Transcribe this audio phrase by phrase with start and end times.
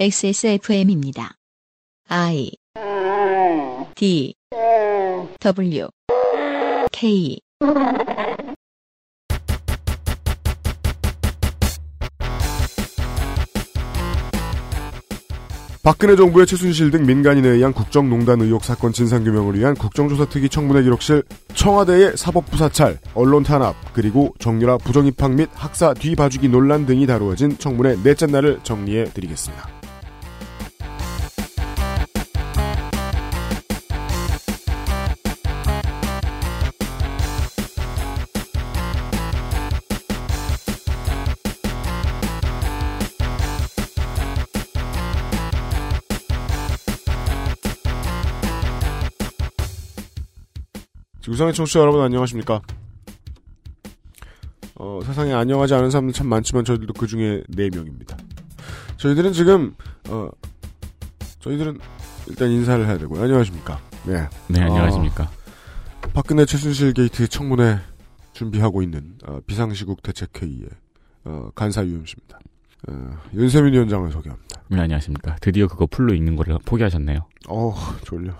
[0.00, 1.34] XSFM입니다.
[2.08, 2.50] I
[3.94, 4.34] D
[5.38, 5.88] W
[6.90, 7.38] K
[15.82, 21.22] 박근혜 정부의 최순실 등 민간인에 의한 국정농단 의혹 사건 진상규명을 위한 국정조사특위 청문회 기록실
[21.54, 28.02] 청와대의 사법부 사찰, 언론 탄압, 그리고 정유라 부정입학 및 학사 뒤봐주기 논란 등이 다루어진 청문회
[28.02, 29.81] 넷째 날을 정리해 드리겠습니다.
[51.32, 52.60] 지구상의 청취자 여러분 안녕하십니까?
[54.74, 58.16] 어, 세상에 안녕하지 않은 사람들 참 많지만 저희들도 그 중에 4명입니다.
[58.96, 59.74] 저희들은 지금,
[60.08, 60.28] 어,
[61.40, 61.78] 저희들은
[62.28, 63.22] 일단 인사를 해야 되고요.
[63.22, 63.80] 안녕하십니까?
[64.04, 64.28] 네.
[64.48, 65.24] 네, 안녕하십니까.
[65.24, 67.78] 어, 박근혜 최순실 게이트 청문회
[68.32, 70.68] 준비하고 있는 어, 비상시국 대책회의의
[71.24, 72.38] 어, 간사 UMC입니다.
[72.88, 74.51] 어, 윤세민 위원장을 소개합니다.
[74.76, 75.36] 네, 안녕하십니까.
[75.40, 77.26] 드디어 그거 full로 읽는 거를 포기하셨네요.
[77.48, 78.32] 어 졸려.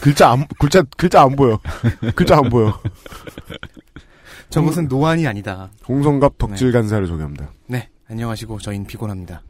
[0.00, 1.58] 글자 안 글자 글자 안 보여.
[2.14, 2.78] 글자 안 보여.
[4.50, 5.70] 저것은 노안이 아니다.
[5.88, 7.52] 홍성갑 덕질 간사를 소개합니다.
[7.66, 9.42] 네, 안녕하시고 저희는 피곤합니다.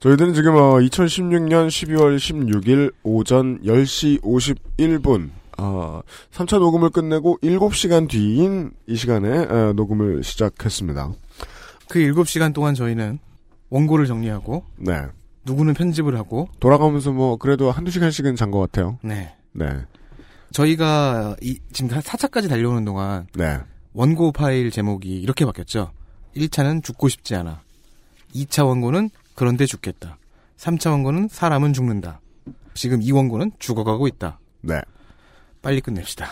[0.00, 6.00] 저희들은 지금 어, 2016년 12월 16일 오전 10시 51분 어,
[6.32, 11.12] 3차 녹음을 끝내고 7시간 뒤인 이 시간에 어, 녹음을 시작했습니다.
[11.88, 13.18] 그 7시간 동안 저희는
[13.70, 15.02] 원고를 정리하고 네.
[15.44, 18.98] 누구는 편집을 하고 돌아가면서 뭐 그래도 한두 시간씩은 잔 것 같아요.
[19.02, 19.34] 네.
[19.52, 19.66] 네.
[20.52, 23.58] 저희가 이, 지금 4차까지 달려오는 동안 네.
[23.92, 25.92] 원고 파일 제목이 이렇게 바뀌었죠.
[26.36, 27.60] 1차는 죽고 싶지 않아.
[28.34, 30.18] 2차 원고는 그런데 죽겠다.
[30.56, 32.20] 3차 원고는 사람은 죽는다.
[32.74, 34.38] 지금 이 원고는 죽어가고 있다.
[34.62, 34.80] 네.
[35.62, 36.28] 빨리 끝냅시다.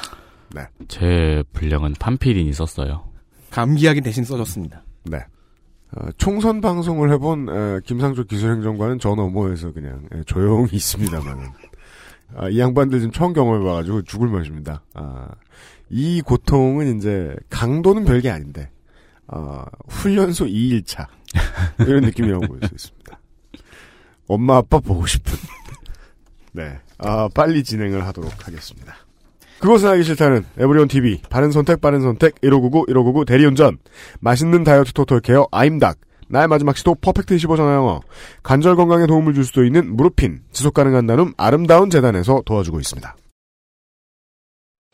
[0.89, 3.05] 제 분량은 판필인이 썼어요.
[3.51, 4.83] 감기약이 대신 써줬습니다.
[5.05, 5.19] 네.
[5.93, 11.53] 어, 총선 방송을 해본 에, 김상조 기술행정관은 저 너머에서 그냥 에, 조용히 있습니다만
[12.35, 14.83] 아, 이 양반들 지금 처음 경험해봐가지고 죽을 맛입니다.
[14.95, 15.29] 아,
[15.89, 18.71] 이 고통은 이제 강도는 별게 아닌데
[19.29, 21.07] 아, 훈련소 2일차
[21.81, 23.21] 이런 느낌이라고 볼 수 있습니다.
[24.29, 25.33] 엄마 아빠 보고 싶은
[26.53, 28.97] 네, 아, 빨리 진행을 하도록 하겠습니다.
[29.61, 33.79] 그것은 하기 싫다는 Everyon TV 바른 선택 빠른 선택 1599 1599 대리운전
[34.21, 38.01] 맛있는 다이어트 total care 아임닭 나의 마지막 시도 Perfect 25 전화영어
[38.43, 43.17] 관절 건강에 도움을 줄 수도 있는 무르핀 지속 가능한 나눔 아름다운 재단에서 도와주고 있습니다.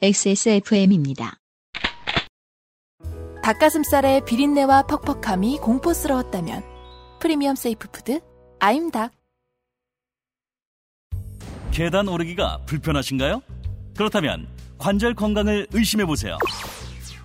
[0.02, 1.38] XSFM입니다.
[3.42, 6.62] 닭가슴살의 비린내와 퍽퍽함이 공포스러웠다면
[7.20, 8.20] premium safe food
[8.60, 9.12] 아임닭
[11.72, 13.42] 계단 오르기가 불편하신가요?
[13.96, 14.46] 그렇다면
[14.78, 16.38] 관절 건강을 의심해 보세요.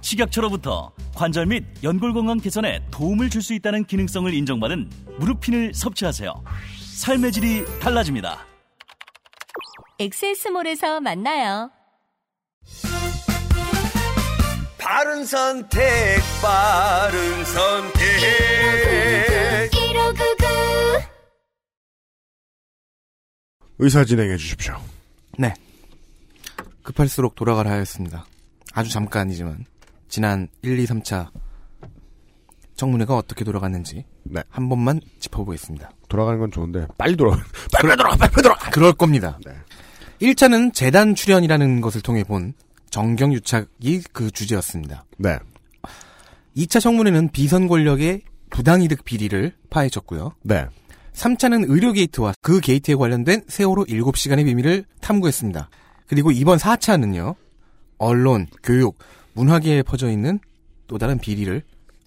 [0.01, 4.89] 식약처로부터 관절 및 연골 건강 개선에 도움을 줄 수 있다는 기능성을 인정받은
[5.19, 6.43] 무르핀을 섭취하세요.
[6.95, 8.45] 삶의 질이 달라집니다.
[9.99, 11.71] 엑세스몰에서 만나요.
[14.79, 15.81] 바른 선택,
[16.41, 18.01] 바른 선택.
[19.71, 20.45] 1599
[23.79, 24.79] 의사 진행해 주십시오.
[25.37, 25.53] 네.
[26.87, 28.25] 급할수록 돌아가라 하였습니다.
[28.73, 29.65] 아주 잠깐이지만
[30.07, 31.29] 지난 1, 2, 3차
[32.75, 34.41] 청문회가 어떻게 돌아갔는지 네.
[34.49, 35.91] 한 번만 짚어보겠습니다.
[36.07, 37.35] 돌아가는 건 좋은데 빨리 돌아
[37.73, 39.37] 빨리 돌아 빨리 돌아 그럴 겁니다.
[39.45, 39.51] 네.
[40.21, 42.53] 1차는 재단 출연이라는 것을 통해 본
[42.89, 45.03] 정경유착이 그 주제였습니다.
[45.17, 45.37] 네.
[46.55, 50.31] 2차 청문회는 비선 권력의 부당이득 비리를 파헤쳤고요.
[50.43, 50.67] 네.
[51.13, 55.69] 3차는 의료 게이트와 그 게이트에 관련된 세월호 7시간의 비밀을 탐구했습니다.
[56.07, 57.35] 그리고 이번 4차는요.
[57.97, 58.97] 언론, 교육,
[59.33, 60.39] 문화계에 퍼져 있는
[60.87, 61.61] 또 다른 비리를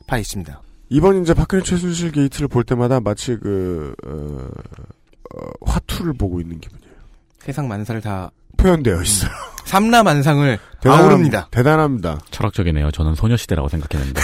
[0.07, 0.63] 파헤칩니다.
[0.89, 4.49] 이번 이제 박근혜 최순실 게이트를 볼 때마다 마치 그 어,
[5.37, 6.91] 어, 화투를 보고 있는 기분이에요.
[7.41, 9.31] 세상 만사를 다 표현되어 있어요.
[9.65, 11.49] 삼라 만상을 대단합- 아우릅니다.
[11.51, 12.19] 대단합니다.
[12.31, 12.91] 철학적이네요.
[12.91, 14.21] 저는 소녀시대라고 생각했는데.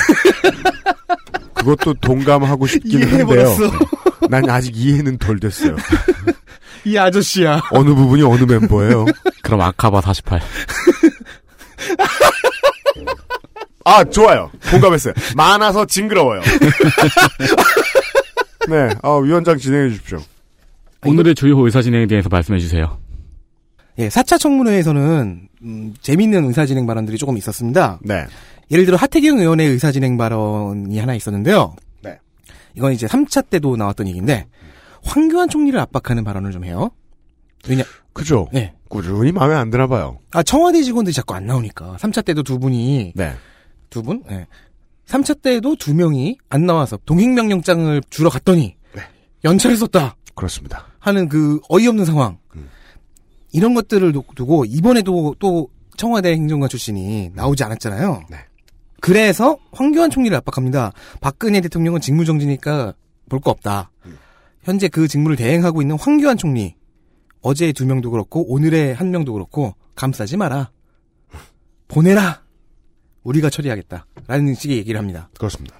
[1.54, 3.16] 그것도 동감하고 싶긴 한데요.
[3.26, 3.70] 이해해버렸어.
[4.28, 5.76] 난 아직 이해는 덜 됐어요.
[6.86, 7.62] 이 아저씨야.
[7.72, 9.06] 어느 부분이 어느 멤버예요?
[9.42, 10.40] 그럼 아카바 48.
[13.84, 14.52] 아, 좋아요.
[14.70, 15.12] 공감했어요.
[15.34, 16.42] 많아서 징그러워요.
[18.70, 20.20] 네, 아, 위원장 진행해 주십시오.
[21.04, 22.98] 오늘의 주요 의사 진행에 대해서 말씀해 주세요.
[23.98, 27.98] 예, 4차 청문회에서는 음, 재미있는 의사 진행 발언들이 조금 있었습니다.
[28.02, 28.26] 네.
[28.70, 31.74] 예를 들어 하태경 의원의 의사 진행 발언이 하나 있었는데요.
[32.02, 32.20] 네.
[32.74, 34.46] 이건 이제 3차 때도 나왔던 얘기인데
[35.02, 36.90] 황교안 총리를 압박하는 발언을 좀 해요.
[37.68, 37.82] 왜냐,
[38.12, 38.48] 그죠?
[38.52, 38.74] 네.
[38.88, 40.18] 꾸준히 마음에 안 드나 봐요.
[40.32, 41.96] 아, 청와대 직원들이 자꾸 안 나오니까.
[41.98, 43.32] 3차 때도 두 분이, 네.
[43.90, 44.22] 두 분?
[44.28, 44.46] 네.
[45.06, 49.02] 3차 때도 두 명이 안 나와서 동행명령장을 주러 갔더니, 네.
[49.44, 50.16] 연차를 썼다!
[50.34, 50.86] 그렇습니다.
[51.00, 52.38] 하는 그 어이없는 상황.
[52.54, 52.68] 음.
[53.52, 58.24] 이런 것들을 놓- 두고, 이번에도 또 청와대 행정관 출신이 나오지 않았잖아요.
[58.30, 58.36] 네.
[59.00, 60.92] 그래서 황교안 총리를 압박합니다.
[61.20, 62.94] 박근혜 대통령은 직무정지니까
[63.28, 63.90] 볼 거 없다.
[64.06, 64.18] 음.
[64.66, 66.74] 현재 그 직무를 대행하고 있는 황교안 총리.
[67.40, 70.72] 어제 두 명도 그렇고 오늘의 한 명도 그렇고 감싸지 마라.
[71.86, 72.42] 보내라.
[73.22, 74.06] 우리가 처리하겠다.
[74.26, 75.30] 라는 식의 얘기를 합니다.
[75.38, 75.78] 그렇습니다.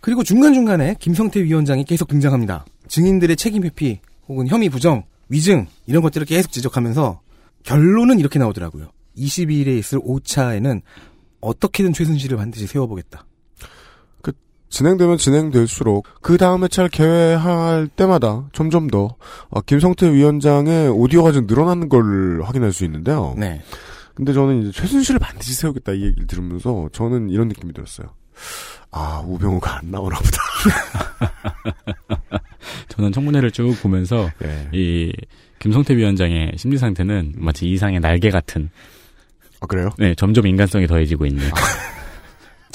[0.00, 2.64] 그리고 중간중간에 김성태 위원장이 계속 등장합니다.
[2.88, 7.20] 증인들의 책임 회피 혹은 혐의 부정, 위증 이런 것들을 계속 지적하면서
[7.62, 8.90] 결론은 이렇게 나오더라고요.
[9.16, 10.82] 22일에 있을 5차에는
[11.40, 13.27] 어떻게든 최순실을 반드시 세워보겠다.
[14.68, 19.16] 진행되면 진행될수록 그 다음 회차를 개회할 때마다 점점 더
[19.48, 23.34] 어, 김성태 위원장의 오디오가 좀 늘어나는 걸 확인할 수 있는데요.
[23.36, 23.62] 네.
[24.14, 28.08] 근데 저는 이제 최순실을 반드시 세우겠다 이 얘기를 들으면서 저는 이런 느낌이 들었어요.
[28.90, 30.38] 아 우병우가 안 나오나 보다.
[32.88, 34.68] 저는 청문회를 쭉 보면서 예.
[34.72, 35.12] 이
[35.58, 38.70] 김성태 위원장의 심리 상태는 마치 이상의 날개 같은
[39.60, 39.90] 아 그래요?
[39.98, 41.48] 네 점점 인간성이 더해지고 있는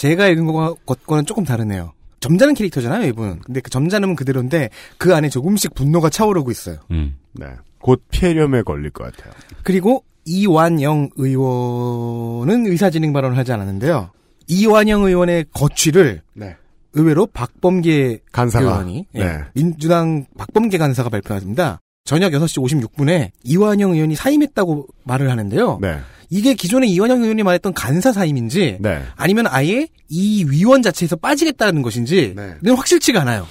[0.04, 1.94] 제가 읽은 거- 것과는 조금 다르네요.
[2.20, 3.40] 점잖은 캐릭터잖아요, 이분.
[3.40, 6.76] 근데 그 점잖음은 그대로인데 그 안에 조금씩 분노가 차오르고 있어요.
[6.92, 7.16] 음.
[7.32, 7.46] 네.
[7.80, 9.32] 곧 폐렴에 걸릴 것 같아요.
[9.64, 14.10] 그리고 이완영 의원은 의사진행 발언을 하지 않았는데요.
[14.48, 16.58] 이완영 의원의 거취를 네.
[16.92, 18.66] 의외로 박범계 간사가.
[18.66, 19.40] 의원이 예, 네.
[19.54, 21.80] 민주당 박범계 간사가 발표했습니다.
[22.04, 25.80] 저녁 6시 56분에 이완영 의원이 사임했다고 말을 하는데요.
[25.82, 26.00] 네.
[26.30, 29.04] 이게 기존에 이완영 의원이 말했던 간사 사임인지 네.
[29.16, 32.56] 아니면 아예 이 위원 자체에서 빠지겠다는 것인지 네.
[32.62, 33.48] 는 확실치가 않아요.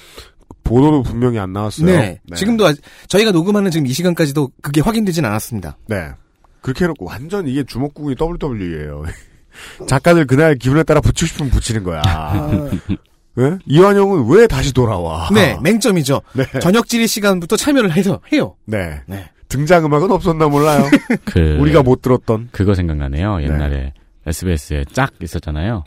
[0.63, 1.85] 보도도 분명히 안 나왔어요.
[1.85, 2.19] 네.
[2.35, 5.77] 지금도 아직- 저희가 녹음하는 지금 이 시간까지도 그게 확인되진 않았습니다.
[5.87, 6.09] 네.
[6.61, 9.03] 그렇게 해놓고 완전 이게 주먹구이 WWE예요.
[9.87, 12.01] 작가들 그날 기분에 따라 붙이고 싶으면 붙이는 거야.
[13.35, 13.57] 왜?
[13.67, 15.29] 이완영은 왜 다시 돌아와?
[15.33, 16.21] 네, 맹점이죠.
[16.33, 16.45] 네.
[16.61, 18.55] 저녁 질의 시간부터 참여를 해서 해요.
[18.65, 19.01] 네.
[19.07, 19.29] 네.
[19.53, 20.83] 등장 음악은 없었나 몰라요.
[21.25, 22.49] 그 우리가 못 들었던.
[22.51, 23.43] 그거 생각나네요.
[23.43, 23.93] 옛날에
[24.25, 25.83] SBS에 짝 있었잖아요.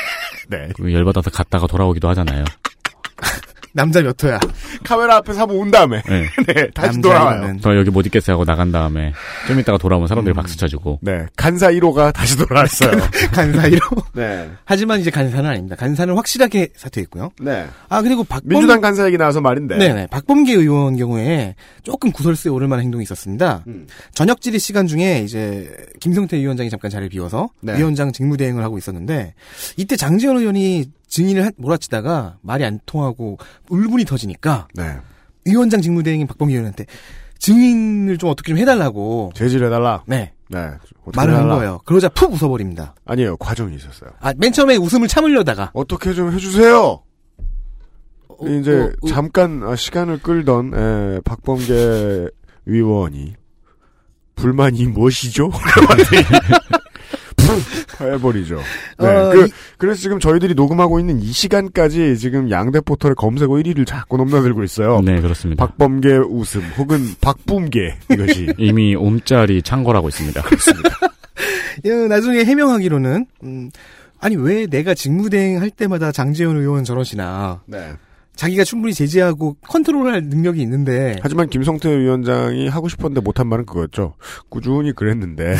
[0.48, 0.70] 네.
[0.74, 2.44] 그 열받아서 갔다가 돌아오기도 하잖아요.
[3.72, 4.40] 남자 몇 호야.
[4.84, 6.02] 카메라 앞에서 한번 온 다음에.
[6.06, 6.26] 네.
[6.46, 6.70] 네.
[6.74, 7.56] 다시 돌아와요.
[7.60, 9.12] 저 여기 못 있겠어요 하고 나간 다음에
[9.46, 11.26] 좀 이따가 돌아오면 사람들이 박수 쳐주고 네.
[11.36, 12.90] 간사 1호가 다시 돌아왔어요.
[13.32, 13.80] 간사이로.
[14.14, 14.50] 네.
[14.64, 15.76] 하지만 이제 간사는 아닙니다.
[15.76, 17.30] 간사는 확실하게 사퇴했고요.
[17.40, 17.66] 네.
[17.88, 19.76] 아 그리고 박범 민주당 간사 얘기 나와서 말인데.
[19.76, 23.62] 네네 박범계 의원 경우에 조금 구설수에 오를 만한 행동이 있었습니다.
[23.66, 23.86] 음.
[24.14, 25.70] 저녁 질의 시간 중에 이제
[26.00, 27.76] 김성태 위원장이 잠깐 자리를 비워서 네.
[27.76, 29.34] 위원장 직무대행을 하고 있었는데
[29.76, 33.36] 이때 장지원 의원이 증인을 한- 몰아치다가 말이 안 통하고
[33.68, 34.96] 울분이 터지니까 네.
[35.44, 36.86] 위원장 직무대행인 박범계 의원한테
[37.38, 40.04] 증인을 좀 어떻게 좀 해달라고 제지해달라.
[40.06, 40.58] 네 네.
[41.14, 41.56] 말을 한 해달라.
[41.56, 41.80] 거예요.
[41.84, 42.94] 그러자 푹 웃어버립니다.
[43.04, 43.36] 아니에요.
[43.38, 44.10] 과정이 있었어요.
[44.20, 47.02] 아 맨 처음에 웃음을 참으려다가 어떻게 좀 해주세요.
[48.28, 52.28] 어, 이제 어, 어, 잠깐 아, 시간을 끌던 에, 박범계
[52.66, 53.34] 의원이
[54.36, 55.50] 불만이 무엇이죠?
[57.46, 58.56] 푹 해버리죠.
[58.98, 59.06] 네.
[59.06, 63.86] 어, 그, 이- 그래서 지금 저희들이 녹음하고 있는 이 시간까지 지금 양대 포털의 검색 1위를
[63.86, 65.00] 자꾸 넘나들고 있어요.
[65.04, 65.66] 네 그렇습니다.
[65.66, 70.42] 박범계 웃음 혹은 박붐계 이것이 이미 옴짤이 창궐하고 있습니다.
[71.84, 73.70] 예, 나중에 해명하기로는 음,
[74.20, 77.92] 아니 왜 내가 직무대행 할 때마다 장재현 의원 저러시나 네.
[78.36, 84.14] 자기가 충분히 제재하고 컨트롤할 능력이 있는데 하지만 김성태 위원장이 하고 싶었는데 못한 말은 그거였죠.
[84.48, 85.56] 꾸준히 그랬는데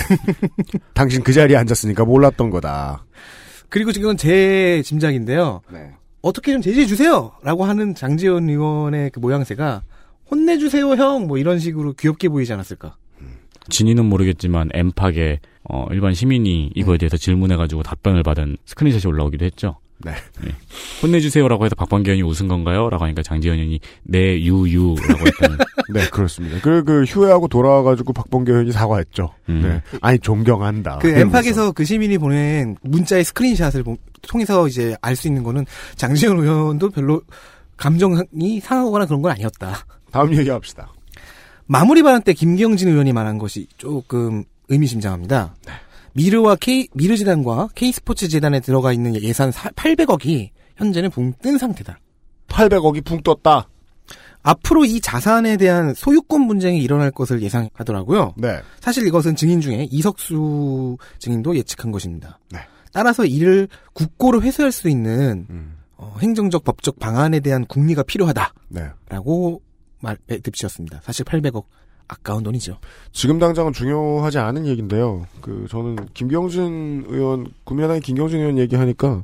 [0.95, 3.05] 당신 그 자리에 앉았으니까 몰랐던 거다.
[3.69, 5.61] 그리고 지금 제 짐작인데요.
[5.73, 5.91] 네.
[6.23, 9.83] 어떻게 좀 제재해 주세요라고 하는 장재현 의원의 그 모양새가
[10.31, 12.97] 혼내주세요 형 뭐 이런 식으로 귀엽게 보이지 않았을까?
[13.69, 19.77] 진위는 모르겠지만 엠팍에 어, 일반 시민이 이거에 대해서 질문해가지고 답변을 받은 스크린샷이 올라오기도 했죠.
[20.05, 20.13] 네.
[21.03, 22.89] 혼내주세요라고 해서 박범계 의원이 웃은 건가요?
[22.91, 25.59] 라고 하니까 장지현 의원이 네 유유라고 했다는
[25.93, 26.59] 네, 그렇습니다.
[26.63, 29.35] 그, 그, 휴회하고 돌아와가지고 박범계 의원이 사과했죠.
[29.49, 29.61] 음.
[29.63, 29.83] 네.
[30.01, 30.99] 아니, 존경한다.
[30.99, 31.09] 그.
[31.09, 35.67] 엠팍에서 그 시민이 보낸 문자의 스크린샷을 보- 통해서 이제 알 수 있는 거는
[35.97, 37.21] 장재현 의원도 별로
[37.77, 39.85] 감정이 상하거나 그런 건 아니었다.
[40.13, 40.93] 다음 얘기합시다.
[41.67, 45.55] 마무리 발언 때 김경진 의원이 말한 것이 조금 의미심장합니다.
[46.15, 51.99] 미르와 K 미르 재단과 K 스포츠 재단에 들어가 있는 예산 800억이 현재는 붕 뜬 상태다.
[52.49, 53.69] 800억이 붕 떴다.
[54.43, 58.35] 앞으로 이 자산에 대한 소유권 분쟁이 일어날 것을 예상하더라고요.
[58.39, 58.61] 네.
[58.81, 62.39] 사실 이것은 증인 중에 이석수 증인도 예측한 것입니다.
[62.51, 62.61] 네.
[62.93, 65.77] 따라서 이를 국고로 회수할 수 있는 음.
[65.97, 68.91] 어, 행정적 법적 방안에 대한 국리가 필요하다라고 네.
[70.01, 71.03] 말 듭지었습니다.
[71.05, 71.65] 사실 800억
[72.11, 72.79] 아까운 돈이죠.
[73.13, 75.27] 지금 당장은 중요하지 않은 얘기인데요.
[75.41, 79.23] 그 저는 김경진 의원 국민의당의 김경진 의원 얘기하니까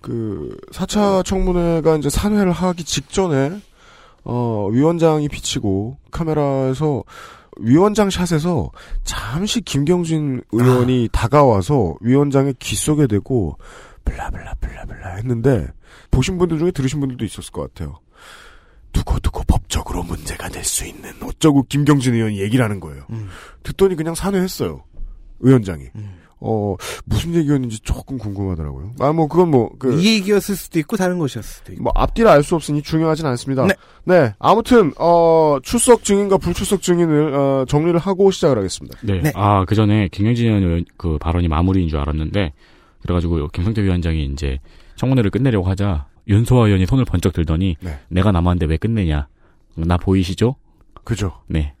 [0.00, 3.60] 그 4차 청문회가 이제 산회를 하기 직전에
[4.24, 7.04] 어 위원장이 비치고 카메라에서
[7.58, 8.70] 위원장 샷에서
[9.04, 13.56] 잠시 김경진 의원이 다가와서 위원장의 귀 속에 대고
[14.04, 15.68] 블라블라 블라블라 했는데
[16.10, 17.98] 보신 분들 중에 들으신 분들도 있었을 것 같아요.
[18.92, 23.04] 두고두고 법적으로 문제가 될 수 있는 어쩌고 김경진 의원이 얘기를 하는 거예요.
[23.10, 23.28] 음.
[23.62, 24.84] 듣더니 그냥 산회했어요.
[25.40, 25.84] 위원장이.
[25.96, 26.16] 음.
[26.42, 28.92] 어 무슨 얘기였는지 조금 궁금하더라고요.
[29.00, 31.82] 아 뭐 그건 뭐 그 이 얘기였을 수도 있고 다른 것이었을 수도 있고.
[31.82, 33.66] 뭐 앞뒤를 알 수 없으니 중요하진 않습니다.
[33.66, 33.74] 네.
[34.04, 38.98] 네, 아무튼 어 출석 증인과 불출석 증인을 어, 정리를 하고 시작을 하겠습니다.
[39.02, 39.20] 네.
[39.20, 39.32] 네.
[39.34, 42.52] 아, 그 전에 김영진 의원 그 발언이 마무리인 줄 알았는데,
[43.02, 44.58] 그래가지고 김성태 위원장이 이제
[44.96, 47.98] 청문회를 끝내려고 하자, 윤소아 의원이 손을 번쩍 들더니, 네.
[48.08, 49.26] 내가 남았는데 왜 끝내냐?
[49.76, 50.56] 나 보이시죠?
[51.04, 51.42] 그죠?
[51.48, 51.74] 네.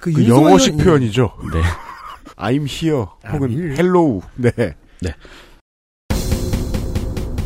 [0.00, 1.32] 그 그 영어식 의원이- 표현이죠.
[1.52, 1.60] 네.
[2.36, 3.72] I'm here 혹은 I'm here.
[3.74, 4.20] hello.
[4.36, 4.52] 네.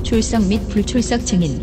[0.04, 1.60] 출석 및 불출석 증인.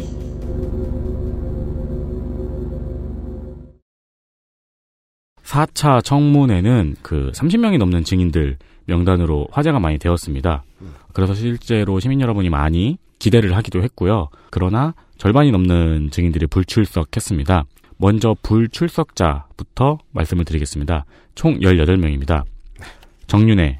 [5.43, 10.63] 사차 청문회는 그 30명이 넘는 증인들 명단으로 화제가 많이 되었습니다.
[11.13, 14.29] 그래서 실제로 시민 여러분이 많이 기대를 하기도 했고요.
[14.49, 17.65] 그러나 절반이 넘는 증인들이 불출석했습니다.
[17.97, 21.05] 먼저 불출석자부터 말씀을 드리겠습니다.
[21.35, 22.43] 총 18명입니다.
[23.27, 23.79] 정윤회,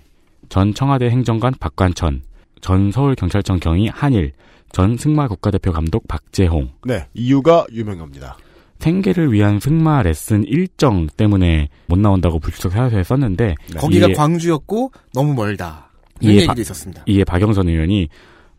[0.50, 2.22] 전 청와대 행정관 박관천,
[2.62, 4.34] 전 서울경찰청 경위 한일,
[4.72, 7.08] 전 승마 국가대표 감독 박재홍, 네.
[7.16, 8.38] 이유가 유명합니다.
[8.78, 15.34] 생계를 위한 승마 레슨 일정 때문에 못 나온다고 불출석 사유서에 썼는데 거기가 이에, 광주였고 너무
[15.34, 15.90] 멀다.
[16.24, 17.04] 얘기도 바- 있었습니다.
[17.08, 18.08] 이에 박영선 의원이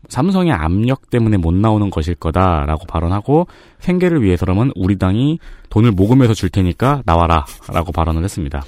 [0.09, 3.47] 삼성의 압력 때문에 못 나오는 것일 거다라고 발언하고
[3.79, 8.63] 생계를 위해서라면 우리 당이 돈을 모금해서 줄 테니까 나와라라고 발언을 했습니다.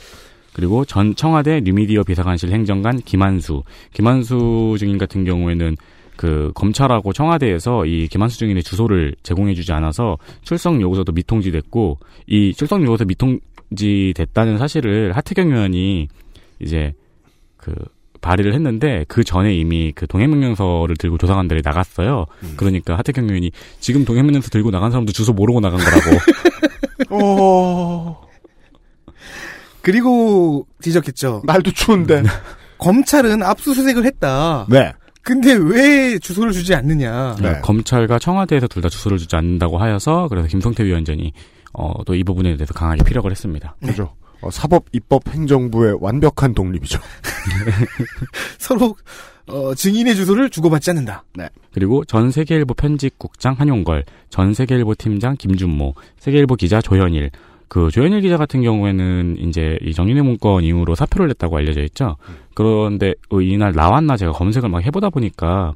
[0.54, 3.64] 그리고 전 청와대 뉴미디어 비서관실 행정관 김한수,
[3.94, 5.76] 김한수 증인 같은 경우에는
[6.16, 13.04] 그 검찰하고 청와대에서 이 김한수 증인의 주소를 제공해주지 않아서 출석 요구서도 미통지됐고 이 출석 요구서
[13.04, 16.08] 미통지됐다는 사실을 하태경 의원이
[16.62, 16.94] 이제
[17.58, 17.76] 그
[18.26, 22.26] 발의를 했는데 그 전에 이미 그 동해명령서를 들고 조사관들이 나갔어요.
[22.58, 26.18] 그러니까 하태경 의원이 지금 동해명령서 들고 나간 사람도 주소 모르고 나간 거라고.
[27.12, 28.22] 어,
[29.82, 31.44] 그리고 지적했죠.
[31.46, 32.24] 날도 추운데.
[32.80, 34.66] 검찰은 압수수색을 했다.
[34.70, 34.92] 네.
[35.22, 37.36] 근데 왜 주소를 주지 않느냐.
[37.42, 37.60] 네.
[37.62, 41.32] 검찰과 청와대에서 둘 다 주소를 주지 않는다고 하여서 그래서 김성태 위원장이
[41.74, 43.76] 어, 또 이 부분에 대해서 강하게 피력을 했습니다.
[43.86, 44.14] 그죠.
[44.42, 47.00] 어, 사법, 입법, 행정부의 완벽한 독립이죠.
[48.58, 48.96] 서로
[49.48, 51.24] 어, 증인의 주소를 주고받지 않는다.
[51.74, 57.32] 그리고 전 세계일보 편집국장 한용걸, 전 세계일보 팀장 김준모, 세계일보 기자 조현일.
[57.68, 62.16] 그 조현일 기자 같은 경우에는 이제 이 정윤회 문건 이후로 사표를 냈다고 알려져 있죠.
[62.54, 65.74] 그런데 어, 이날 나왔나 제가 검색을 막 해보다 보니까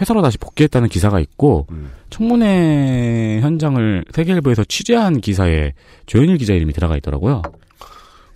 [0.00, 1.90] 회사로 다시 복귀했다는 기사가 있고 음.
[2.10, 5.74] 청문회 현장을 세계일보에서 취재한 기사에
[6.06, 7.42] 조현일 기자 이름이 들어가 있더라고요.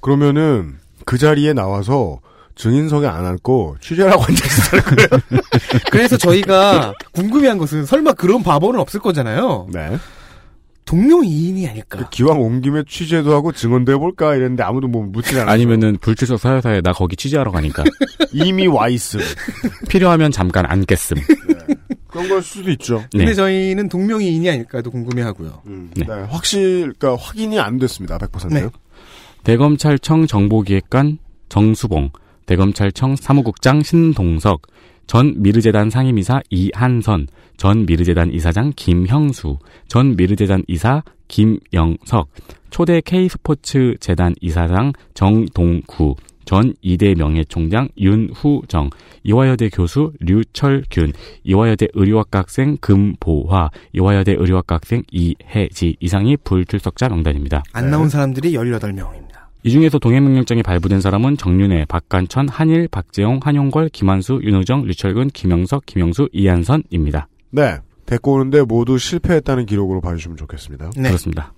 [0.07, 2.21] 그러면은 그 자리에 나와서
[2.55, 5.43] 증인석에 안 앉고 취재라고 앉아있을 거예요.
[5.91, 9.67] 그래서 저희가 궁금해한 것은 설마 그런 바보는 없을 거잖아요.
[9.73, 9.99] 네.
[10.85, 11.99] 동명이인이 아닐까.
[11.99, 15.53] 그 기왕 온 김에 취재도 하고 증언도 해볼까 이랬는데 아무도 뭐 묻지 않았어요.
[15.53, 17.83] 아니면은 불출석 사회사에 나 거기 취재하러 가니까
[18.33, 19.19] 이미 와 있음.
[19.89, 21.17] 필요하면 잠깐 앉겠음.
[22.07, 22.99] 그런 걸 수도 있죠.
[23.13, 23.19] 네.
[23.19, 25.63] 근데 저희는 동명이인이 아닐까도 궁금해하고요.
[25.67, 26.07] 음, 네.
[26.07, 26.13] 네.
[26.29, 28.19] 확실, 그러니까 확인이 안 됐습니다.
[28.19, 28.49] 100%요.
[28.51, 28.69] 네.
[29.47, 32.11] 대검찰청 정보기획관 정수봉,
[32.47, 34.63] 대검찰청 사무국장 신동석,
[35.07, 42.29] 전 미르재단 상임이사 이한선, 전 미르재단 이사장 김형수, 전 미르재단 이사 김영석,
[42.71, 48.91] 초대 K스포츠 재단 이사장 정동구, 전 이대 명예총장 윤후정,
[49.23, 51.13] 이화여대 교수 류철균,
[51.45, 57.63] 이화여대 의료학과 학생 금보화, 이화여대 의료학과 학생 이혜지 이상이 불출석자 명단입니다.
[57.73, 59.36] 안 나온 사람들이 18명입니다.
[59.67, 66.29] 이 중에서 동해명령장이 발부된 사람은 정윤회, 박관천, 한일, 박재홍, 한용걸, 김한수, 윤호정, 류철근, 김영석, 김영수,
[66.33, 67.27] 이한선입니다.
[67.51, 67.79] 네.
[68.07, 70.93] 데리고 오는데 모두 실패했다는 기록으로 봐주시면 좋겠습니다.
[70.95, 71.09] 네.
[71.09, 71.53] 그렇습니다.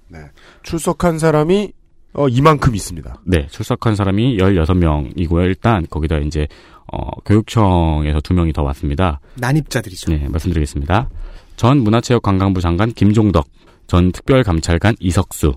[0.63, 1.75] 출석한 사람이
[2.15, 3.21] 어, 이만큼 있습니다.
[3.27, 5.45] 네, 출석한 사람이 16명이고요.
[5.45, 6.49] 일단 거기다 이제
[6.91, 9.21] 어, 교육청에서 두 명이 더 왔습니다.
[9.35, 10.13] 난입자들이죠.
[10.13, 11.11] 네, 말씀드리겠습니다.
[11.57, 13.47] 전 문화체육관광부 장관 김종덕,
[13.87, 15.53] 전 특별감찰관 이석수,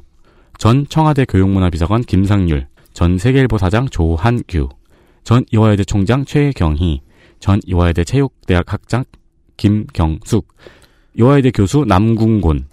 [0.62, 4.70] 전 청와대 교육문화비서관 김상률, 전 세계일보 사장 조한규,
[5.24, 7.02] 전 이화여대 총장 최경희,
[7.40, 9.04] 전 이화여대 체육대학 학장
[9.58, 10.48] 김경숙,
[11.16, 12.68] 이화여대 교수 남궁곤,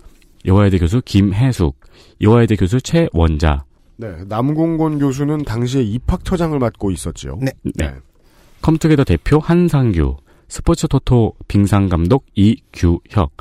[0.44, 1.80] 이화여대 교수 김혜숙,
[2.18, 3.64] 이화여대 교수 최원자,
[3.96, 7.38] 네, 남궁곤 교수는 당시에 입학처장을 맡고 있었죠.
[7.40, 7.52] 네.
[7.74, 7.94] 네.
[8.60, 13.32] 컴투게더 대표 한상규, 스포츠 토토 빙상 감독 이규혁,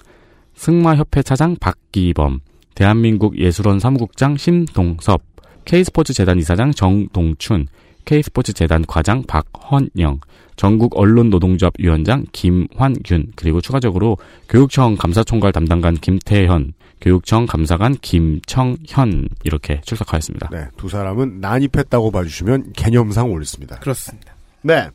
[0.56, 2.40] 승마협회 차장 박기범,
[2.78, 5.24] 대한민국 예술원 사무국장 심동섭,
[5.66, 7.66] K스포츠 재단 이사장 정동춘,
[8.06, 10.20] K스포츠 재단 과장 박헌영,
[10.58, 14.18] 전국 언론 노동조합 위원장 김환균, 그리고 추가적으로
[14.48, 20.50] 교육청 감사총괄 담당관 김태현, 교육청 감사관 김청현 이렇게 출석하였습니다.
[20.52, 23.80] 네, 두 사람은 난입했다고 봐주시면 개념상 옳습니다.
[23.80, 24.36] 그렇습니다.
[24.62, 24.88] 네.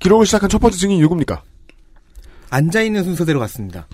[0.00, 1.42] 기록을 시작한 첫 번째 증인 누굽니까?
[2.50, 3.86] 앉아 있는 순서대로 갔습니다.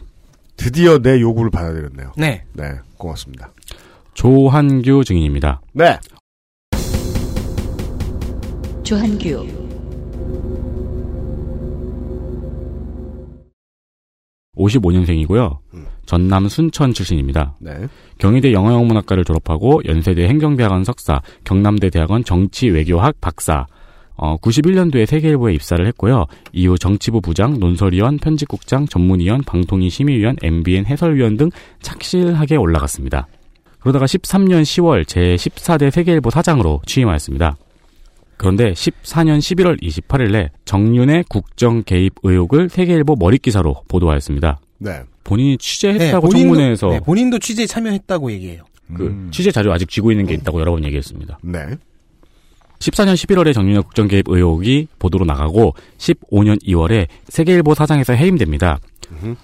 [0.57, 2.14] 드디어 내 요구를 받아들였네요.
[2.16, 2.42] 네.
[2.54, 3.52] 네, 고맙습니다.
[4.14, 5.61] 조한규 증인입니다.
[5.73, 5.99] 네.
[8.83, 9.47] 조한규,
[14.57, 15.87] 오십오 년생이고요 음.
[16.07, 17.55] 전남 순천 출신입니다.
[17.61, 17.87] 네.
[18.19, 23.67] 경희대 영어영문학과를 졸업하고 연세대 행정대학원 석사, 경남대 대학원 정치외교학 박사,
[24.18, 26.26] 어, 91년도에 세계일보에 입사를 했고요.
[26.52, 31.50] 이후 정치부 부장, 논설위원, 편집국장, 전문위원, 방통위 심의위원, MBN 해설위원 등
[31.82, 33.26] 착실하게 올라갔습니다.
[33.78, 37.56] 그러다가 13년 10월 제14대 세계일보 사장으로 취임하였습니다.
[38.37, 44.60] 그런데 14년 11월 28일에 정윤의 국정 개입 의혹을 세계일보 머릿기사로 보도하였습니다.
[44.78, 45.00] 네.
[45.25, 48.62] 본인이 취재했다고 본인도- 청문회에서 네, 본인도 취재에 참여했다고 얘기해요.
[48.94, 49.28] 그 음.
[49.32, 51.38] 취재 자료 아직 쥐고 있는 게 있다고 여러 번 얘기했습니다.
[51.42, 51.58] 네.
[52.78, 58.78] 14년 11월에 정윤의 국정 개입 의혹이 보도로 나가고 15년 2월에 세계일보 사장에서 해임됩니다.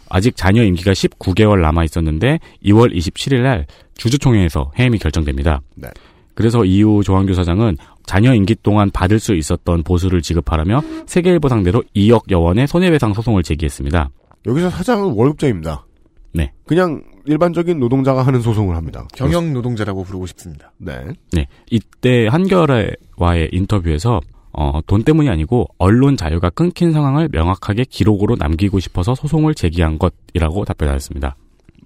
[0.08, 5.60] 아직 자녀 임기가 19개월 남아 있었는데 2월 27일 날 주주총회에서 해임이 결정됩니다.
[5.74, 5.88] 네.
[6.34, 7.76] 그래서 이후 조한규 사장은
[8.06, 13.42] 자녀 임기 동안 받을 수 있었던 보수를 지급하라며 세계일보 상대로 2억 여 원의 손해배상 소송을
[13.42, 14.10] 제기했습니다.
[14.46, 15.86] 여기서 사장은 월급쟁입니다.
[16.32, 16.52] 네.
[16.66, 19.06] 그냥 일반적인 노동자가 하는 소송을 합니다.
[19.14, 20.72] 경영 노동자라고 부르고 싶습니다.
[20.78, 21.04] 네.
[21.32, 21.46] 네.
[21.70, 24.20] 이때 한겨레와의 인터뷰에서
[24.52, 30.64] 어, 돈 때문이 아니고 언론 자유가 끊긴 상황을 명확하게 기록으로 남기고 싶어서 소송을 제기한 것이라고
[30.64, 31.36] 답변하였습니다.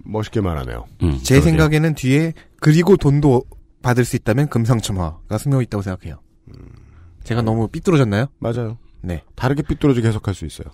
[0.05, 0.85] 멋있게 말하네요.
[1.03, 1.41] 음, 제 그러게요.
[1.51, 3.45] 생각에는 뒤에 그리고 돈도
[3.83, 6.19] 받을 수 있다면 금상첨화가 스며 있다고 생각해요.
[7.25, 8.27] 제가 너무 삐뚤어졌나요?
[8.39, 8.79] 맞아요.
[9.01, 9.23] 네.
[9.35, 10.69] 다르게 삐뚤어지게 해석할 수 있어요.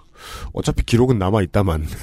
[0.53, 1.87] 어차피 기록은 남아 있다만.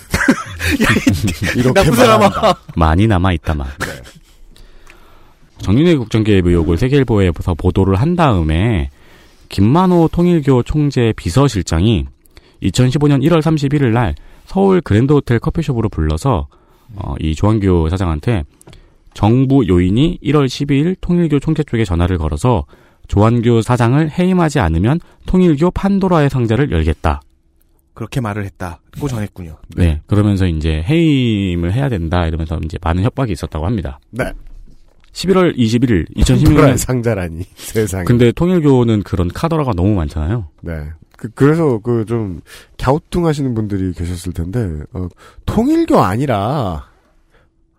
[1.56, 1.90] 이렇게.
[1.90, 2.60] 말한다.
[2.76, 3.68] 많이 남아 있다만.
[3.80, 3.88] 네.
[5.60, 8.90] 정윤회 국정개입 의혹을 세계일보에서 보도를 한 다음에
[9.50, 12.06] 김만호 통일교 총재 비서실장이
[12.64, 16.48] 2015년 1월 31일 날 서울 그랜드 호텔 커피숍으로 불러서
[16.96, 18.44] 어, 이 조한규 사장한테
[19.14, 22.66] 정부 요인이 1월 12일 통일교 총재 쪽에 전화를 걸어서
[23.08, 27.22] 조한규 사장을 해임하지 않으면 통일교 판도라의 상자를 열겠다.
[27.94, 29.58] 그렇게 말을 했다고 전했군요.
[29.76, 30.02] 네.
[30.08, 34.00] 그러면서 이제 해임을 해야 된다 이러면서 이제 많은 협박이 있었다고 합니다.
[34.12, 34.32] 네.
[35.12, 38.06] 11월 21일 판도라의 2016년 상자라니 세상에.
[38.06, 40.48] 근데 통일교는 그런 카더라가 너무 많잖아요.
[40.62, 40.72] 네.
[41.18, 42.42] 그, 그래서 그 좀
[42.80, 44.60] 갸우뚱하시는 분들이 계셨을 텐데
[44.94, 45.08] 어,
[45.46, 46.86] 통일교 아니라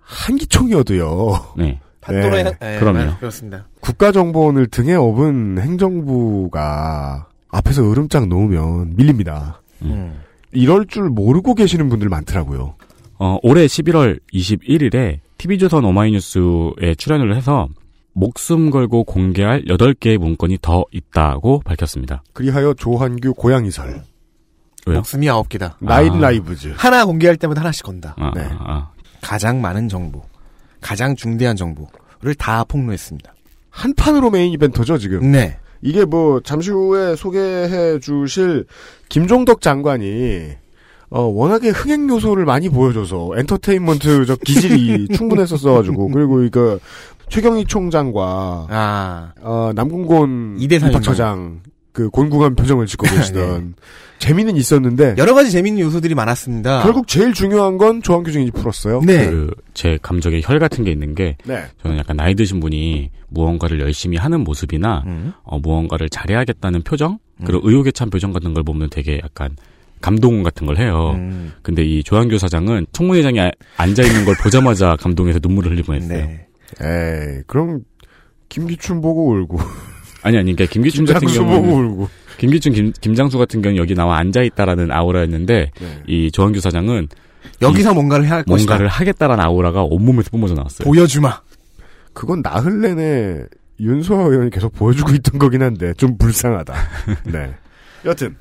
[0.01, 1.55] 한기총이어도요.
[1.57, 1.81] 네.
[2.03, 2.99] 판도라의 네, 네, 그럼요.
[2.99, 3.67] 네, 그렇습니다.
[3.81, 9.62] 국가 정보원을 등에 업은 행정부가 앞에서 으름장 놓으면 밀립니다.
[9.83, 10.21] 음.
[10.53, 12.75] 이럴 줄 모르고 계시는 분들 많더라고요.
[13.19, 17.69] 어, 올해 11월 21일에 TV조선 오마이뉴스에 출연을 해서
[18.15, 22.23] 목숨 걸고 공개할 8개의 문건이 더 있다고 밝혔습니다.
[22.33, 24.03] 그리하여 조한규 고양이설,
[24.87, 24.99] 왜요?
[24.99, 25.77] 목숨이 아홉 개다.
[25.81, 26.19] 나인 아.
[26.19, 26.75] 라이브즈.
[26.77, 28.15] 하나 공개할 때마다 하나씩 건다.
[28.19, 28.43] 아, 네.
[28.43, 28.91] 아, 아.
[29.23, 30.23] 가장 많은 정보,
[30.83, 33.33] 가장 중대한 정보를 다 폭로했습니다.
[33.71, 35.33] 한 판으로 메인 이벤터죠, 지금.
[35.33, 35.57] 네.
[35.81, 38.66] 이게 뭐, 잠시 후에 소개해 주실
[39.09, 40.51] 김종덕 장관이,
[41.11, 46.79] 어, 워낙에 흥행 요소를 많이 보여줘서, 엔터테인먼트적 기질이 충분했었어가지고, 그리고 이거,
[47.31, 51.03] 최경희 총장과, 아, 어, 남궁곤 이대 삼인방.
[51.03, 51.61] 입학처장,
[51.93, 53.17] 그, 곤궁한 표정을 짓고 네.
[53.17, 53.75] 계시던,
[54.19, 56.83] 재미는 있었는데, 여러 가지 재밌는 요소들이 많았습니다.
[56.83, 59.01] 결국 제일 중요한 건 조한규 증인이 풀었어요.
[59.05, 59.29] 네.
[59.31, 61.65] 그, 제 감정에 혈 같은 게 있는 게, 네.
[61.83, 65.33] 저는 약간 나이 드신 분이 무언가를 열심히 하는 모습이나, 음.
[65.43, 67.19] 어, 무언가를 잘해야겠다는 표정?
[67.45, 69.57] 그리고 의욕에 찬 표정 같은 걸 보면 되게 약간,
[70.01, 71.13] 감동 같은 걸 해요.
[71.15, 71.53] 음.
[71.63, 76.09] 근데 이 조한규 사장은 청문회장에 아- 앉아 있는 걸 보자마자 감동해서 눈물을 흘리고 했어요.
[76.27, 76.47] 네.
[76.81, 77.81] 에이, 그럼,
[78.49, 79.59] 김기춘 보고 울고,
[80.23, 82.09] 아니, 아니, 그러니까 김기춘 같은 울고.
[82.39, 86.03] 김기춘, 김, 김장수 같은 경우는 여기 나와 앉아 있다라는 아우라였는데, 네.
[86.07, 87.09] 이 조한규 사장은
[87.61, 89.01] 여기서 뭔가를 해야 할 뭔가를 것이다.
[89.01, 90.87] 하겠다라는 아우라가 온몸에서 뿜어져 나왔어요.
[90.87, 91.41] 보여주마.
[92.13, 93.45] 그건 나흘 내내
[93.81, 96.75] 윤소아 의원이 계속 보여주고 있던 거긴 한데 좀 불쌍하다.
[97.33, 97.55] 네.
[98.05, 98.37] 여튼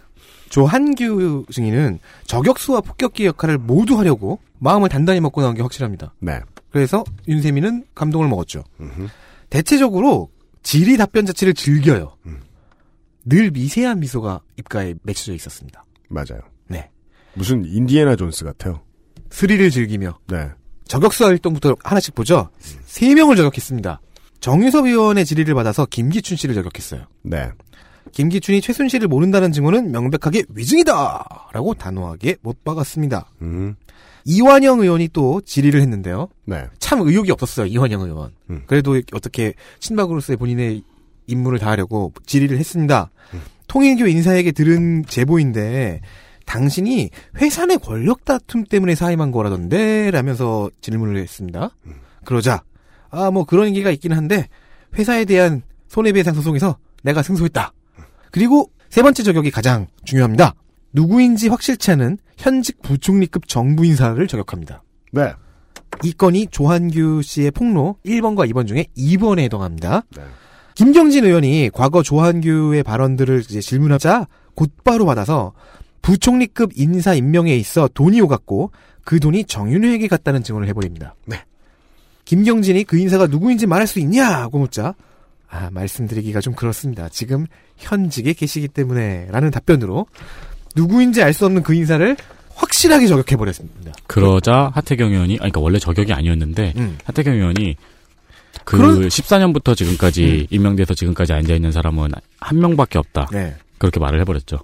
[0.50, 6.14] 조한규 증인은 저격수와 폭격기 역할을 모두 하려고 마음을 단단히 먹고 나온 게 확실합니다.
[6.20, 6.40] 네.
[6.72, 8.64] 그래서 윤세민은 감동을 먹었죠.
[8.80, 9.08] 음흠.
[9.50, 10.30] 대체적으로
[10.64, 12.16] 질의 답변 자체를 즐겨요.
[12.26, 12.42] 음.
[13.26, 15.86] 늘 미세한 미소가 입가에 맺혀져 있었습니다.
[16.10, 16.42] 맞아요.
[16.68, 16.90] 네.
[17.34, 18.82] 무슨 인디애나 존스 같아요.
[19.30, 20.50] 스릴을 즐기며 네.
[20.86, 22.50] 저격수 활동부터 하나씩 보죠.
[22.86, 24.02] 세 명을 저격했습니다.
[24.42, 27.06] 정유섭 의원의 질의를 받아서 김기춘 씨를 저격했어요.
[27.22, 27.52] 네.
[28.12, 31.50] 김기춘이 최순실을 모른다는 증언은 명백하게 위증이다!
[31.54, 33.30] 라고 단호하게 못 박았습니다.
[33.44, 33.76] 음.
[34.26, 36.30] 이완영 의원이 또 질의를 했는데요.
[36.46, 36.66] 네.
[36.80, 38.32] 참 의욕이 없었어요, 이완영 의원.
[38.50, 38.64] 음.
[38.68, 40.84] 그래도 어떻게 친박으로서의 본인의
[41.28, 43.10] 임무를 다하려고 질의를 했습니다.
[43.68, 46.02] 통일교 인사에게 들은 제보인데,
[46.46, 50.12] 당신이 회사 내 권력 다툼 때문에 사임한 거라던데?
[50.12, 51.70] 라면서 질문을 했습니다.
[52.26, 52.64] 그러자,
[53.10, 54.50] 아, 뭐 그런 얘기가 있긴 한데,
[54.98, 57.72] 회사에 대한 손해배상 소송에서 내가 승소했다.
[58.32, 60.54] 그리고 세 번째 저격이 가장 중요합니다.
[60.94, 64.84] 누구인지 확실치 않은 현직 부총리급 정부 인사를 저격합니다.
[65.12, 65.34] 네.
[66.04, 70.04] 이 건이 조한규 씨의 폭로 1번과 2번 중에 2번에 해당합니다.
[70.16, 70.24] 네.
[70.76, 75.54] 김경진 의원이 과거 조한규의 발언들을 이제 질문하자 곧바로 받아서
[76.02, 78.72] 부총리급 인사 임명에 있어 돈이 오갔고
[79.04, 81.16] 그 돈이 정윤회에게 갔다는 증언을 해버립니다.
[81.26, 81.44] 네.
[82.26, 84.96] 김경진이 그 인사가 누구인지 말할 수 있냐고 묻자
[85.50, 87.10] 아 말씀드리기가 좀 그렇습니다.
[87.10, 87.46] 지금
[87.78, 90.06] 현직에 계시기 때문에 라는 답변으로
[90.76, 92.16] 누구인지 알 수 없는 그 인사를
[92.56, 93.92] 확실하게 저격해버렸습니다.
[94.08, 96.98] 그러자 하태경 의원이, 아니, 그러니까 원래 저격이 아니었는데, 음.
[97.06, 97.76] 하태경 의원이
[98.66, 103.30] 그 그런- 14년부터 지금까지 임명돼서 지금까지 앉아 있는 사람은 한 명밖에 없다.
[103.32, 103.56] 네.
[103.78, 104.60] 그렇게 말을 해버렸죠.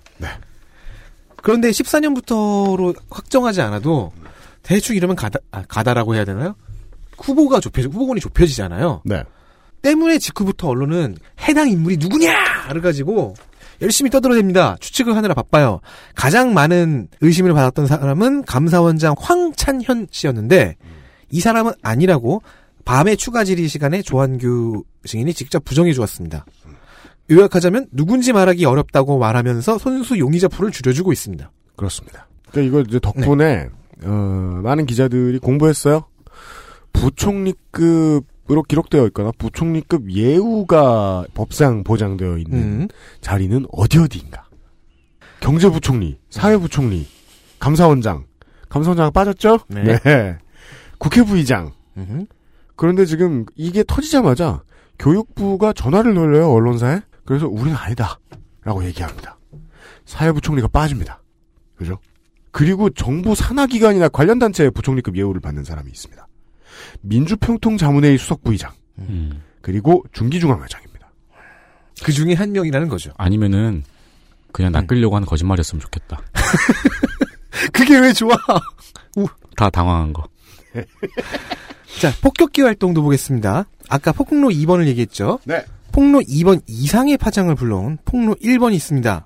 [1.37, 4.11] 그런데 14년부터로 확정하지 않아도
[4.63, 6.55] 대충 이러면 가다, 아, 가다라고 해야 되나요?
[7.17, 9.01] 후보가 좁혀, 후보군이 좁혀지잖아요.
[9.05, 9.23] 네.
[9.81, 11.17] 때문에 직후부터 언론은
[11.47, 13.35] 해당 인물이 누구냐를 가지고
[13.81, 14.79] 열심히 떠들어댑니다.
[14.79, 15.79] 추측을 하느라 바빠요.
[16.15, 20.75] 가장 많은 의심을 받았던 사람은 감사원장 황찬현 씨였는데
[21.29, 22.41] 이 사람은 아니라고
[22.85, 26.45] 밤에 추가 질의 시간에 조한규 증인이 직접 부정해 주었습니다.
[27.29, 31.51] 요약하자면 누군지 말하기 어렵다고 말하면서 손수 용의자 풀을 줄여주고 있습니다.
[31.75, 32.27] 그렇습니다.
[32.51, 33.69] 그러니까 이거 이제 덕분에
[34.03, 36.05] 어, 많은 기자들이 공부했어요.
[36.93, 42.87] 부총리급 으로 기록되어 있거나 부총리급 예우가 법상 보장되어 있는 음.
[43.19, 44.45] 자리는 어디 어디인가.
[45.41, 47.05] 경제부총리, 사회부총리,
[47.59, 48.25] 감사원장,
[48.69, 49.59] 감사원장 빠졌죠?
[49.67, 50.37] 네.
[50.97, 51.73] 국회부의장.
[51.97, 52.25] 음흠.
[52.75, 54.63] 그런데 지금 이게 터지자마자
[54.99, 57.01] 교육부가 전화를 돌려요 언론사에.
[57.25, 58.19] 그래서 우리는 아니다.
[58.63, 59.37] 라고 얘기합니다.
[60.05, 61.21] 사회부총리가 빠집니다.
[61.75, 61.99] 그죠?
[62.51, 66.26] 그리고 정부 산하기관이나 관련 단체의 부총리급 예우를 받는 사람이 있습니다.
[67.01, 69.41] 민주평통자문회의 수석부의장 음.
[69.61, 71.11] 그리고 중기중앙회장입니다.
[72.03, 73.11] 그 중에 한 명이라는 거죠.
[73.17, 73.83] 아니면은,
[74.51, 76.21] 그냥 낚으려고 하는 거짓말이었으면 좋겠다.
[77.73, 78.35] 그게 왜 좋아?
[79.55, 80.23] 다 당황한 거.
[81.99, 83.65] 자, 폭격기 활동도 보겠습니다.
[83.89, 85.39] 아까 폭로 2번을 얘기했죠.
[85.45, 85.63] 네.
[85.91, 89.25] 폭로 2번 이상의 파장을 불러온 폭로 1번이 있습니다.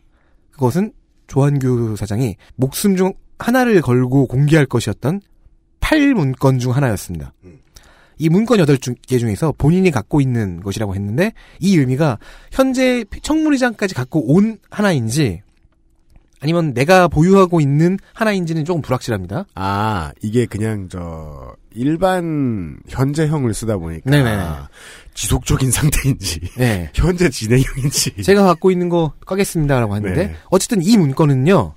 [0.51, 0.93] 그것은
[1.27, 5.21] 조한규 사장이 목숨 중 하나를 걸고 공개할 것이었던
[5.81, 7.33] 8문건 중 하나였습니다.
[8.17, 12.19] 이 문건 8개 중에서 본인이 갖고 있는 것이라고 했는데 이 의미가
[12.51, 15.41] 현재 청문회장까지 갖고 온 하나인지
[16.39, 19.45] 아니면 내가 보유하고 있는 하나인지는 조금 불확실합니다.
[19.55, 24.39] 아 이게 그냥 저 일반 현재형을 쓰다 보니까 네네.
[25.13, 26.89] 지속적인 상태인지 네.
[26.93, 30.35] 현재 진행형인지 제가 갖고 있는 거 까겠습니다라고 했는데 네.
[30.49, 31.75] 어쨌든 이 문건은요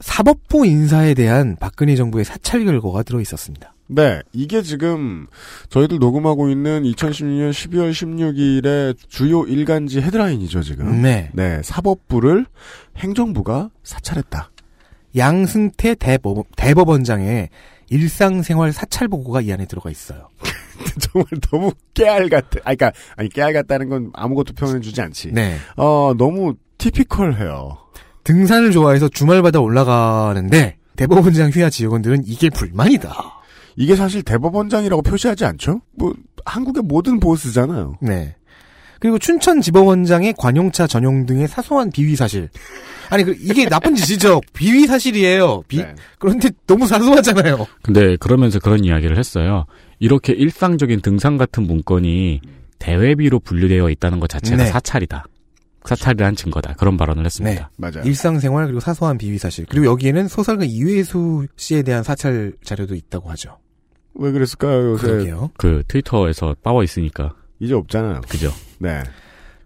[0.00, 3.74] 사법부 인사에 대한 박근혜 정부의 사찰 결과가 들어 있었습니다.
[3.86, 5.26] 네, 이게 지금
[5.68, 11.02] 저희들 녹음하고 있는 2016년 12월 16일에 주요 일간지 헤드라인이죠, 지금.
[11.02, 11.30] 네.
[11.32, 12.46] 네, 사법부를
[12.96, 14.50] 행정부가 사찰했다.
[15.16, 17.48] 양승태 대법, 대법원장의
[17.90, 20.28] 일상생활 사찰 보고가 이 안에 들어가 있어요.
[21.00, 22.60] 정말 너무 깨알 같아.
[22.60, 25.32] 아, 그니까, 아니, 깨알 같다는 건 아무것도 표현해주지 않지.
[25.32, 25.56] 네.
[25.76, 27.76] 어, 너무 티피컬해요.
[28.24, 33.40] 등산을 좋아해서 주말마다 올라가는데 대법원장 휘하 지역원들은 이게 불만이다.
[33.76, 35.80] 이게 사실 대법원장이라고 표시하지 않죠?
[35.96, 36.12] 뭐,
[36.44, 37.96] 한국의 모든 보스잖아요.
[38.02, 38.34] 네.
[39.00, 42.50] 그리고 춘천지법원장의 관용차 전용 등의 사소한 비위 사실.
[43.08, 44.42] 아니 그 이게 나쁜 짓이죠.
[44.52, 45.62] 비위 사실이에요.
[45.66, 45.94] 비 네.
[46.18, 47.66] 그런데 너무 사소하잖아요.
[47.82, 49.64] 근데 그러면서 그런 이야기를 했어요.
[49.98, 52.42] 이렇게 일상적인 등산 같은 문건이
[52.78, 54.68] 대회비로 분류되어 있다는 것 자체가 네.
[54.70, 55.24] 사찰이다.
[55.84, 56.74] 사찰이란 증거다.
[56.74, 57.70] 그런 발언을 했습니다.
[57.76, 58.02] 맞아요.
[58.04, 59.66] 일상생활 그리고 사소한 비위 사실.
[59.68, 63.58] 그리고 여기에는 소설가 이회수 씨에 대한 사찰 자료도 있다고 하죠.
[64.14, 65.06] 왜 그랬을까요, 요새?
[65.06, 65.50] 그러게요.
[65.56, 67.34] 그 트위터에서 빠워 있으니까.
[67.60, 68.22] 이제 없잖아요.
[68.28, 68.50] 그죠?
[68.78, 69.02] 네.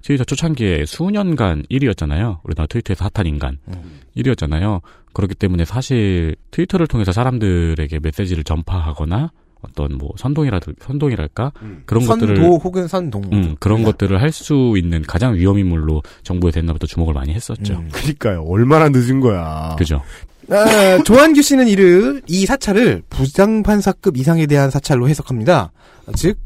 [0.03, 2.40] 트위터 초창기에 수년간 1위였잖아요.
[2.44, 3.59] 우리나라 트위터에서 핫한 인간.
[3.68, 4.00] 음.
[4.16, 4.83] 1위였잖아요.
[5.14, 9.33] 그렇기 때문에 사실 트위터를 통해서 사람들에게 메시지를 전파하거나
[9.68, 11.83] 어떤 뭐 선동이라 선동이랄까 음.
[11.87, 13.22] 그런 것들을 선도 혹은 선동.
[13.33, 17.74] 음, 그런 것들을 할 수 있는 가장 위험인물로 정부에서 옛날부터 주목을 많이 했었죠.
[17.74, 17.88] 음.
[17.92, 18.42] 그니까요.
[18.42, 19.74] 얼마나 늦은 거야.
[19.79, 20.03] 그죠?
[20.50, 25.72] 아, 조한규 씨는 이를 이 사찰을 부장판사급 이상에 대한 사찰로 해석합니다.
[26.16, 26.38] 즉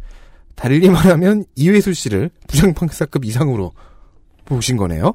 [0.55, 3.73] 달리 말하면 이회술 씨를 부장판사급 이상으로
[4.45, 5.15] 보신 거네요.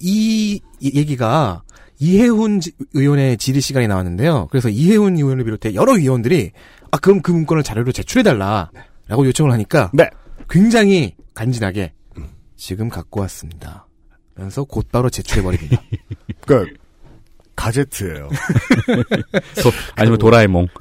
[0.00, 1.62] 이이 얘기가
[2.00, 4.48] 이해훈 지- 의원의 질의 시간에 나왔는데요.
[4.50, 6.50] 그래서 이해훈 의원을 비롯해 여러 의원들이
[6.94, 10.08] 아 그럼 그 문건을 자료로 제출해달라라고 요청을 하니까 네.
[10.48, 11.92] 굉장히 간지나게
[12.54, 13.88] 지금 갖고 왔습니다.
[14.36, 15.82] 면서 곧바로 제출해버립니다.
[16.46, 16.72] 그니까,
[17.56, 18.28] 가제트예요
[19.60, 20.68] 도- 아니면 도라에몽.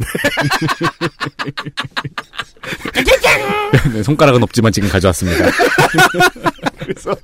[3.91, 5.49] 네, 손가락은 없지만 지금 가져왔습니다.
[6.77, 7.15] 그래서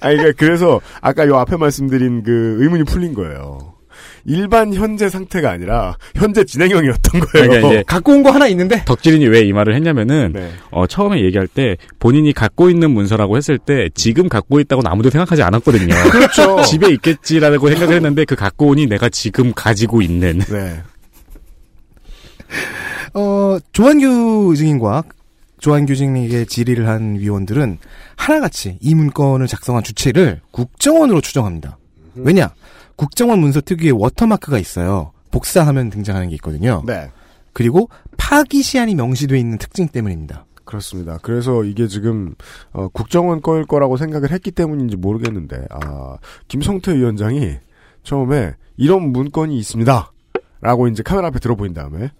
[0.00, 3.74] 아니 그러니까 그래서 아까 요 앞에 말씀드린 그 의문이 풀린 거예요.
[4.24, 7.48] 일반 현재 상태가 아니라 현재 진행형이었던 거예요.
[7.48, 10.50] 그러니까 이제 갖고 온 거 하나 있는데 덕질인이 왜 이 말을 했냐면은 네.
[10.70, 15.42] 어, 처음에 얘기할 때 본인이 갖고 있는 문서라고 했을 때 지금 갖고 있다고는 아무도 생각하지
[15.42, 15.94] 않았거든요.
[16.12, 16.62] 그렇죠.
[16.68, 20.82] 집에 있겠지라고 생각을 했는데 그 갖고 오니 내가 지금 가지고 있는 네.
[23.14, 25.02] 어, 조한규 증인과
[25.58, 27.78] 조한규 증인에게 질의를 한 위원들은
[28.16, 31.78] 하나같이 이 문건을 작성한 주체를 국정원으로 추정합니다.
[32.14, 32.50] 왜냐?
[33.00, 35.12] 국정원 문서 특유의 워터마크가 있어요.
[35.30, 36.82] 복사하면 등장하는 게 있거든요.
[36.86, 37.10] 네.
[37.54, 40.44] 그리고 파기 시한이 명시되어 있는 특징 때문입니다.
[40.66, 41.18] 그렇습니다.
[41.22, 42.34] 그래서 이게 지금
[42.72, 47.54] 어, 국정원 거일 거라고 생각을 했기 때문인지 모르겠는데 아, 김성태 위원장이
[48.02, 50.12] 처음에 이런 문건이 있습니다.
[50.60, 52.10] 라고 이제 카메라 앞에 들어보인 다음에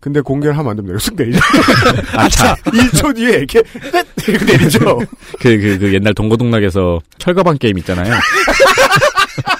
[0.00, 0.96] 근데 공개를 하면 안 됩니다.
[0.96, 1.38] 쓱 내리죠.
[2.16, 3.62] 아차 1초 뒤에 이렇게
[4.26, 5.00] 이렇게 내리죠.
[5.38, 8.14] 그, 그, 그 옛날 동고동락에서 철거방 게임 있잖아요.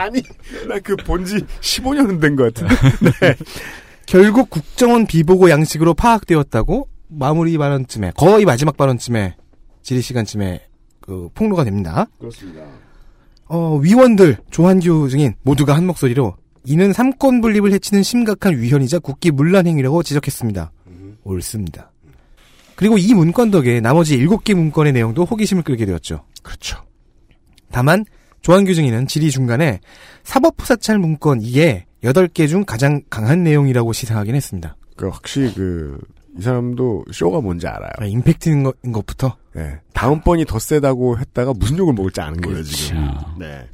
[0.00, 0.22] 아니
[0.68, 3.36] 나 그 본지 15년은 된 것 같은데.
[4.06, 9.36] 결국 국정원 비보고 양식으로 파악되었다고 마무리 발언쯤에 거의 마지막 발언쯤에
[9.82, 10.66] 질의 시간쯤에
[11.00, 12.06] 그 폭로가 됩니다.
[12.18, 12.62] 그렇습니다.
[13.46, 19.66] 어, 위원들 조한규 증인 모두가 한 목소리로 이는 삼권 분립을 해치는 심각한 위헌이자 국기 문란
[19.66, 20.72] 행위라고 지적했습니다.
[21.24, 21.90] 옳습니다.
[22.76, 26.24] 그리고 이 문건 덕에 나머지 7개 문건의 내용도 호기심을 끌게 되었죠.
[26.42, 26.78] 그렇죠.
[27.70, 28.04] 다만
[28.42, 29.80] 조한규 증인은 질의 중간에
[30.24, 34.76] 사법부 사찰 문건 이게 8개 중 가장 강한 내용이라고 시사하긴 했습니다.
[34.96, 35.98] 그 확실히 그
[36.38, 37.90] 이 사람도 쇼가 뭔지 알아요.
[37.98, 39.78] 아, 임팩트인 것, 인 것부터 네.
[39.92, 43.08] 다음번이 더 세다고 했다가 무슨 욕을 먹을지 아는 거예요 지금.
[43.08, 43.34] 그렇죠.
[43.38, 43.66] 네.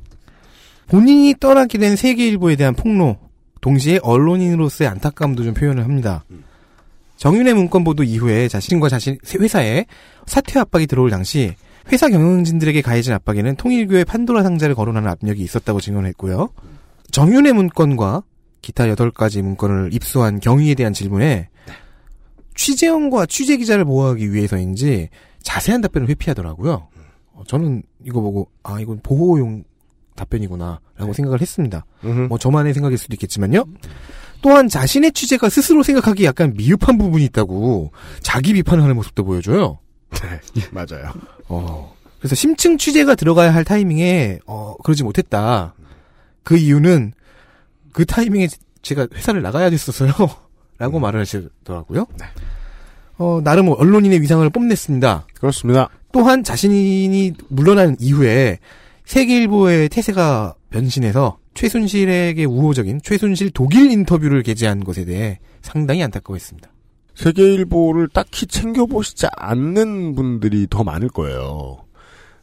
[0.89, 3.19] 본인이 떠나게 된 세계일보에 대한 폭로,
[3.61, 6.25] 동시에 언론인으로서의 안타까움도 좀 표현을 합니다.
[7.17, 9.87] 정윤의 문건 보도 이후에 자신과 자신 회사에
[10.27, 11.55] 사퇴 압박이 들어올 당시
[11.93, 16.51] 회사 경영진들에게 가해진 압박에는 통일교의 판도라 상자를 거론하는 압력이 있었다고 증언했고요.
[17.13, 18.23] 정윤의 문건과
[18.61, 21.49] 기타 8가지 문건을 입수한 경위에 대한 질문에
[22.57, 25.09] 취재원과 취재 기자를 보호하기 위해서인지
[25.43, 26.89] 자세한 답변을 회피하더라고요.
[27.33, 29.63] 어, 저는 이거 보고 아 이건 보호용
[30.17, 31.85] 답변이구나라고 생각을 했습니다.
[32.05, 32.21] 음흠.
[32.23, 33.65] 뭐 저만의 생각일 수도 있겠지만요.
[34.43, 39.79] 또한 자신의 취재가 스스로 생각하기 약간 미흡한 부분이 있다고 자기 비판을 하는 모습도 보여줘요.
[40.23, 40.63] 네.
[40.71, 41.13] 맞아요.
[41.49, 41.95] 어.
[42.19, 45.75] 그래서 심층 취재가 들어가야 할 타이밍에 어 그러지 못했다.
[46.43, 47.13] 그 이유는
[47.93, 48.49] 그 타이밍에
[48.83, 50.13] 제가 회사를 나가야 됐었어요.
[50.79, 52.07] 라고 말을 하시더라고요.
[53.19, 55.27] 어 나름 언론인의 위상을 뽐냈습니다.
[55.35, 55.89] 그렇습니다.
[56.13, 58.59] 또한 자신이 물러난 이후에
[59.05, 66.71] 세계일보의 태세가 변신해서 최순실에게 우호적인 최순실 독일 인터뷰를 게재한 것에 대해 상당히 안타까워했습니다.
[67.17, 71.79] 세계일보를 딱히 챙겨보시지 않는 분들이 더 많을 거예요.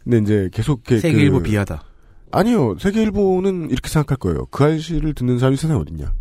[0.04, 1.84] 근데 이제 계속 이렇게 세계일보 그- 비하다.
[2.32, 2.76] 아니요.
[2.80, 4.48] 세계일보는 이렇게 생각할 거예요.
[4.48, 6.12] 그 알씨를 듣는 사람이 세상에 어딨냐.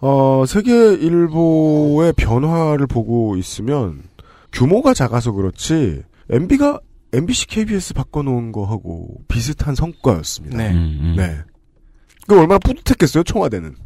[0.00, 4.02] 어, 세계일보의 변화를 보고 있으면
[4.50, 6.80] 규모가 작아서 그렇지 MB가
[7.12, 10.56] MBC, KBS 바꿔놓은 거하고 비슷한 성과였습니다.
[10.56, 10.72] 네.
[10.72, 11.14] 음, 음.
[11.16, 11.38] 네.
[12.26, 13.76] 그 얼마나 뿌듯했겠어요, 청와대는.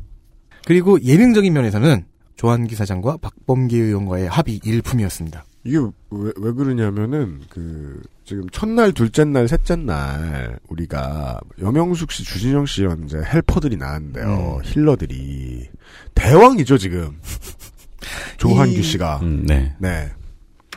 [0.64, 2.04] 그리고 예능적인 면에서는
[2.36, 5.44] 조한기 사장과 박범계 의원과의 합의 일품이었습니다.
[5.64, 5.78] 이게
[6.10, 12.82] 왜, 왜 그러냐면은 그 지금 첫날, 둘째 날, 셋째 날 우리가 여명숙 씨, 주진영 씨
[12.82, 14.60] 이런 이제 헬퍼들이 나왔는데요.
[14.64, 15.68] 힐러들이
[16.14, 17.18] 대왕이죠 지금.
[18.36, 19.74] 조한규 이- 씨가 음, 네.
[19.78, 20.10] 네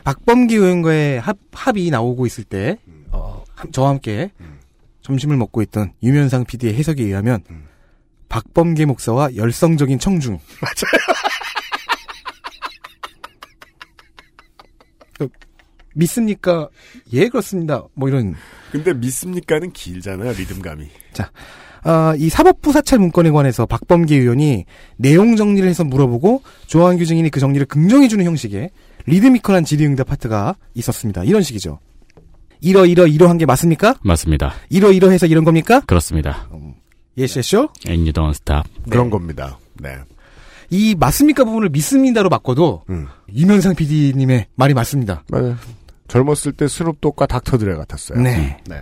[0.02, 2.78] 박범계 의원과의 합, 합이 나오고 있을 때,
[3.10, 4.32] 어, 함- 저와 함께
[5.02, 7.40] 점심을 먹고 있던 유면상 PD의 해석에 의하면,
[8.30, 10.38] 박범계 목사와 열성적인 청중.
[10.62, 11.20] 맞아요.
[15.94, 16.68] 믿습니까?
[17.12, 17.84] 예, 그렇습니다.
[17.94, 18.34] 뭐 이런.
[18.70, 20.86] 근데 믿습니까는 길잖아요 리듬감이.
[21.82, 27.40] 아, 이 사법부 사찰 문건에 관해서 박범계 의원이 내용 정리를 해서 물어보고 조한규 증인이 그
[27.40, 28.70] 정리를 긍정해주는 형식의
[29.06, 31.24] 리드미컬한 질의응답 파트가 있었습니다.
[31.24, 31.78] 이런 식이죠.
[32.60, 33.94] 이러 이러 이러한 게 맞습니까?
[34.02, 34.52] 맞습니다.
[34.68, 35.80] 이러 이러해서 이런 겁니까?
[35.80, 36.48] 그렇습니다.
[37.16, 37.70] 예시쇼?
[37.88, 38.68] And you don't stop.
[38.88, 39.58] 그런 겁니다.
[39.80, 39.96] 네.
[40.70, 43.08] 이 맞습니까 부분을 믿습니다로 바꿔도 음.
[43.28, 45.24] 이면상 PD님의 말이 맞습니다.
[45.28, 45.56] 맞아요.
[46.08, 48.20] 젊었을 때 스눕독과 닥터드레 같았어요.
[48.20, 48.56] 네.
[48.68, 48.80] 네.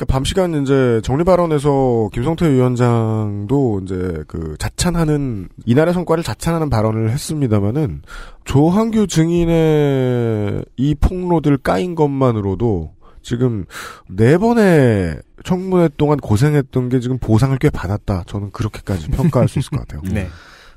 [0.00, 7.10] 그러니까 밤 시간 이제 정리 발언에서 김성태 위원장도 이제 그 자찬하는 이날의 성과를 자찬하는 발언을
[7.10, 8.02] 했습니다마는
[8.44, 13.66] 조한규 증인의 이 폭로들 까인 것만으로도 지금
[14.08, 18.24] 네 번의 청문회 동안 고생했던 게 지금 보상을 꽤 받았다.
[18.26, 20.00] 저는 그렇게까지 평가할 수 있을 것 같아요.
[20.10, 20.28] 네.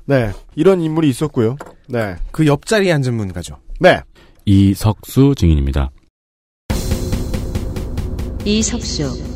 [0.06, 0.30] 네.
[0.54, 1.56] 이런 인물이 있었고요.
[1.88, 2.16] 네.
[2.30, 3.58] 그 옆자리에 앉은 문가죠.
[3.80, 4.00] 네.
[4.44, 5.90] 이석수 증인입니다.
[8.44, 9.34] 이석수,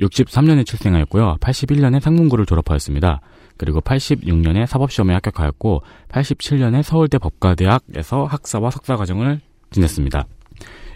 [0.00, 1.36] 63년에 출생하였고요.
[1.40, 3.20] 81년에 상문고를 졸업하였습니다.
[3.56, 10.26] 그리고 86년에 사법시험에 합격하였고 87년에 서울대 법과대학에서 학사와 석사 과정을 지냈습니다.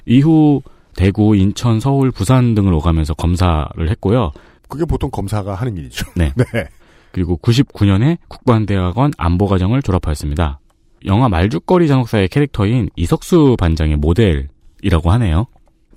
[0.06, 0.62] 이후
[0.96, 4.32] 대구, 인천, 서울, 부산 등을 오가면서 검사를 했고요.
[4.68, 6.06] 그게 보통 검사가 하는 일이죠.
[6.16, 6.32] 네.
[6.52, 6.68] 네.
[7.12, 10.60] 그리고 99년에 국방대학원 안보과정을 졸업하였습니다.
[11.04, 15.46] 영화 말죽거리 잔혹사의 캐릭터인 이석수 반장의 모델이라고 하네요.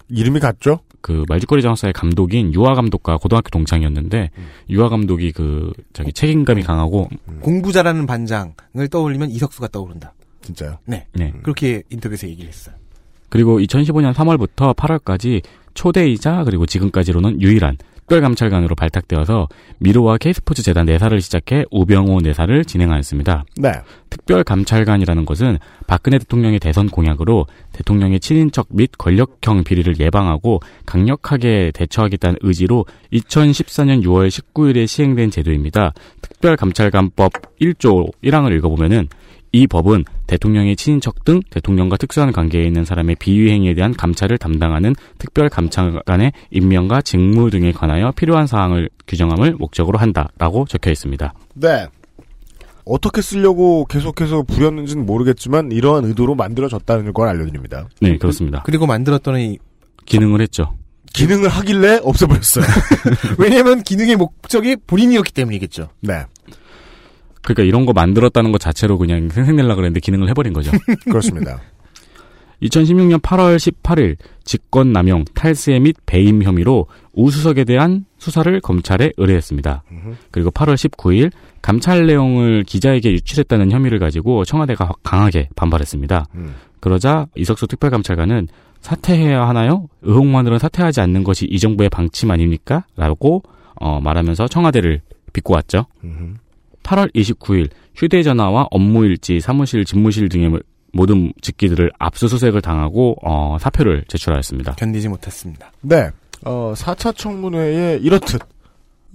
[0.10, 0.80] 이름이 같죠?
[1.02, 4.32] 그 말죽거리 잔혹사의 감독인 유아 감독과 고등학교 동창이었는데
[4.70, 7.10] 유아 감독이 그 자기 책임감이 강하고
[7.42, 10.14] 공부 잘하는 반장을 떠올리면 이석수가 떠오른다.
[10.42, 10.80] 진짜요.
[10.86, 11.08] 네.
[11.44, 12.76] 그렇게 인터뷰에서 얘기를 했어요.
[13.36, 15.42] 그리고 2015년 3월부터 8월까지
[15.74, 23.44] 초대이자 그리고 지금까지로는 유일한 특별감찰관으로 발탁되어서 미르와 K스포츠 재단 내사를 시작해 우병우 내사를 진행하였습니다.
[23.58, 23.74] 네.
[24.10, 32.86] 특별감찰관이라는 것은 박근혜 대통령의 대선 공약으로 대통령의 친인척 및 권력형 비리를 예방하고 강력하게 대처하겠다는 의지로
[33.12, 35.94] 2014년 6월 19일에 시행된 제도입니다.
[36.22, 39.10] 특별감찰관법 1조 1항을 읽어보면은
[39.56, 45.48] 이 법은 대통령의 친인척 등 대통령과 특수한 관계에 있는 사람의 비위행위에 대한 감찰을 담당하는 특별
[45.48, 51.34] 감찰관의 임명과 직무 등에 관하여 필요한 사항을 규정함을 목적으로 한다라고 적혀 있습니다.
[51.54, 51.88] 네.
[52.84, 57.88] 어떻게 쓰려고 계속해서 부렸는지는 모르겠지만 이러한 의도로 만들어졌다는 걸 알려드립니다.
[58.02, 58.62] 네, 그렇습니다.
[58.66, 59.60] 그리고 만들었더니
[60.06, 60.76] 기능을 했죠.
[61.14, 62.66] 기능을 하길래 없애버렸어요.
[63.40, 65.88] 왜냐면 기능의 목적이 본인이었기 때문이겠죠.
[66.02, 66.26] 네.
[67.46, 70.72] 그러니까 이런 거 만들었다는 것 자체로 그냥 생생내려 그랬는데 기능을 해버린 거죠.
[71.06, 71.62] 그렇습니다.
[72.62, 79.84] 2016년 8월 18일 직권 남용, 탈세 및 배임 혐의로 우수석에 대한 수사를 검찰에 의뢰했습니다.
[80.32, 81.32] 그리고 8월 19일
[81.62, 86.28] 감찰 내용을 기자에게 유출했다는 혐의를 가지고 청와대가 강하게 반발했습니다.
[86.36, 86.56] 음.
[86.80, 88.48] 그러자 이석수 특별감찰관은
[88.82, 89.88] 사퇴해야 하나요?
[90.04, 92.86] 의혹만으로는 사퇴하지 않는 것이 이 정부의 방침 아닙니까?
[92.96, 93.44] 라고
[93.76, 95.02] 어, 말하면서 청와대를
[95.34, 95.86] 비꼬았죠.
[96.04, 96.45] 음흠.
[96.86, 100.60] 8월 29일 휴대전화와 업무일지, 사무실, 집무실 등의
[100.94, 104.76] 모든 직기들을 압수수색을 당하고 어, 사표를 제출하였습니다.
[104.76, 105.72] 견디지 못했습니다.
[105.82, 106.10] 네.
[106.46, 108.42] 어, 4차 청문회에 이렇듯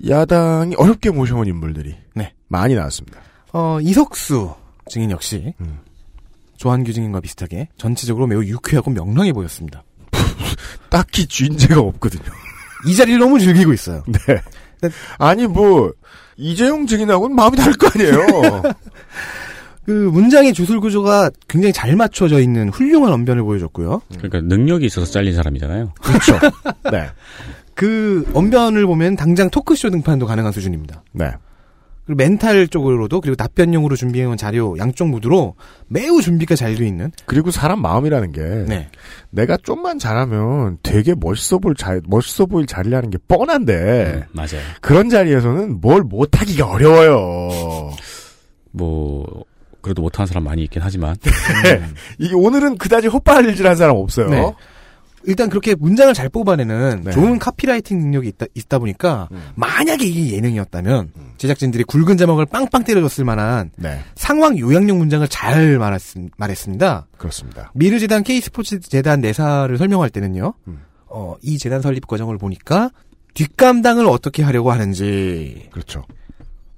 [0.08, 2.34] 야당이 어렵게 모셔온 인물들이 네.
[2.48, 3.20] 많이 나왔습니다.
[3.52, 4.54] 어, 이석수
[4.88, 5.78] 증인 역시 음.
[6.56, 9.84] 조한규 증인과 비슷하게 전체적으로 매우 유쾌하고 명랑해 보였습니다.
[10.90, 12.30] 딱히 쥔재가 없거든요.
[12.86, 14.02] 이 자리를 너무 즐기고 있어요.
[14.26, 14.40] 네.
[15.18, 15.92] 아니 뭐
[16.40, 18.62] 이재용 증인하고는 마음이 다를 거 아니에요.
[19.86, 24.02] 그 문장의 주술 구조가 굉장히 잘 맞춰져 있는 훌륭한 언변을 보여줬고요.
[24.18, 25.92] 그러니까 능력이 있어서 잘린 사람이잖아요.
[26.00, 26.38] 그렇죠.
[26.90, 27.08] 네.
[27.74, 31.02] 그 언변을 보면 당장 토크쇼 등판도 가능한 수준입니다.
[31.12, 31.30] 네.
[32.10, 35.54] 그리고 멘탈 쪽으로도 그리고 답변용으로 준비해온 자료 양쪽 무드로
[35.86, 37.12] 매우 준비가 잘 돼 있는.
[37.24, 38.88] 그리고 사람 마음이라는 게 네.
[39.30, 44.60] 내가 좀만 잘하면 되게 멋있어 보일 자, 멋있어 보일 자리라는 게 뻔한데 맞아요.
[44.80, 47.92] 그런 자리에서는 뭘 못하기가 어려워요.
[48.72, 49.44] 뭐
[49.80, 51.14] 그래도 못하는 사람 많이 있긴 하지만
[52.18, 54.28] 이게 오늘은 그다지 헛발질한 사람 없어요.
[54.30, 54.52] 네.
[55.24, 57.10] 일단 그렇게 문장을 잘 뽑아내는 네.
[57.10, 59.50] 좋은 카피라이팅 능력이 있다, 있다 보니까 음.
[59.54, 66.00] 만약에 이게 예능이었다면 제작진들이 굵은 자막을 빵빵 때려줬을 만한 네, 상황 요약용 문장을 잘 말했,
[66.36, 67.06] 말했습니다.
[67.18, 67.70] 그렇습니다.
[67.74, 70.54] 미르재단 K스포츠 재단 내사를 설명할 때는요.
[70.68, 70.82] 음.
[71.06, 72.90] 어, 이 재단 설립 과정을 보니까
[73.34, 76.04] 뒷감당을 어떻게 하려고 하는지 그렇죠.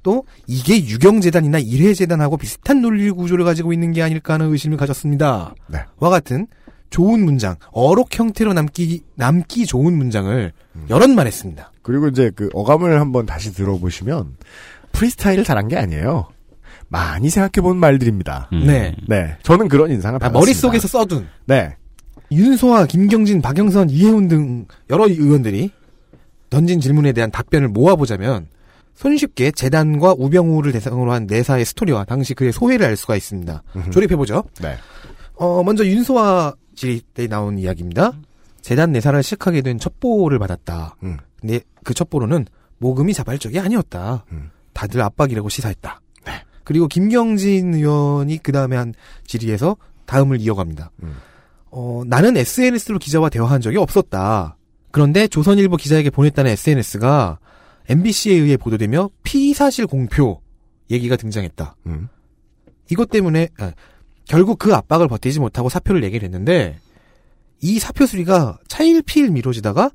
[0.02, 5.54] 또 이게 유경재단이나 일회재단하고 비슷한 논리 구조를 가지고 있는 게 아닐까 하는 의심을 가졌습니다.
[5.68, 5.78] 네.
[5.98, 6.48] 와 같은
[6.92, 10.86] 좋은 문장, 어록 형태로 남기 남기 좋은 문장을 음.
[10.90, 11.72] 여럿 말 했습니다.
[11.82, 14.36] 그리고 이제 그 어감을 한번 다시 들어보시면
[14.92, 16.28] 프리스타일을 잘한 게 아니에요.
[16.88, 18.50] 많이 생각해본 말들입니다.
[18.52, 18.66] 음.
[18.66, 18.94] 네.
[19.08, 20.38] 네, 저는 그런 인상을 아, 받았습니다.
[20.38, 21.74] 머릿 속에서 써둔 네,
[22.30, 25.70] 윤소아, 김경진, 박영선, 이혜훈 등 여러 의원들이
[26.50, 28.46] 던진 질문에 대한 답변을 모아보자면
[28.94, 33.62] 손쉽게 재단과 우병우를 대상으로 한 내사의 스토리와 당시 그의 소회를 알 수가 있습니다.
[33.90, 34.44] 조립해보죠.
[34.60, 34.76] 네.
[35.36, 38.12] 어, 먼저 윤소아 질의 때 나온 이야기입니다.
[38.60, 40.96] 재단 내사를 시작하게 된 첩보를 받았다.
[41.02, 41.16] 음.
[41.40, 42.46] 근데 그 첩보로는
[42.78, 44.24] 모금이 자발적이 아니었다.
[44.32, 44.50] 음.
[44.72, 46.00] 다들 압박이라고 시사했다.
[46.64, 48.94] 그리고 김경진 의원이 그 다음에 한
[49.26, 50.90] 질의에서 다음을 이어갑니다.
[51.02, 51.16] 음.
[51.70, 54.56] 어, 나는 SNS로 기자와 대화한 적이 없었다.
[54.90, 57.38] 그런데 조선일보 기자에게 보냈다는 SNS가
[57.88, 60.40] MBC에 의해 보도되며 피사실 공표
[60.90, 61.76] 얘기가 등장했다.
[61.86, 62.08] 음.
[62.90, 63.72] 이것 때문에 아,
[64.26, 66.78] 결국 그 압박을 버티지 못하고 사표를 내게 됐는데
[67.60, 69.90] 이 사표 수리가 차일피일 미뤄지다가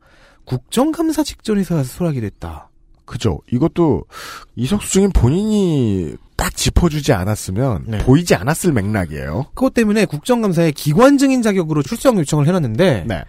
[0.45, 2.69] 국정감사 직전에서 수락이 됐다.
[3.05, 3.39] 그죠.
[3.51, 4.03] 이것도
[4.55, 7.97] 이석수 증인 본인이 딱 짚어주지 않았으면 네.
[7.99, 9.45] 보이지 않았을 맥락이에요.
[9.55, 13.23] 그것 때문에 국정감사에 기관 증인 자격으로 출석 요청을 해놨는데 네.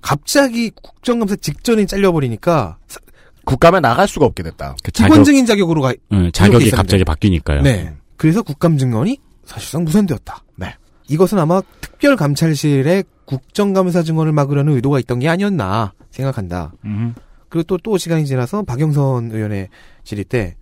[0.00, 3.00] 갑자기 국정감사 직전에 잘려버리니까 사-
[3.44, 4.74] 국감에 나갈 수가 없게 됐다.
[4.82, 5.94] 그 기관 자격, 증인 자격으로 가.
[6.12, 6.70] 응, 자격이.
[6.70, 7.62] 갑자기 바뀌니까요.
[7.62, 7.94] 네.
[8.16, 10.42] 그래서 국감 증언이 사실상 무산되었다.
[10.56, 10.74] 네.
[11.08, 16.72] 이것은 아마 특별 감찰실에 국정감사 증언을 막으려는 의도가 있던 게 아니었나 생각한다.
[16.84, 17.14] 음.
[17.48, 19.68] 그리고 또, 또 시간이 지나서 박영선 의원의
[20.04, 20.56] 질의 때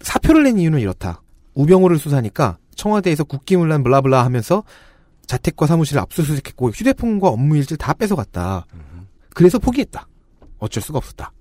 [0.00, 1.22] 사표를 낸 이유는 이렇다.
[1.54, 4.64] 우병우를 수사하니까 청와대에서 국기문란 블라블라 하면서
[5.26, 8.66] 자택과 사무실을 압수수색했고 휴대폰과 업무 일지를 다 뺏어갔다.
[9.34, 10.08] 그래서 포기했다.
[10.58, 11.32] 어쩔 수가 없었다.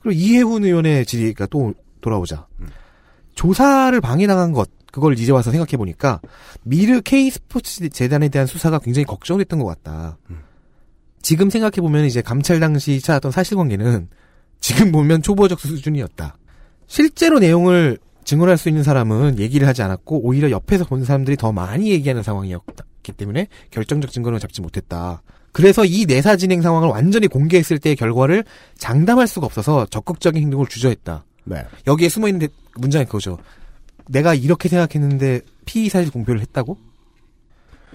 [0.00, 2.46] 그리고 이해훈 의원의 질의가 또 돌아오자.
[3.34, 6.20] 조사를 방해당한 것, 그걸 이제 와서 생각해 보니까
[6.62, 10.18] 미르 K 스포츠 재단에 대한 수사가 굉장히 걱정됐던 것 같다.
[11.20, 14.08] 지금 생각해 보면 이제 감찰 당시 찾았던 사실관계는
[14.60, 16.36] 지금 보면 초보적 수준이었다.
[16.86, 21.90] 실제로 내용을 증언할 수 있는 사람은 얘기를 하지 않았고 오히려 옆에서 본 사람들이 더 많이
[21.90, 25.22] 얘기하는 상황이었기 때문에 결정적 증거를 잡지 못했다.
[25.50, 28.44] 그래서 이 내사 진행 상황을 완전히 공개했을 때의 결과를
[28.78, 31.24] 장담할 수가 없어서 적극적인 행동을 주저했다.
[31.46, 31.64] 네.
[31.88, 33.38] 여기에 숨어 있는 데- 문장이 그거죠.
[34.08, 36.78] 내가 이렇게 생각했는데 피의 사실 공표를 했다고?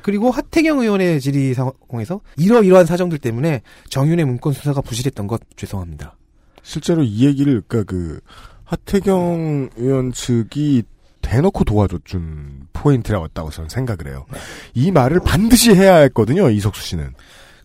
[0.01, 6.16] 그리고 하태경 의원의 질의 상황에서 이러이러한 사정들 때문에 정윤의 문건 수사가 부실했던 것 죄송합니다.
[6.64, 8.20] 실제로 이 얘기를 그러니까 그
[8.64, 10.84] 하태경 의원 측이
[11.22, 14.26] 대놓고 도와줬준 포인트라고 저는 생각을 해요.
[14.74, 16.49] 이 말을 반드시 해야 했거든요.
[16.49, 17.14] 이석수 씨는.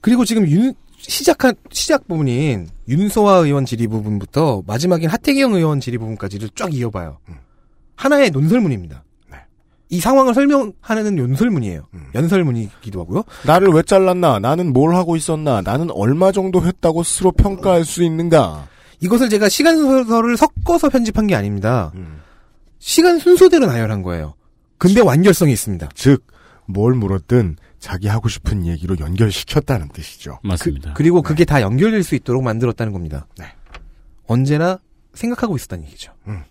[0.01, 6.51] 그리고 지금 윤 시작한 시작 부분인 윤소아 의원 질의 부분부터 마지막인 하태경 의원 질의 부분까지를
[6.55, 7.19] 쫙 이어봐요.
[7.97, 9.05] 하나의 논설문입니다.
[9.31, 9.39] 네.
[9.89, 11.87] 이 상황을 설명하는 연설문이에요.
[11.95, 12.07] 음.
[12.15, 13.25] 연설문이기도 하고요.
[13.47, 14.39] 나를 왜 잘랐나?
[14.39, 15.61] 나는 뭘 하고 있었나?
[15.63, 18.69] 나는 얼마 정도 했다고 스스로 평가할 수 있는가?
[19.01, 21.93] 이것을 제가 시간 순서를 섞어서 편집한 게 아닙니다.
[21.95, 22.21] 음.
[22.79, 24.35] 시간 순서대로 나열한 거예요.
[24.79, 25.89] 근데 완결성이 있습니다.
[25.95, 26.27] 즉,
[26.67, 30.39] 뭘 물었든 자기 하고 싶은 얘기로 연결시켰다는 뜻이죠.
[30.43, 30.95] 맞습니다.
[30.95, 33.27] 그, 리고 그게 다 연결될 수 있도록 만들었다는 겁니다.
[33.39, 33.47] 네.
[34.27, 34.79] 언제나
[35.13, 36.13] 생각하고 있었다는 얘기죠.
[36.27, 36.43] 음.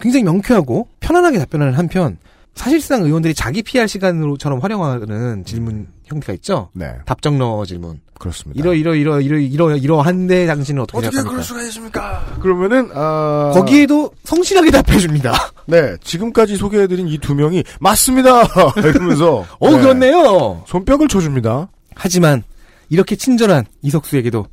[0.00, 2.18] 굉장히 명쾌하고 편안하게 답변하는 한편
[2.54, 6.70] 사실상 의원들이 자기 PR 시간으로처럼 활용하는 질문 형태가 있죠.
[6.72, 6.92] 네.
[7.04, 8.00] 답정너 질문.
[8.18, 8.58] 그렇습니다.
[8.60, 11.42] 이러 이러 이러 이러 이러 이러한데 당신은 어떻게, 생각합니까?
[11.42, 12.24] 수가 있습니까?
[12.40, 15.32] 그러면은 아 거기에도 성실하게 답해 줍니다.
[15.66, 18.42] 네 지금까지 소개해드린 이 두 명이 맞습니다
[18.78, 20.62] 이러면서 어 네, 그렇네요.
[20.66, 21.68] 손뼉을 쳐줍니다.
[21.96, 22.44] 하지만
[22.88, 24.46] 이렇게 친절한 이석수에게도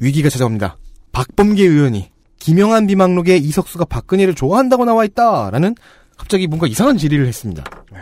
[0.00, 0.78] 위기가 찾아옵니다.
[1.12, 2.10] 박범계 의원이
[2.46, 5.74] 김영한 비망록에 이석수가 박근혜를 좋아한다고 나와 있다라는
[6.16, 7.64] 갑자기 뭔가 이상한 질의를 했습니다.
[7.92, 7.98] 네.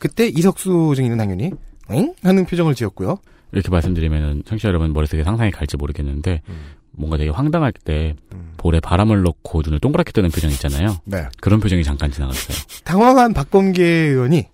[0.00, 1.52] 그때 이석수 증인은 당연히
[1.92, 2.12] 응?
[2.24, 3.18] 하는 표정을 지었고요.
[3.52, 6.42] 이렇게 말씀드리면 청취자 여러분 머릿속에 상상이 갈지 모르겠는데
[6.90, 8.52] 뭔가 되게 황당할 때 음.
[8.56, 10.96] 볼에 바람을 넣고 눈을 동그랗게 뜨는 표정 있잖아요.
[11.04, 11.28] 네.
[11.40, 12.58] 그런 표정이 잠깐 지나갔어요.
[12.82, 14.48] 당황한 박범계 의원이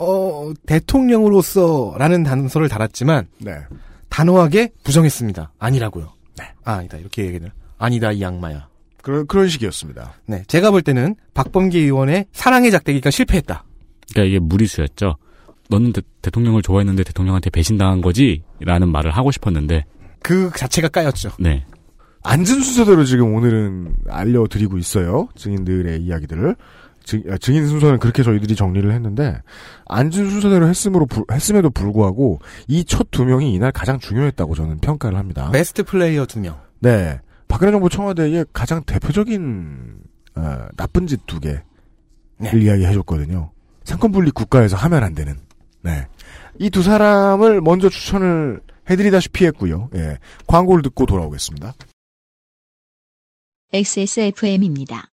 [0.00, 3.52] 어 대통령으로서라는 단서를 달았지만 네.
[4.08, 5.52] 단호하게 부정했습니다.
[5.60, 6.12] 아니라고요.
[6.36, 6.44] 네.
[6.64, 8.68] 아, 아니다 이렇게 얘기를 아니다 이 양마야.
[9.02, 10.14] 그런 그런 식이었습니다.
[10.26, 13.64] 네, 제가 볼 때는 박범계 의원의 사랑의 작대기가 실패했다.
[14.12, 15.16] 그러니까 이게 무리수였죠.
[15.70, 18.42] 너는 대, 통령을 좋아했는데 대통령한테 배신당한 거지?
[18.60, 19.84] 라는 말을 하고 싶었는데,
[20.22, 21.30] 그 자체가 까였죠.
[21.38, 21.64] 네.
[22.22, 25.28] 앉은 순서대로 지금 오늘은 알려드리고 있어요.
[25.36, 26.56] 증인들의 이야기들을.
[27.04, 29.36] 증, 아, 증인 순서는 그렇게 저희들이 정리를 했는데
[29.86, 35.18] 앉은 순서대로 했음으로 불- 했음에도 불구하고 이 첫 두 명이 이날 가장 중요했다고 저는 평가를
[35.18, 35.50] 합니다.
[35.50, 36.58] 베스트 플레이어 두 명.
[36.80, 37.20] 네.
[37.48, 39.98] 박근혜 정부 청와대의 가장 대표적인
[40.36, 41.62] 어, 나쁜 짓 두 개를
[42.38, 42.50] 네.
[42.54, 43.52] 이야기해줬거든요.
[43.84, 45.38] 상권 분리 국가에서 하면 안 되는.
[45.82, 46.06] 네.
[46.58, 49.90] 이 두 사람을 먼저 추천을 해드리다시피 했고요.
[49.94, 50.18] 예.
[50.46, 51.72] 광고를 듣고 돌아오겠습니다.
[53.72, 55.08] XSFM입니다.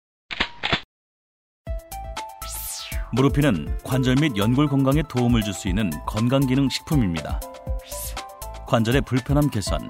[3.14, 7.40] 무르피는 관절 및 연골 건강에 도움을 줄 수 있는 건강기능 식품입니다.
[8.68, 9.90] 관절의 불편함 개선,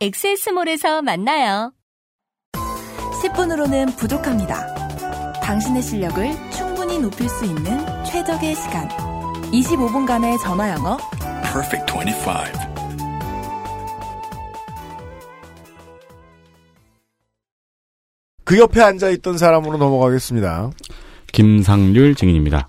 [0.00, 1.72] 엑세스몰에서 만나요.
[3.20, 4.72] 10분으로는 부족합니다.
[5.40, 8.88] 당신의 실력을 충분히 높일 수 있는 최적의 시간.
[9.50, 10.98] 25분간의 전화 영어.
[11.42, 12.30] Perfect 25.
[18.44, 20.70] 그 옆에 앉아 있던 사람으로 넘어가겠습니다.
[21.32, 22.68] 김상률 증인입니다.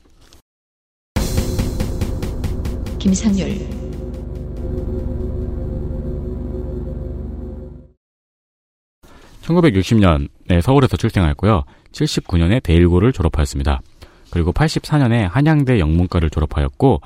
[2.97, 3.78] 김상률,
[9.49, 13.81] (1960년에) 서울에서 출생하였고요 (79년에) 대일고를 졸업하였습니다
[14.31, 17.01] 그리고 (84년에) 한양대 영문과를 졸업하였고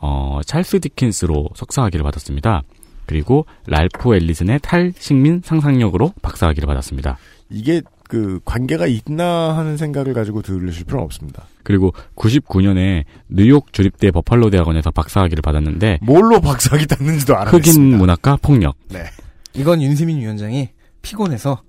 [0.00, 2.62] 어, 찰스 디킨스로 석사학위를 받았습니다
[3.06, 7.18] 그리고 랄프 앨리슨의 탈식민 상상력으로 박사학위를 받았습니다
[7.50, 11.44] 이게 그 관계가 있나 하는 생각을 가지고 들으실 필요는 없습니다.
[11.62, 17.96] 그리고 99년에 뉴욕 주립대 버팔로 대학원에서 박사학위를 받았는데 뭘로 박사학위 땄는지도 흑인 알아냈습니다.
[17.98, 19.04] 문학과 폭력 네.
[19.54, 20.70] 이건 윤세민 위원장이
[21.02, 21.62] 피곤해서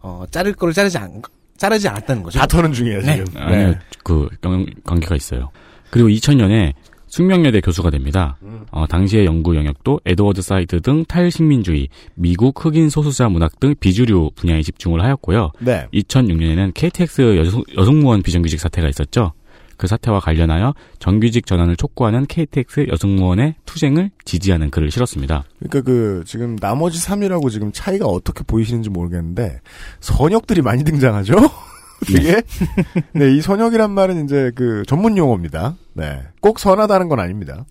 [0.00, 1.22] 어, 자를 거를 자르지 않
[1.56, 2.38] 자르지 않았다는 거죠.
[2.38, 3.16] 다 터는 중이에요 네.
[3.24, 3.42] 지금.
[3.42, 3.74] 아니요
[4.04, 5.50] 그 영- 관계가 있어요
[5.90, 6.72] 그리고 2000년에
[7.08, 8.36] 숙명여대 교수가 됩니다
[8.70, 14.60] 어, 당시의 연구 영역도 에드워드 사이드 등 탈식민주의, 미국 흑인 소수자 문학 등 비주류 분야에
[14.60, 15.52] 집중을 하였고요.
[15.58, 15.86] 네.
[15.94, 19.32] 2006년에는 KTX 여성, 여승무원 비정규직 사태가 있었죠.
[19.78, 25.44] 그 사태와 관련하여 정규직 전환을 촉구하는 KTX 여성무원의 투쟁을 지지하는 글을 실었습니다.
[25.60, 29.60] 그러니까 그 지금 나머지 3이라고 지금 차이가 어떻게 보이시는지 모르겠는데
[30.00, 31.34] 선역들이 많이 등장하죠.
[32.06, 32.42] 되게
[33.12, 35.76] 네, 이 선역이란 말은 이제 그 전문 용어입니다.
[35.94, 36.22] 네.
[36.40, 37.64] 꼭 선하다는 건 아닙니다.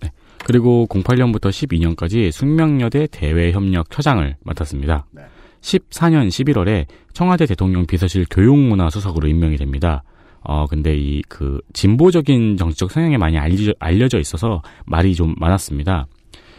[0.44, 5.06] 그리고 08년부터 12년까지 숙명여대 대외협력 처장을 맡았습니다.
[5.12, 5.22] 네.
[5.60, 10.02] 14년 11월에 청와대 대통령 비서실 교육문화 수석으로 임명이 됩니다.
[10.42, 16.06] 어, 근데 이 그 진보적인 정치적 성향에 많이 알려져, 알려져 있어서 말이 좀 많았습니다.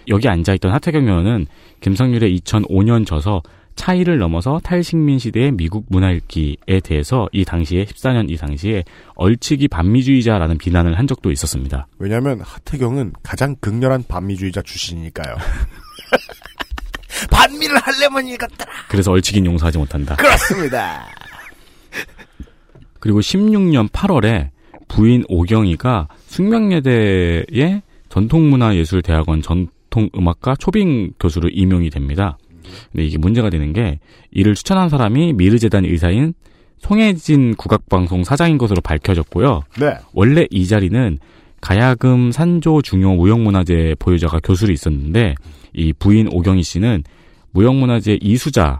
[0.07, 1.47] 여기 앉아있던 하태경 의원은
[1.81, 3.41] 김성률의 2005년 저서
[3.75, 8.83] 차이를 넘어서 탈식민 시대의 미국 문화 읽기에 대해서 이 당시에 14년 이 당시에
[9.15, 11.87] 얼치기 반미주의자라는 비난을 한 적도 있었습니다.
[11.97, 15.35] 왜냐하면 하태경은 가장 극렬한 반미주의자 출신이니까요.
[17.31, 18.71] 반미를 하려면 읽었더라.
[18.89, 20.15] 그래서 얼치긴 용서하지 못한다.
[20.15, 21.05] 그렇습니다.
[22.99, 24.49] 그리고 16년 8월에
[24.87, 32.37] 부인 오경이가 숙명여대의 전통문화예술대학원 전통음악과 초빙 교수로 임용이 됩니다.
[32.91, 33.99] 근데 이게 문제가 되는 게
[34.31, 36.33] 이를 추천한 사람이 미르재단 의사인
[36.79, 39.63] 송혜진 국악방송 사장인 것으로 밝혀졌고요.
[39.79, 39.97] 네.
[40.13, 41.19] 원래 이 자리는
[41.61, 45.35] 가야금 산조 중요 무형문화재 보유자가 교수로 있었는데
[45.73, 47.03] 이 부인 오경희 씨는
[47.51, 48.79] 무형문화재 이수자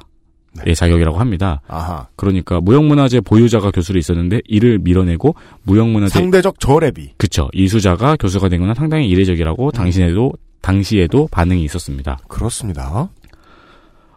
[0.65, 1.61] 의 자격이라고 합니다.
[1.67, 2.07] 아하.
[2.15, 7.11] 그러니까 무형문화재 보유자가 교수로 있었는데 이를 밀어내고 무형문화재 상대적 저래비.
[7.17, 12.19] 그쵸 이수자가 교수가 된 건 상당히 이례적이라고 당신에도 당시에도 반응이 있었습니다.
[12.27, 13.09] 그렇습니다.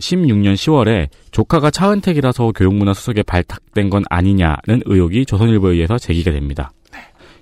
[0.01, 6.73] 16년 10월에 조카가 차은택이라서 교육문화 수석에 발탁된 건 아니냐는 의혹이 조선일보에 의해서 제기가 됩니다.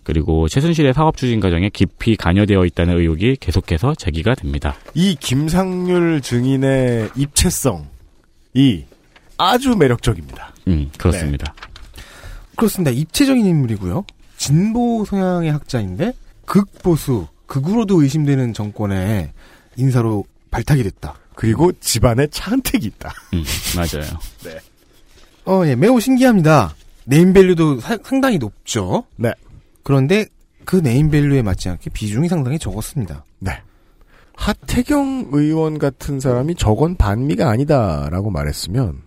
[0.03, 4.75] 그리고 최순실의 사업 추진 과정에 깊이 관여되어 있다는 의혹이 계속해서 제기가 됩니다.
[4.95, 7.87] 이 김상률 증인의 입체성
[8.55, 8.85] 이
[9.39, 10.53] 아주 매력적입니다.
[10.69, 11.55] 음, 그렇습니다.
[12.57, 12.91] 그렇습니다.
[12.91, 14.05] 입체적인 인물이고요.
[14.37, 16.13] 진보 성향의 학자인데
[16.45, 19.31] 극보수, 극으로도 의심되는 정권의
[19.77, 21.15] 인사로 발탁이 됐다.
[21.35, 23.13] 그리고 집안에 차은택이 있다.
[23.35, 23.45] 음,
[23.77, 24.11] 맞아요.
[25.47, 26.75] 어, 예, 매우 신기합니다.
[27.05, 29.05] 네임밸류도 사- 상당히 높죠.
[29.17, 29.33] 네.
[29.83, 30.27] 그런데
[30.65, 33.25] 그 네임밸류에 맞지 않게 비중이 상당히 적었습니다.
[33.39, 33.53] 네.
[34.41, 39.03] 하태경 의원 같은 사람이 저건 반미가 아니다라고 말했으면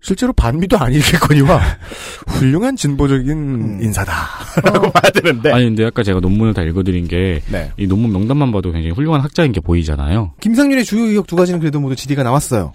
[0.00, 1.60] 실제로 반미도 아니겠거니와
[2.26, 7.70] 훌륭한 진보적인 인사다라고 봐야 되는데 아니 근데 아까 제가 논문을 다 읽어드린 게이 네.
[7.86, 10.32] 논문 명단만 봐도 굉장히 훌륭한 학자인 게 보이잖아요.
[10.40, 12.72] 김상률의 주요 의혹 두 가지는 그래도 모두 질의가 나왔어요.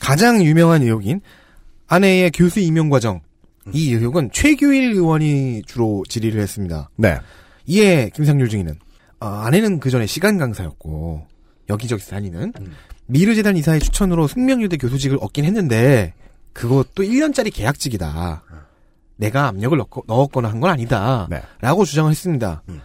[0.00, 1.20] 가장 유명한 의혹인
[1.88, 3.20] 아내의 교수 임용 과정.
[3.74, 6.88] 이 의혹은 최규일 의원이 주로 질의를 했습니다.
[6.96, 7.18] 네.
[7.66, 8.78] 이에 김상률 증인은
[9.20, 11.26] 어, 아내는 그 전에 시간 강사였고
[11.68, 12.52] 여기저기 다니는
[13.06, 16.14] 미르재단 이사의 추천으로 숙명여대 교수직을 얻긴 했는데
[16.52, 18.42] 그것도 1년짜리 계약직이다.
[19.16, 21.26] 내가 압력을 넣고, 넣었거나 한 건 아니다.
[21.30, 21.42] 네.
[21.60, 22.62] 라고 주장을 했습니다.
[22.68, 22.80] 음.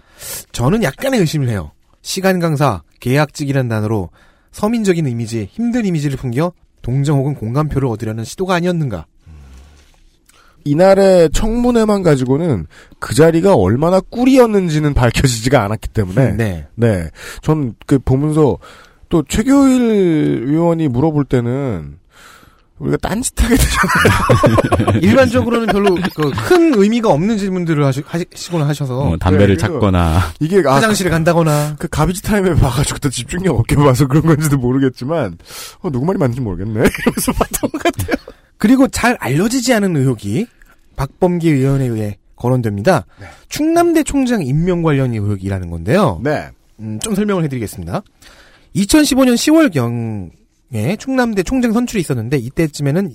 [0.51, 1.71] 저는 약간의 의심을 해요.
[2.01, 4.09] 시간 강사, 계약직이라는 단어로
[4.51, 9.05] 서민적인 이미지, 힘든 이미지를 풍겨 동정 혹은 공감표를 얻으려는 시도가 아니었는가.
[10.65, 12.67] 이날의 청문회만 가지고는
[12.99, 16.67] 그 자리가 얼마나 꿀이었는지는 밝혀지지가 않았기 때문에 네.
[16.75, 17.09] 네.
[17.41, 18.57] 전 그 보면서
[19.09, 21.97] 또 최교일 의원이 물어볼 때는
[22.79, 24.99] 우리가 딴짓하게 되잖아요.
[25.03, 30.63] 일반적으로는 별로 그 큰 의미가 없는 질문들을 하시, 하시거나 하셔서 어, 담배를 네, 찾거나 이게
[30.65, 35.37] 아, 화장실에 간다거나 그 가비지 타임에 봐가지고 또 집중력 없게 봐서 그런 건지도 모르겠지만
[35.81, 36.71] 어, 누구 말이 맞는지 모르겠네.
[36.79, 38.15] 이러면서 봤던 것 같아요.
[38.63, 40.47] 그리고 잘 알려지지 않은 의혹이
[40.95, 43.05] 박범계 의원에 의해 거론됩니다.
[43.49, 46.21] 충남대 총장 임명 관련 의혹이라는 건데요.
[46.23, 46.47] 네.
[46.79, 48.01] 음, 좀 설명을 해드리겠습니다.
[48.73, 50.31] 2015년
[50.71, 53.13] 10월경에 충남대 총장 선출이 있었는데 이때쯤에는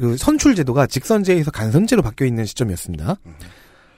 [0.00, 3.16] 그 선출 제도가 직선제에서 간선제로 바뀌어 있는 시점이었습니다.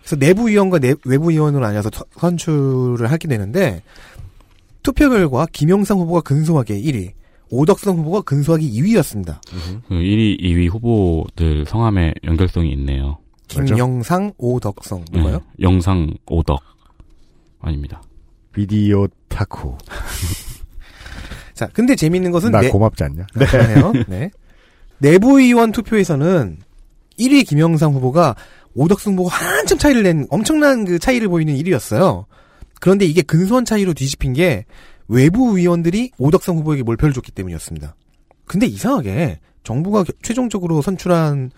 [0.02, 3.82] 그래서 내부 위원과 내, 외부 위원으로 나뉘어서 터- 선출을 하게 되는데
[4.84, 7.10] 투표 결과 김영상 후보가 근소하게 1위,
[7.50, 9.40] 오덕성 후보가 근소하게 2위였습니다.
[9.88, 13.18] 그 1위, 2위 후보들 성함에 연결성이 있네요.
[13.48, 15.38] 김영상, 오덕성 뭔가요?
[15.38, 16.60] 네, 영상 오덕
[17.60, 18.00] 아닙니다.
[18.52, 19.76] 비디오 타쿠.
[21.54, 23.26] 자, 근데 재밌는 것은 나 내- 고맙지 않냐?
[23.34, 23.46] 네.
[23.46, 23.92] 그러네요.
[24.08, 24.30] 네.
[24.98, 26.58] 내부 의원 투표에서는
[27.18, 28.36] 1위 김영상 후보가
[28.74, 32.24] 오덕승 보고 한참 차이를 낸 엄청난 그 차이를 보이는 1위였어요.
[32.80, 34.64] 그런데 이게 근소한 차이로 뒤집힌 게
[35.14, 37.96] 외부 의원들이 오덕성 후보에게 몰표를 줬기 때문이었습니다.
[38.46, 41.50] 근데 이상하게 정부가 겨- 최종적으로 선출한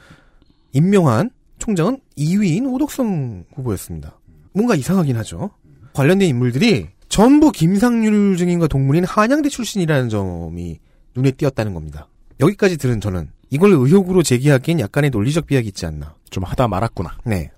[0.72, 4.18] 임명한 총장은 2위인 오덕성 후보였습니다.
[4.54, 5.50] 뭔가 이상하긴 하죠.
[5.92, 10.78] 관련된 인물들이 전부 김상률 증인과 동문인 한양대 출신이라는 점이
[11.14, 12.08] 눈에 띄었다는 겁니다.
[12.40, 16.14] 여기까지 들은 저는 이걸 의혹으로 제기하기엔 약간의 논리적 비약이 있지 않나.
[16.30, 17.18] 좀 하다 말았구나.
[17.26, 17.50] 네.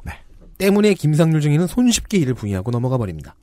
[0.59, 3.37] 때문에 김상률 증인은 손쉽게 이를 부인하고 넘어가 버립니다.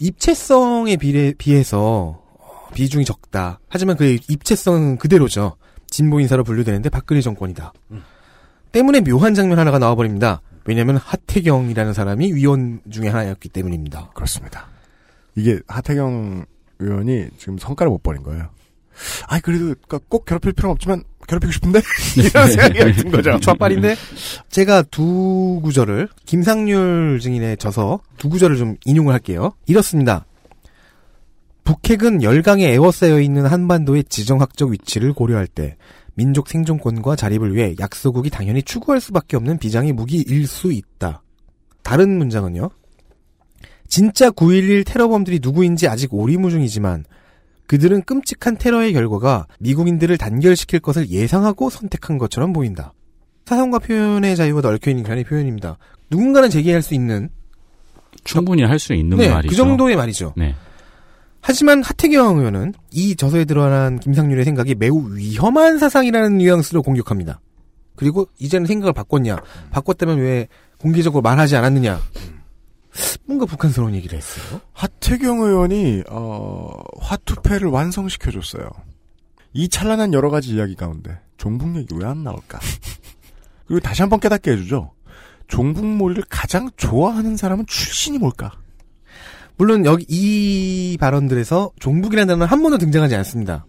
[0.00, 3.60] 입체성에 비례, 비해서 어, 비중이 적다.
[3.68, 5.56] 하지만 그 입체성은 그대로죠.
[5.88, 7.72] 진보 인사로 분류되는데 박근혜 정권이다.
[8.72, 10.40] 때문에 묘한 장면 하나가 나와버립니다.
[10.64, 14.10] 왜냐하면 하태경이라는 사람이 위원 중에 하나였기 때문입니다.
[14.14, 14.68] 그렇습니다.
[15.36, 16.44] 이게 하태경
[16.78, 18.50] 의원이 지금 성과를 못 버린 거예요.
[19.26, 21.80] 아, 그래도 그꼭 괴롭힐 필요는 없지만 괴롭히고 싶은데
[22.18, 23.38] 이런 생각이 든 거죠.
[23.40, 23.94] 좌빨인데
[24.48, 29.52] 제가 두 구절을 김상률 증인의 저서 두 구절을 좀 인용을 할게요.
[29.66, 30.26] 이렇습니다.
[31.62, 35.76] 북핵은 열강에 에워싸여 있는 한반도의 지정학적 위치를 고려할 때
[36.14, 41.22] 민족 생존권과 자립을 위해 약소국이 당연히 추구할 수밖에 없는 비장의 무기일 수 있다.
[41.82, 42.70] 다른 문장은요.
[43.88, 47.04] 진짜 9.11 테러범들이 누구인지 아직 오리무중이지만
[47.70, 52.94] 그들은 끔찍한 테러의 결과가 미국인들을 단결시킬 것을 예상하고 선택한 것처럼 보인다.
[53.46, 55.78] 사상과 표현의 자유가 얽혀있는 그런 표현입니다.
[56.10, 57.28] 누군가는 제기할 수 있는
[58.24, 59.50] 충분히 할 수 있는 네, 말이죠.
[59.50, 60.34] 그 정도의 말이죠.
[60.36, 60.56] 네.
[61.42, 67.40] 하지만 하태경 의원은 이 저서에 드러난 김상률의 생각이 매우 위험한 사상이라는 뉘앙스로 공격합니다.
[67.94, 69.36] 그리고 이제는 생각을 바꿨냐?
[69.70, 70.48] 바꿨다면 왜
[70.78, 72.00] 공개적으로 말하지 않았느냐?
[73.24, 74.60] 뭔가 북한스러운 얘기를 했어요.
[74.72, 78.68] 하태경 의원이 어, 화투패를 완성시켜 줬어요.
[79.52, 82.58] 이 찬란한 여러 가지 이야기 가운데 종북 얘기 왜 안 나올까?
[83.66, 84.92] 그리고 다시 한번 깨닫게 해주죠.
[85.48, 88.52] 종북몰이를 가장 좋아하는 사람은 출신이 뭘까?
[89.56, 93.66] 물론 여기 이 발언들에서 종북이라는 단어는 한 번도 등장하지 않습니다.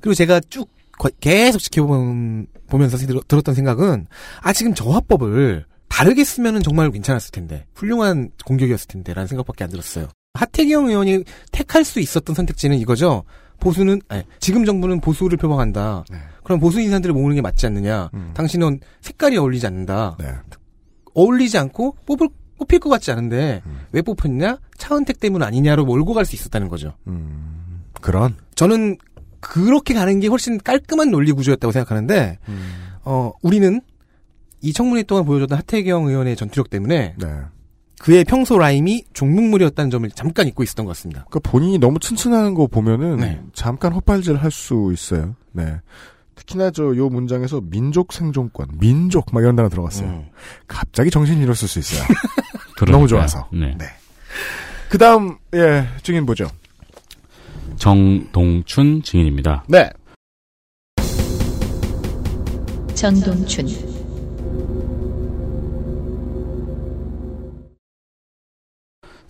[0.00, 0.68] 그리고 제가 쭉
[0.98, 4.06] 거- 계속 지켜보면서 들- 들었던 생각은
[4.40, 10.08] 아 지금 저 화법을 다르게 쓰면은 정말 괜찮았을 텐데 훌륭한 공격이었을 텐데라는 생각밖에 안 들었어요.
[10.32, 13.24] 하태경 의원이 택할 수 있었던 선택지는 이거죠.
[13.60, 16.04] 보수는 아니, 지금 정부는 보수를 표방한다.
[16.10, 16.16] 네.
[16.42, 18.08] 그럼 보수 인사들을 모으는 게 맞지 않느냐?
[18.14, 18.30] 음.
[18.34, 20.16] 당신은 색깔이 어울리지 않는다.
[20.18, 20.32] 네.
[21.14, 23.80] 어울리지 않고 뽑을 뽑힐 것 같지 않은데 음.
[23.92, 24.58] 왜 뽑혔냐?
[24.78, 26.94] 차은택 때문 아니냐로 몰고 갈 수 있었다는 거죠.
[27.06, 28.34] 음, 그런.
[28.54, 28.96] 저는
[29.40, 32.38] 그렇게 가는 게 훨씬 깔끔한 논리 구조였다고 생각하는데
[33.04, 33.80] 어 우리는
[34.62, 37.26] 이 청문회 동안 보여줬던 하태경 의원의 전투력 때문에 네.
[37.98, 41.26] 그의 평소 라임이 종북물이었다는 점을 잠깐 잊고 있었던 것 같습니다.
[41.30, 43.40] 그 본인이 너무 튼튼한 거 보면은 네.
[43.52, 45.34] 잠깐 헛발질 할 수 있어요.
[45.52, 45.76] 네.
[46.34, 50.08] 특히나 저 요 문장에서 민족 생존권, 민족 막 이런 단어 들어갔어요.
[50.08, 50.24] 음.
[50.66, 52.02] 갑자기 정신이 잃었을 수 있어요.
[52.90, 53.48] 너무 좋아서.
[53.52, 53.76] 네.
[53.78, 53.84] 네.
[54.88, 56.48] 그 다음, 예, 증인 보죠.
[57.76, 59.64] 정동춘 증인입니다.
[59.68, 59.88] 네.
[62.94, 63.66] 정동춘,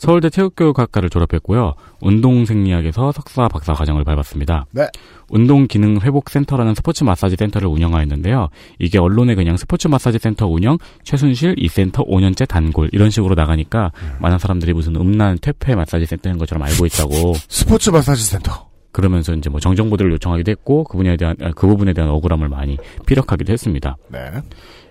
[0.02, 1.74] 서울대 체육교육학과를 졸업했고요.
[2.00, 4.66] 운동생리학에서 석사 박사 과정을 밟았습니다.
[4.72, 4.88] 네.
[5.30, 8.48] 운동기능회복센터라는 스포츠 마사지 센터를 운영하였는데요.
[8.80, 13.92] 이게 언론에 그냥 스포츠 마사지 센터 운영, 최순실 이 센터 5년째 단골 이런 식으로 나가니까
[14.18, 18.72] 많은 사람들이 무슨 음란 퇴폐 마사지 센터인 것처럼 알고 있다고 스포츠 마사지 센터.
[18.90, 22.76] 그러면서 이제 뭐 정정보도를 요청하기도 했고 그분에 대한 아, 그 부분에 대한 억울함을 많이
[23.06, 23.96] 피력하기도 했습니다.
[24.08, 24.18] 네.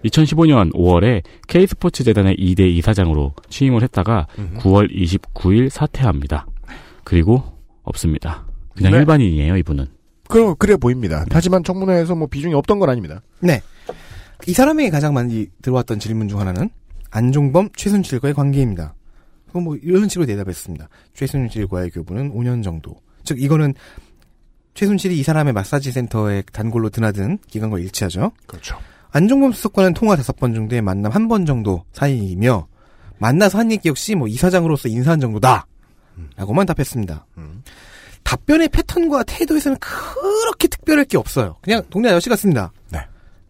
[0.05, 4.27] 2015년 5월에 K스포츠 재단의 2대 이사장으로 취임을 했다가
[4.57, 6.47] 9월 29일 사퇴합니다.
[7.03, 7.43] 그리고
[7.83, 8.45] 없습니다.
[8.75, 8.99] 그냥 네.
[8.99, 9.87] 일반인이에요, 이분은.
[10.27, 11.25] 그럼 그래 보입니다.
[11.29, 13.21] 하지만 청문회에서 뭐 비중이 없던 건 아닙니다.
[13.41, 13.61] 네.
[14.47, 16.69] 이 사람에게 가장 많이 들어왔던 질문 중 하나는
[17.11, 18.95] 안종범, 최순실과의 관계입니다.
[19.49, 20.87] 그럼 뭐 이런 식으로 대답했습니다.
[21.13, 22.95] 최순실과의 교부는 5년 정도.
[23.23, 23.73] 즉 이거는
[24.73, 28.31] 최순실이 이 사람의 마사지 센터에 단골로 드나든 기간과 일치하죠.
[28.47, 28.77] 그렇죠.
[29.11, 32.67] 안종범 수석과는 통화 다섯 번 정도의 만남 한 번 정도 사이이며
[33.19, 35.67] 만나서 한 얘기 역시 뭐 이사장으로서 인사한 정도다.
[36.37, 37.25] 라고만 답했습니다.
[38.23, 41.55] 답변의 패턴과 태도에서는 그렇게 특별할 게 없어요.
[41.61, 42.71] 그냥 동네 아저씨 같습니다.
[42.89, 42.99] 네.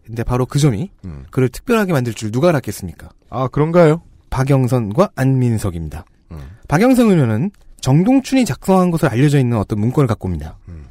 [0.04, 1.24] 근데 바로 그 점이 음.
[1.30, 3.10] 그를 특별하게 만들 줄 누가 알았겠습니까?
[3.30, 4.02] 아 그런가요?
[4.30, 6.04] 박영선과 안민석입니다.
[6.32, 6.38] 음.
[6.68, 7.50] 박영선 의원은
[7.80, 10.58] 정동춘이 작성한 것으로 알려져 있는 어떤 문건을 갖고 옵니다.
[10.68, 10.86] 음.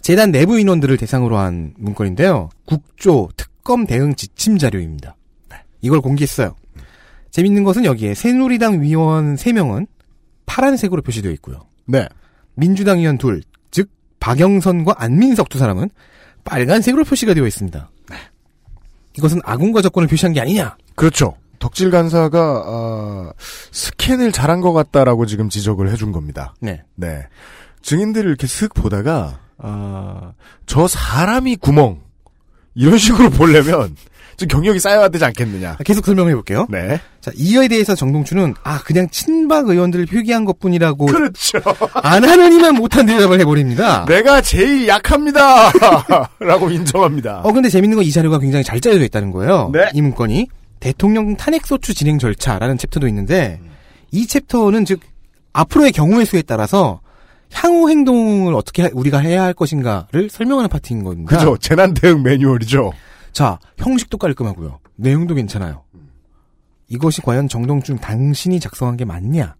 [0.00, 2.50] 재단 내부 인원들을 대상으로 한 문건인데요.
[2.66, 5.16] 국조 특 검 대응 지침 자료입니다.
[5.80, 6.54] 이걸 공개했어요.
[7.30, 9.86] 재밌는 것은 여기에 새누리당 위원 3명은
[10.46, 11.60] 파란색으로 표시되어 있고요.
[11.86, 12.06] 네.
[12.54, 13.88] 민주당 의원 둘, 즉
[14.20, 15.90] 박영선과 안민석 두 사람은
[16.44, 17.90] 빨간색으로 표시가 되어 있습니다.
[19.16, 20.76] 이것은 아군과 적군을 표시한 게 아니냐?
[20.94, 21.36] 그렇죠.
[21.58, 26.54] 덕질 간사가 아, 스캔을 잘한 것 같다라고 지금 지적을 해준 겁니다.
[26.60, 26.82] 네.
[26.96, 27.26] 네.
[27.82, 30.32] 증인들을 이렇게 슥 보다가 아,
[30.66, 32.00] 저 사람이 구멍
[32.74, 33.96] 이런 식으로 보려면
[34.36, 35.76] 좀 경력이 쌓여야 되지 않겠느냐.
[35.84, 36.66] 계속 설명해 볼게요.
[36.70, 36.98] 네.
[37.20, 41.58] 자, 이에 대해서 정동춘은 아 그냥 친박 의원들을 표기한 것뿐이라고 그렇죠.
[41.94, 44.06] 안 하느니만 못한 대답을 해버립니다.
[44.06, 45.70] 내가 제일 약합니다.
[46.40, 47.40] 라고 인정합니다.
[47.44, 49.70] 어 근데 재밌는 건 이 자료가 굉장히 잘 짜여져 있다는 거예요.
[49.72, 49.90] 네.
[49.92, 50.48] 이 문건이
[50.80, 53.60] 대통령 탄핵소추 진행 절차라는 챕터도 있는데
[54.10, 55.00] 이 챕터는 즉
[55.52, 57.01] 앞으로의 경우의 수에 따라서
[57.52, 61.36] 향후 행동을 어떻게 하- 우리가 해야 할 것인가를 설명하는 파트인 겁니다.
[61.36, 61.56] 그죠.
[61.58, 62.92] 재난 대응 매뉴얼이죠.
[63.32, 64.78] 자, 형식도 깔끔하고요.
[64.96, 65.82] 내용도 괜찮아요.
[66.88, 69.54] 이것이 과연 정동춘 당신이 작성한 게 맞냐?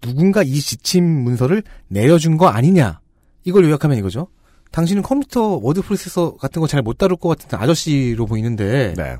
[0.00, 3.00] 누군가 이 지침 문서를 내려준 거 아니냐?
[3.44, 4.28] 이걸 요약하면 이거죠.
[4.72, 9.16] 당신은 컴퓨터 워드 프로세서 같은 거 잘 못 다룰 것 같은 아저씨로 보이는데 네.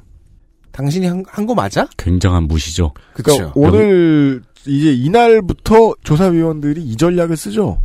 [0.72, 1.88] 당신이 한 거 맞아?
[1.96, 2.92] 굉장한 무시죠.
[3.14, 3.52] 그렇죠.
[3.52, 7.82] 그러니까 오늘 이제 이날부터 조사위원들이 이 전략을 쓰죠.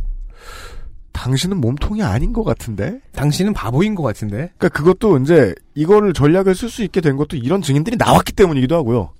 [1.12, 3.00] 당신은 몸통이 아닌 것 같은데.
[3.12, 4.50] 당신은 바보인 것 같은데.
[4.56, 9.10] 그러니까 그것도 이제 이거를 전략을 쓸 수 있게 된 것도 이런 증인들이 나왔기 때문이기도 하고요.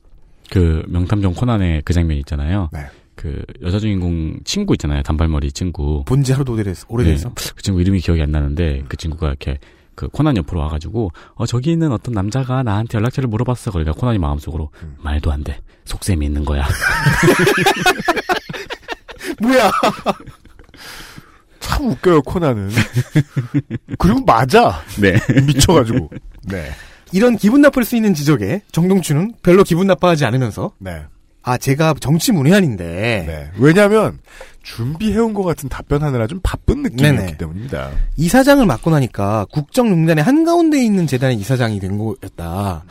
[0.51, 2.68] 그 명탐정 코난의 그 장면 있잖아요.
[2.72, 2.80] 네.
[3.14, 5.03] 그 여자 주인공 친구 있잖아요.
[5.03, 6.03] 단발머리 친구.
[6.07, 6.86] 본지 하루도 오래돼서.
[6.88, 7.28] 오래돼서.
[7.28, 9.59] 네, 그 친구 이름이 기억이 안 나는데 그 친구가 이렇게
[9.95, 13.70] 그 코난 옆으로 와가지고 어 저기 있는 어떤 남자가 나한테 연락처를 물어봤어.
[13.70, 15.59] 그러니까 코난이 마음속으로 말도 안 돼.
[15.84, 16.66] 속셈이 있는 거야.
[19.40, 19.70] 뭐야?
[21.72, 22.70] 참 웃겨요 코난은.
[23.98, 24.82] 그리고 맞아.
[25.00, 25.14] 네.
[25.46, 26.10] 미쳐가지고.
[26.48, 26.70] 네.
[27.12, 31.02] 이런 기분 나쁠 수 있는 지적에 정동춘은 별로 기분 나빠하지 않으면서 네.
[31.42, 32.84] 아 제가 정치 문외한인데
[33.26, 33.50] 네.
[33.58, 34.18] 왜냐하면
[34.62, 37.36] 준비해온 것 같은 답변하느라 좀 바쁜 느낌이었기 네네.
[37.36, 37.90] 때문입니다.
[38.16, 42.84] 이사장을 맡고 나니까 국정농단의 한가운데 있는 재단의 이사장이 된 거였다.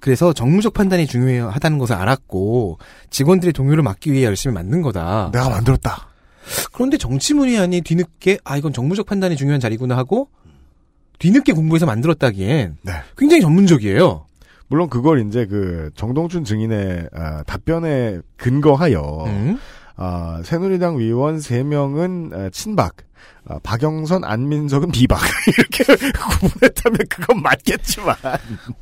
[0.00, 2.78] 그래서 정무적 판단이 중요하다는 것을 알았고
[3.10, 5.30] 직원들의 동요를 막기 위해 열심히 만든 거다.
[5.32, 6.08] 내가 만들었다.
[6.72, 10.28] 그런데 정치문의안이 뒤늦게 아 이건 정무적 판단이 중요한 자리구나 하고
[11.18, 12.92] 뒤늦게 공부해서 만들었다기엔 네.
[13.16, 14.26] 굉장히 전문적이에요.
[14.68, 19.58] 물론 그걸 이제 그 정동춘 증인의 아, 답변에 근거하여 음?
[19.96, 22.96] 아, 새누리당 위원 3명은 아, 친박,
[23.46, 25.84] 아, 박영선, 안민석은 비박 이렇게
[26.40, 28.14] 구분했다면 그건 맞겠지만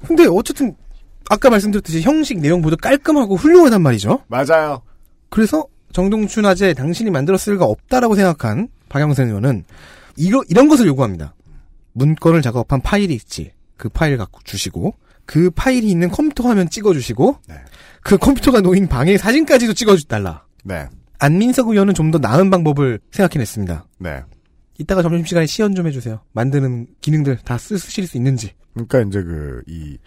[0.07, 0.75] 근데 어쨌든
[1.31, 4.23] 아까 말씀드렸듯이 형식 내용 모두 깔끔하고 훌륭하단 말이죠.
[4.29, 4.83] 맞아요.
[5.31, 9.64] 그래서 정동춘 아재 당신이 만들었을 리가 없다라고 생각한 박영선 의원은
[10.16, 11.34] 이러, 이런 것을 요구합니다.
[11.93, 13.53] 문건을 작업한 파일이 있지.
[13.76, 17.55] 그 파일 갖고 주시고 그 파일이 있는 컴퓨터 화면 찍어주시고 네.
[18.03, 20.45] 그 컴퓨터가 놓인 방의 사진까지도 찍어달라.
[20.64, 20.87] 네,
[21.18, 23.87] 안민석 의원은 좀 더 나은 방법을 생각해냈습니다.
[23.99, 24.22] 네.
[24.78, 26.20] 이따가 점심시간에 시연 좀 해주세요.
[26.32, 28.53] 만드는 기능들 다 쓰, 쓰실 수 있는지.
[28.74, 29.99] 그러니까 이제 그 이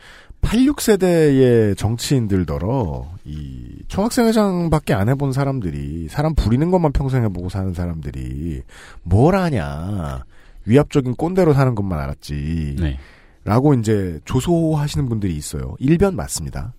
[0.42, 8.64] 86세대의 정치인들더러 이 총학생회장밖에 안 해본 사람들이 사람 부리는 것만 평생 해보고 사는 사람들이
[9.04, 10.24] 뭘 아냐
[10.66, 12.98] 위압적인 꼰대로 사는 것만 알았지 네.
[13.44, 15.76] 라고 이제 조소하시는 분들이 있어요.
[15.80, 16.74] 일변 맞습니다.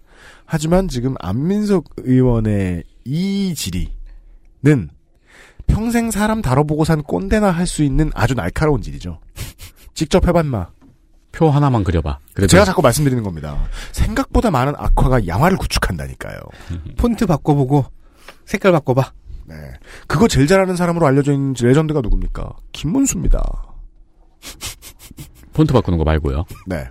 [0.44, 3.88] 하지만 지금 안민석 의원의 이 질의
[5.66, 9.20] 평생 사람 다뤄보고 산 꼰대나 할 수 있는 아주 날카로운 질이죠.
[9.94, 10.68] 직접 해봤마.
[11.32, 12.18] 표 하나만 그려봐.
[12.34, 13.68] 그래도 제가 자꾸 말씀드리는 겁니다.
[13.92, 16.38] 생각보다 많은 악화가 양화를 구축한다니까요.
[16.98, 17.84] 폰트 바꿔보고
[18.44, 19.12] 색깔 바꿔봐.
[19.46, 19.56] 네.
[20.06, 22.52] 그거 제일 잘하는 사람으로 알려져 있는 레전드가 누굽니까?
[22.72, 23.42] 김문수입니다.
[25.52, 26.44] 폰트 바꾸는 거 말고요.
[26.66, 26.84] 네.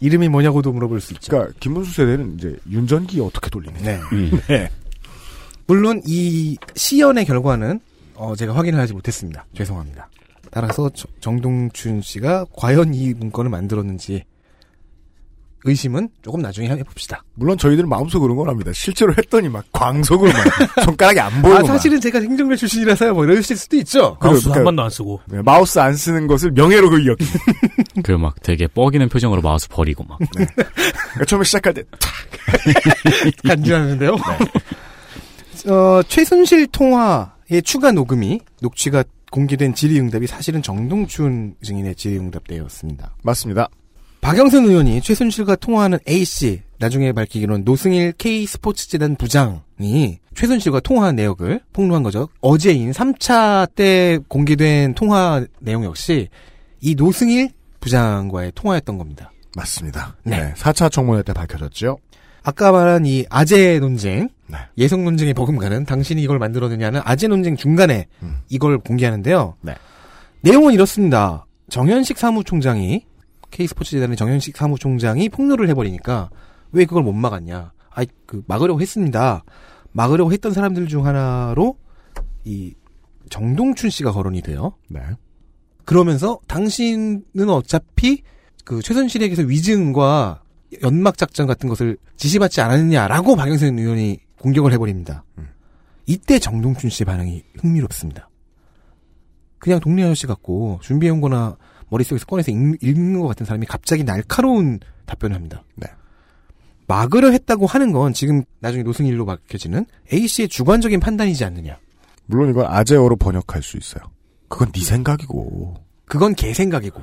[0.00, 1.30] 이름이 뭐냐고도 물어볼 수 있죠.
[1.30, 3.84] 그러니까 김문수 세대는 이제 윤전기 어떻게 돌리느냐.
[3.84, 4.00] 네.
[4.12, 4.40] 음.
[4.48, 4.70] 네.
[5.66, 7.80] 물론 이 시연의 결과는
[8.14, 9.44] 어, 제가 확인을 하지 못했습니다.
[9.54, 10.08] 죄송합니다.
[10.50, 14.24] 따라서 저- 정동춘 씨가 과연 이 문건을 만들었는지
[15.64, 17.24] 의심은 조금 나중에 해봅시다.
[17.34, 18.70] 물론 저희들은 마음속으로 그런 건 합니다.
[18.72, 20.44] 실제로 했더니 막 광속으로 막
[20.84, 23.12] 손가락이 안 보이고 아 사실은 제가 행정대 출신이라서요.
[23.12, 24.16] 뭐 이러실 수도 있죠.
[24.20, 24.28] 막.
[24.28, 25.20] 마우스 그러니까 한 번도 안 쓰고.
[25.26, 27.24] 네, 마우스 안 쓰는 것을 명예로 그 여기.
[28.04, 30.18] 그 막 되게 뻐기는 표정으로 마우스 버리고 막.
[30.30, 32.12] 그러니까 처음에 시작할 때 탁.
[33.44, 34.12] 간지나는데요.
[35.66, 43.16] 어, 최순실 통화의 추가 녹음이 녹취가 공개된 질의응답이 사실은 정동춘 증인의 질의응답대였습니다.
[43.22, 43.68] 맞습니다.
[44.20, 52.28] 박영선 의원이 최순실과 통화하는 A씨, 나중에 밝히기로는 노승일 K스포츠재단 부장이 최순실과 통화한 내역을 폭로한 거죠.
[52.40, 56.28] 어제인 3차 때 공개된 통화 내용 역시
[56.80, 57.50] 이 노승일
[57.80, 59.32] 부장과의 통화였던 겁니다.
[59.56, 60.16] 맞습니다.
[60.24, 60.44] 네.
[60.44, 60.54] 네.
[60.54, 61.98] 4차 청문회 때 밝혀졌죠.
[62.48, 64.56] 아까 말한 이 아재 논쟁, 네.
[64.78, 68.38] 예성 논쟁의 버금가는 당신이 이걸 만들었느냐는 아재 논쟁 중간에 음.
[68.48, 69.56] 이걸 공개하는데요.
[69.60, 69.74] 네.
[70.40, 71.44] 내용은 이렇습니다.
[71.68, 73.04] 정현식 사무총장이
[73.50, 76.30] K스포츠 재단의 정현식 사무총장이 폭로를 해버리니까
[76.72, 77.72] 왜 그걸 못 막았냐?
[77.90, 79.44] 아이 그 막으려고 했습니다.
[79.92, 81.76] 막으려고 했던 사람들 중 하나로
[82.46, 82.72] 이
[83.28, 84.72] 정동춘 씨가 거론이 돼요.
[84.88, 85.02] 네.
[85.84, 88.22] 그러면서 당신은 어차피
[88.64, 90.40] 그 최순실에게서 위증과
[90.82, 95.24] 연막 작전 같은 것을 지시받지 않았느냐라고 박영선 의원이 공격을 해버립니다.
[95.38, 95.48] 음.
[96.06, 98.28] 이때 정동춘 씨의 반응이 흥미롭습니다.
[99.58, 101.56] 그냥 동네 아저씨 같고 준비해온 거나
[101.90, 105.64] 머릿속에서 꺼내서 읽, 읽는 것 같은 사람이 갑자기 날카로운 답변을 합니다.
[105.74, 105.88] 네.
[106.86, 111.78] 막으려 했다고 하는 건 지금 나중에 노승일로 밝혀지는 A씨의 주관적인 판단이지 않느냐.
[112.26, 114.04] 물론 이걸 아재어로 번역할 수 있어요.
[114.48, 115.74] 그건 네 생각이고.
[116.06, 117.02] 그건 개 생각이고.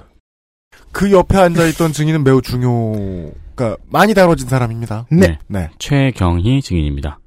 [0.92, 5.08] 그 옆에 앉아있던 증인은 매우 중요, 그러니까 많이 다뤄진 사람입니다.
[5.10, 5.40] 네.
[5.48, 5.70] 네.
[5.80, 7.20] 최경희 증인입니다.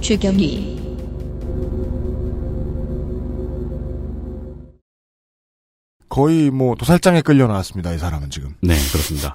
[0.00, 0.74] 최경희
[6.10, 7.92] 거의 뭐 도살장에 끌려 나왔습니다.
[7.92, 8.50] 이 사람은 지금.
[8.60, 9.34] 네, 그렇습니다.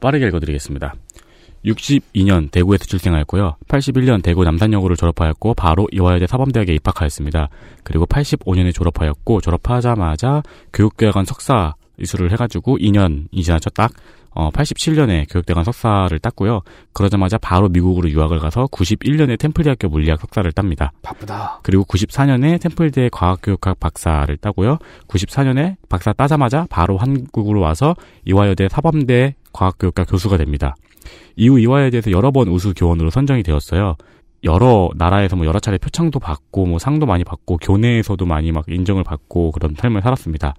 [0.00, 0.94] 빠르게 읽어드리겠습니다.
[1.64, 3.56] 62년 대구에서 출생하였고요.
[3.66, 7.48] 81년 대구 남산여고를 졸업하였고 바로 이화여대 사범대학에 입학하였습니다.
[7.82, 10.42] 그리고 85년에 졸업하였고 졸업하자마자
[10.72, 13.92] 교육대학원 석사 이수를 해가지고 2년이 지나쳐 딱
[14.38, 16.60] 어, 87년에 교육대학원 석사를 땄고요.
[16.92, 20.92] 그러자마자 바로 미국으로 유학을 가서 91년에 템플 대학교 물리학 석사를 땁니다.
[21.02, 21.60] 바쁘다.
[21.62, 24.78] 그리고 94년에 템플대 과학교육학 박사를 따고요.
[25.08, 27.96] 94년에 박사 따자마자 바로 한국으로 와서
[28.26, 30.76] 이화여대 사범대 과학교육학 교수가 됩니다.
[31.36, 33.96] 이후 이화여대에서 여러 번 우수 교원으로 선정이 되었어요.
[34.44, 39.02] 여러 나라에서 뭐 여러 차례 표창도 받고 뭐 상도 많이 받고 교내에서도 많이 막 인정을
[39.02, 40.54] 받고 그런 삶을 살았습니다.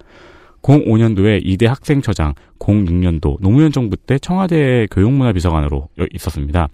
[0.62, 6.68] 05년도에 이대 학생처장, 06년도 노무현 정부 때 청와대 교육문화비서관으로 여- 있었습니다.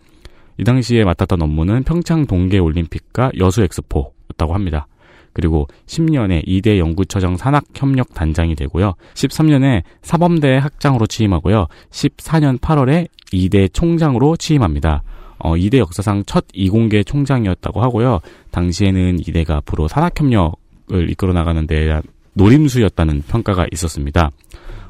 [0.58, 4.88] 이 당시에 맡았던 업무는 평창 동계올림픽과 여수엑스포였다고 합니다.
[5.34, 8.94] 그리고 10년에 이대 연구처장 산학협력 단장이 되고요.
[9.16, 11.68] 13년에 사범대 학장으로 취임하고요.
[11.92, 15.04] 14년 8월에 이대 총장으로 취임합니다.
[15.40, 18.22] 어, 이대 역사상 첫 이공계 총장이었다고 하고요.
[18.52, 22.00] 당시에는 이대가 앞으로 산학협력을 이끌어 나가는 데
[22.36, 24.32] 노림수였다는 평가가 있었습니다.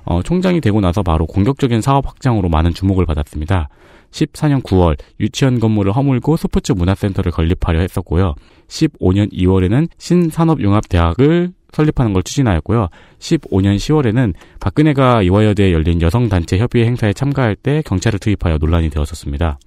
[0.04, 3.70] 어, 총장이 되고 나서 바로 공격적인 사업 확장으로 많은 주목을 받았습니다.
[4.12, 8.36] 14년 9월 유치원 건물을 허물고 스포츠 문화센터를 건립하려 했었고요.
[8.68, 12.88] 15년 2월에는 신산업융합대학을 설립하는 걸 추진하였고요.
[13.20, 19.60] 15년 10월에는 박근혜가 이화여대에 열린 여성단체 협의회 행사에 참가할 때 경찰을 투입하여 논란이 되었었습니다.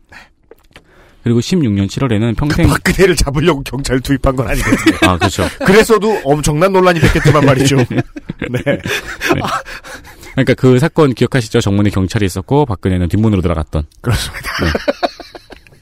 [1.23, 4.97] 그리고 16년 7월에는 평생 박근혜를 잡으려고 경찰 투입한 건 아니거든요.
[5.03, 5.45] 아 그렇죠.
[5.65, 7.77] 그랬어도 엄청난 논란이 됐겠지만 말이죠.
[8.51, 8.79] 네.
[10.33, 11.61] 그러니까 그 사건 기억하시죠?
[11.61, 13.85] 정문에 경찰이 있었고 박근혜는 뒷문으로 들어갔던.
[14.01, 14.49] 그렇습니다.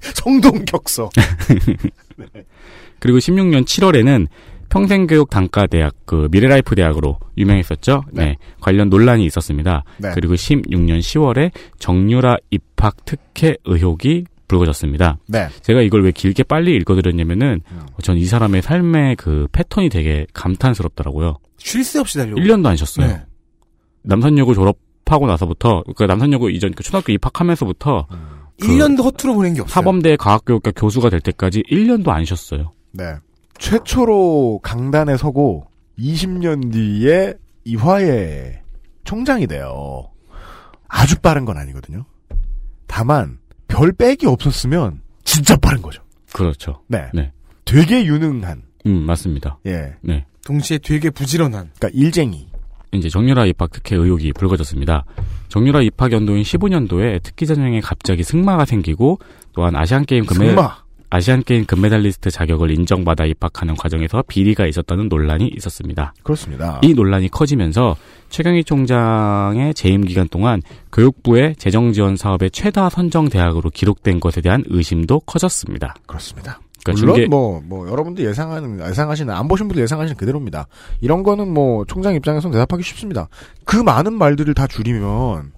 [0.15, 1.11] 성동격서.
[2.99, 4.27] 그리고 16년 7월에는
[4.69, 8.05] 평생교육 단과대학 그 미래라이프 대학으로 유명했었죠.
[8.13, 8.37] 네.
[8.61, 9.85] 관련 논란이 있었습니다.
[9.99, 10.11] 네.
[10.15, 15.19] 그리고 16년 10월에 정유라 입학 특혜 의혹이 불거졌습니다.
[15.27, 15.49] 네.
[15.63, 17.61] 제가 이걸 왜 길게 빨리 읽어드렸냐면은
[18.03, 21.39] 전이 사람의 삶의 그 패턴이 되게 감탄스럽더라고요.
[21.59, 22.41] 쉴 새 없이 달려고.
[22.41, 23.07] 1년도 안 쉬었어요.
[23.07, 23.23] 네.
[24.03, 28.07] 남산여고 졸업하고 나서부터 그러니까 남산여고 이전 그 초등학교 입학하면서부터
[28.61, 29.75] 그 1년도 허투루 보낸 게 없어요.
[29.75, 32.73] 사범대 과학교육과 교수가 될 때까지 1년도 안 쉬었어요.
[32.93, 33.05] 네.
[33.59, 35.67] 최초로 강단에 서고
[35.99, 37.35] 20년 뒤에
[37.65, 38.61] 이화의
[39.05, 40.11] 총장이 돼요.
[40.89, 42.05] 아주 빠른 건 아니거든요.
[42.87, 43.39] 다만
[43.69, 46.03] 별 빽이 없었으면 진짜 빠른 거죠.
[46.33, 46.83] 그렇죠.
[46.89, 47.07] 네.
[47.13, 47.33] 네.
[47.65, 48.63] 되게 유능한.
[48.87, 49.59] 음, 맞습니다.
[49.67, 49.95] 예.
[50.03, 50.25] 네.
[50.45, 51.71] 동시에 되게 부지런한.
[51.77, 52.49] 그러니까 일쟁이.
[52.93, 55.05] 이제 정유라 입학 특혜 의혹이 불거졌습니다.
[55.49, 59.19] 정유라 입학 연도인 15년도에 특기 전형에 갑자기 승마가 생기고
[59.53, 60.87] 또한 아시안 게임 금메 승마.
[61.11, 66.15] 아시안 게임 금메달리스트 자격을 인정받아 입학하는 과정에서 비리가 있었다는 논란이 있었습니다.
[66.23, 66.81] 그렇습니다.
[66.83, 67.97] 이 논란이 커지면서
[68.37, 70.61] 최경희 총장의 재임 기간 동안
[70.93, 75.95] 교육부의 재정 지원 사업의 최다 선정 대학으로 기록된 것에 대한 의심도 커졌습니다.
[76.05, 76.61] 그렇습니다.
[76.85, 80.67] 그러니까 물론 중계- 뭐, 뭐, 여러분들 예상하는, 예상하시는, 안 보신 분들 예상하시는 그대로입니다.
[81.01, 83.31] 이런 거는 뭐, 총장 입장에서는 대답하기 쉽습니다.
[83.65, 85.53] 그 많은 말들을 다 줄이면,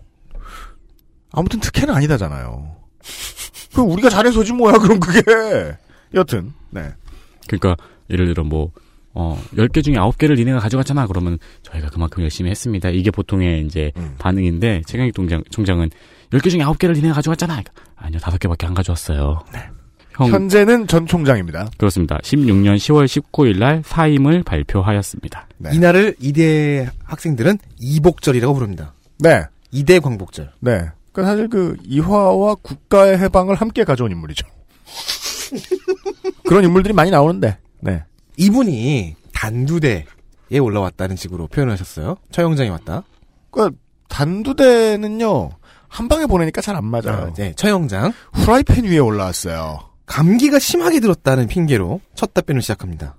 [1.32, 2.76] 아무튼 특혜는 아니다잖아요.
[3.72, 5.20] 그럼 우리가 잘해서지 뭐야, 그럼 그게.
[6.14, 6.92] 여튼, 네.
[7.48, 7.74] 그러니까
[8.08, 8.70] 예를 들어 뭐
[9.20, 11.08] 어, 10개 중에 9개를 니네가 가져갔잖아.
[11.08, 12.88] 그러면 저희가 그만큼 열심히 했습니다.
[12.88, 14.14] 이게 보통의 이제 음.
[14.16, 15.90] 반응인데 최경희 총장, 총장은
[16.30, 17.54] 10개 중에 9개를 니네가 가져갔잖아.
[17.54, 18.20] 그러니까, 아니요.
[18.20, 19.40] 5개밖에 안 가져왔어요.
[20.12, 21.68] 형 현재는 전 총장입니다.
[21.76, 22.18] 그렇습니다.
[22.18, 25.48] 16년 10월 19일 날 사임을 발표하였습니다.
[25.58, 25.70] 네.
[25.74, 28.94] 이날을 이대 학생들은 이복절이라고 부릅니다.
[29.18, 29.42] 네.
[29.72, 30.52] 이대 광복절.
[30.60, 30.90] 네.
[31.12, 34.46] 그 사실 그 이화와 국가의 해방을 함께 가져온 인물이죠.
[36.46, 37.58] 그런 인물들이 많이 나오는데.
[37.80, 38.04] 네.
[38.38, 40.04] 이분이 단두대에
[40.60, 42.16] 올라왔다는 식으로 표현하셨어요.
[42.30, 43.02] 처형장이 왔다.
[43.50, 43.70] 그
[44.08, 45.50] 단두대는요
[45.88, 47.28] 한 방에 보내니까 잘 안 맞아요.
[47.28, 48.12] 아, 네, 처형장.
[48.34, 49.80] 후라이팬 위에 올라왔어요.
[50.06, 53.16] 감기가 심하게 들었다는 핑계로 첫 답변을 시작합니다.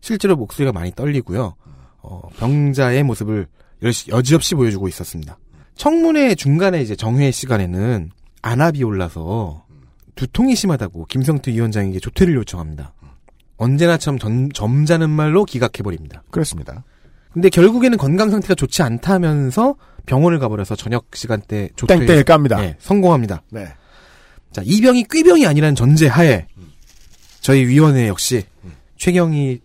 [0.00, 1.54] 실제로 목소리가 많이 떨리고요.
[2.02, 3.46] 어, 병자의 모습을
[3.82, 5.38] 여지- 여지없이 보여주고 있었습니다.
[5.76, 8.10] 청문회 중간에 이제 정회 시간에는
[8.42, 9.64] 안압이 올라서
[10.16, 12.92] 두통이 심하다고 김성태 위원장에게 조퇴를 요청합니다.
[13.62, 16.22] 언제나처럼 점, 점잖은 말로 기각해버립니다.
[16.30, 16.84] 그렇습니다.
[17.32, 22.60] 근데 결국에는 건강 상태가 좋지 않다면서 병원을 가버려서 저녁 시간대 조퇴 땡땡을 깝니다.
[22.60, 23.42] 네, 성공합니다.
[23.50, 23.68] 네.
[24.50, 26.46] 자, 이 병이 꾀병이 아니라는 전제 하에
[27.40, 28.44] 저희 위원회 역시
[28.98, 29.60] 최경희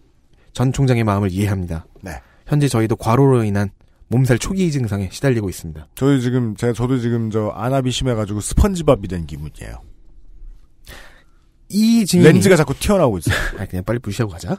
[0.54, 1.86] 전 총장의 마음을 이해합니다.
[2.02, 2.12] 네.
[2.46, 3.70] 현재 저희도 과로로 인한
[4.08, 5.88] 몸살 초기 증상에 시달리고 있습니다.
[5.96, 9.82] 저희 지금 제가 저도 지금 저 안압이 심해가지고 스펀지밥이 된 기분이에요.
[11.70, 13.36] 이 증인이 렌즈가 자꾸 튀어나오고 있어요.
[13.60, 14.58] 아, 그냥 빨리 무시하고 가자.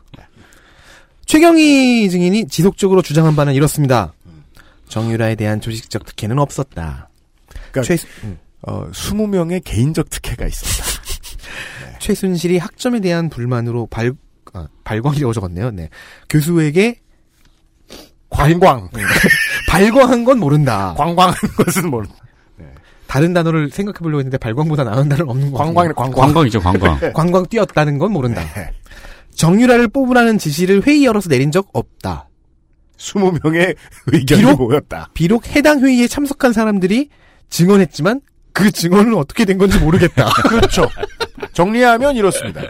[1.26, 4.14] 최경희 증인이 지속적으로 주장한 바는 이렇습니다.
[4.88, 7.10] 정유라에 대한 조직적 특혜는 없었다.
[7.70, 8.38] 그러니까 최, 음.
[8.62, 10.84] 어, 20명의 개인적 특혜가 있습니다.
[12.00, 14.12] 최순실이 학점에 대한 불만으로 발,
[14.54, 15.70] 아, 발광이라고 적었네요.
[15.70, 15.90] 네.
[16.30, 17.00] 교수에게
[18.30, 18.88] 관광.
[19.68, 20.94] 발광한 건 모른다.
[20.96, 22.06] 관광한 것은 모르.
[22.06, 22.14] 다
[23.20, 26.10] 른 단어를 생각해 보려고 했는데 발광보다 나은 단어는 없는 거 관광이네 같아요.
[26.12, 26.26] 관광.
[26.26, 26.98] 관광이죠, 관광.
[27.14, 28.42] 관광 뛰었다는 건 모른다.
[28.54, 28.70] 네.
[29.34, 32.28] 정유라를 뽑으라는 지시를 회의 열어서 내린 적 없다.
[32.98, 33.76] 20명의
[34.08, 35.10] 의견이 비록- 모였다.
[35.14, 37.08] 비록 해당 회의에 참석한 사람들이
[37.50, 38.20] 증언했지만
[38.52, 40.26] 그 증언은 어떻게 된 건지 모르겠다.
[40.48, 40.88] 그렇죠.
[41.52, 42.60] 정리하면 이렇습니다.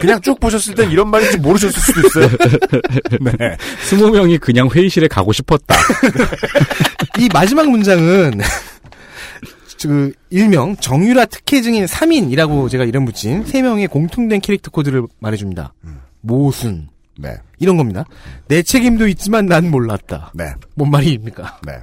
[0.00, 2.28] 그냥 쭉 보셨을 땐 이런 말인지 모르셨을 수도 있어요.
[3.20, 3.56] 네.
[3.90, 5.74] 20명이 그냥 회의실에 가고 싶었다.
[7.18, 8.40] 이 마지막 문장은
[9.82, 15.74] 그 일명 정유라 특혜 증인 3인이라고 제가 이름 붙인 3명의 공통된 캐릭터 코드를 말해줍니다.
[16.20, 17.36] 모순 네.
[17.58, 18.04] 이런 겁니다.
[18.46, 20.32] 내 책임도 있지만 난 몰랐다.
[20.34, 20.52] 네.
[20.74, 21.60] 뭔 말입니까?
[21.66, 21.78] 네.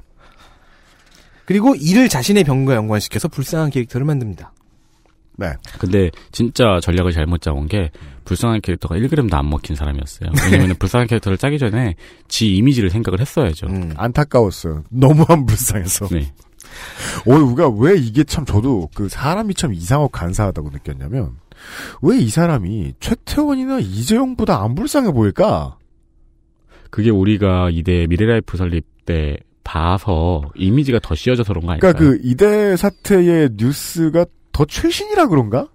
[1.46, 4.52] 그리고 이를 자신의 병과 연관시켜서 불쌍한 캐릭터를 만듭니다.
[5.38, 5.54] 네.
[5.78, 7.92] 근데 진짜 전략을 잘못 짜온 게
[8.24, 10.32] 불쌍한 캐릭터가 1g도 안 먹힌 사람이었어요.
[10.52, 11.96] 왜냐면 불쌍한 캐릭터를 짜기 전에
[12.28, 13.68] 지 이미지를 생각을 했어야죠.
[13.68, 13.94] 음.
[13.96, 14.86] 안타까웠어요.
[14.90, 16.08] 너무한 불쌍해서.
[16.08, 16.32] 네.
[17.26, 21.38] 오, 우리가 왜 이게 참 저도 그 사람이 참 이상하고 간사하다고 느꼈냐면
[22.02, 25.78] 왜 이 사람이 최태원이나 이재용보다 안 불쌍해 보일까?
[26.90, 31.94] 그게 우리가 이대 미래라이프 설립 때 봐서 이미지가 더 씌워져서 그런 거 아닐까요?
[31.94, 35.68] 그러니까 그 이대 사태의 뉴스가 더 최신이라 그런가?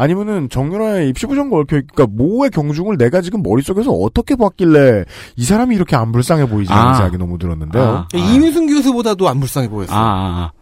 [0.00, 5.04] 아니면은 정유라의 입시부정과 얽혀 그러니까 모의 경중을 내가 지금 머릿속에서 어떻게 봤길래
[5.36, 6.94] 이 사람이 이렇게 안 불쌍해 보이지 하는 아.
[6.94, 7.82] 생각이 너무 들었는데요.
[7.84, 8.16] 아, 아.
[8.16, 9.96] 이민순 교수보다도 안 불쌍해 아, 보였어요.
[9.98, 10.52] 아, 아.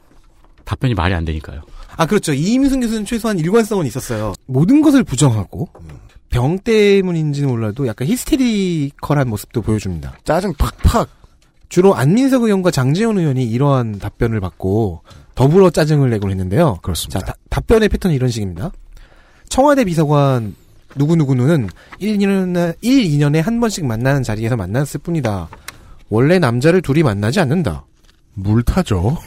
[0.65, 1.63] 답변이 말이 안 되니까요.
[1.97, 2.33] 아, 그렇죠.
[2.33, 4.33] 이민순 교수는 최소한 일관성은 있었어요.
[4.47, 5.69] 모든 것을 부정하고
[6.31, 10.15] 병 때문인지는 몰라도 약간 히스테리컬한 모습도 보여줍니다.
[10.25, 11.09] 짜증 팍팍.
[11.69, 15.03] 주로 안민석 의원과 장재원 의원이 이러한 답변을 받고
[15.35, 16.79] 더불어 짜증을 내곤 했는데요.
[16.83, 17.21] 그렇습니다.
[17.21, 18.73] 자, 다- 답변의 패턴이 이런 식입니다.
[19.49, 20.55] 청와대 비서관
[20.97, 21.69] 누구누구는
[21.99, 25.49] 1, 2년에, 1, 2년에 한 번씩 만나는 자리에서 만났을 뿐이다.
[26.09, 27.85] 원래 남자를 둘이 만나지 않는다.
[28.35, 29.19] 물 타죠.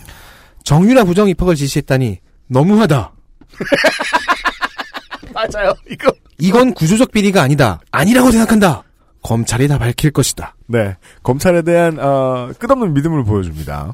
[0.63, 3.11] 정유라 부정 입학을 지시했다니 너무하다.
[5.33, 5.73] 맞아요.
[5.89, 6.11] 이거.
[6.39, 7.79] 이건 구조적 비리가 아니다.
[7.91, 8.83] 아니라고 생각한다.
[9.21, 10.55] 검찰이 다 밝힐 것이다.
[10.67, 10.95] 네.
[11.23, 13.93] 검찰에 대한 어, 끝없는 믿음을 보여줍니다.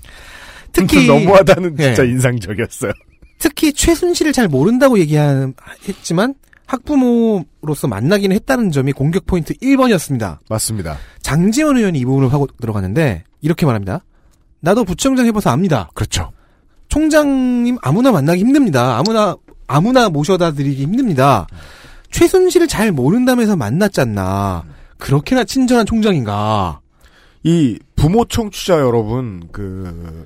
[0.71, 2.09] 특히 너무하다는 진짜 예.
[2.09, 2.93] 인상적이었어요.
[3.37, 6.35] 특히 최순실을 잘 모른다고 얘기했지만
[6.65, 10.39] 학부모로서 만나기는 했다는 점이 공격 포인트 1번이었습니다.
[10.49, 10.97] 맞습니다.
[11.21, 14.03] 장지원 의원이 이 부분을 하고 들어가는데 이렇게 말합니다.
[14.59, 15.89] 나도 부총장 해봐서 압니다.
[15.93, 16.31] 그렇죠.
[16.89, 18.97] 총장님 아무나 만나기 힘듭니다.
[18.97, 19.35] 아무나
[19.67, 21.47] 아무나 모셔다 드리기 힘듭니다.
[22.11, 24.63] 최순실을 잘 모른다면서 만났잖나.
[24.97, 26.79] 그렇게나 친절한 총장인가.
[27.43, 30.25] 이 부모 청취자 여러분, 그,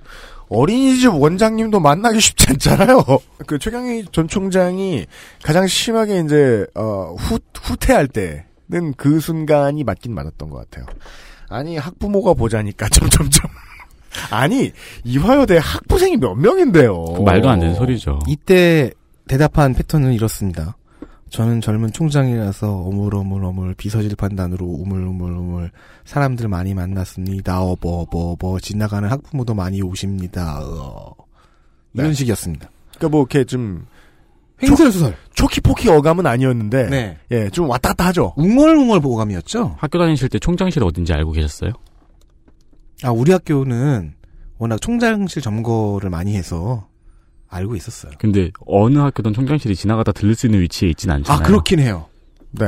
[0.51, 3.03] 어린이집 원장님도 만나기 쉽지 않잖아요.
[3.47, 5.05] 그 최경희 전 총장이
[5.41, 10.85] 가장 심하게 이제, 어, 후, 후퇴할 때는 그 순간이 맞긴 맞았던 것 같아요.
[11.47, 13.49] 아니, 학부모가 보자니까, 점점점.
[14.29, 14.73] 아니,
[15.05, 17.01] 이화여대 학부생이 몇 명인데요.
[17.05, 18.19] 그 말도 안 되는 소리죠.
[18.27, 18.91] 이때
[19.29, 20.75] 대답한 패턴은 이렇습니다.
[21.31, 25.71] 저는 젊은 총장이라서 어물어물어물 비서질 판단으로 우물우물우물
[26.03, 27.61] 사람들 많이 만났습니다.
[27.61, 30.59] 어버버버 지나가는 학부모도 많이 오십니다.
[30.61, 31.15] 어.
[31.93, 32.13] 이런 네.
[32.13, 32.69] 식이었습니다.
[32.91, 33.85] 그니까 뭐, 이렇게 좀,
[34.61, 35.15] 횡설수설.
[35.33, 37.17] 초키포키 어감은 아니었는데, 네.
[37.31, 38.33] 예, 좀 왔다 갔다 하죠.
[38.35, 39.77] 웅얼웅얼 보감이었죠.
[39.79, 41.71] 학교 다니실 때 총장실 어딘지 알고 계셨어요?
[43.03, 44.13] 아 우리 학교는
[44.57, 46.87] 워낙 총장실 점거를 많이 해서
[47.51, 48.13] 알고 있었어요.
[48.17, 51.43] 근데 어느 학교든 총장실이 지나가다 들릴 수 있는 위치에 있진 않잖아요.
[51.43, 52.07] 아 그렇긴 해요.
[52.51, 52.65] 네.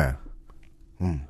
[1.01, 1.21] 음.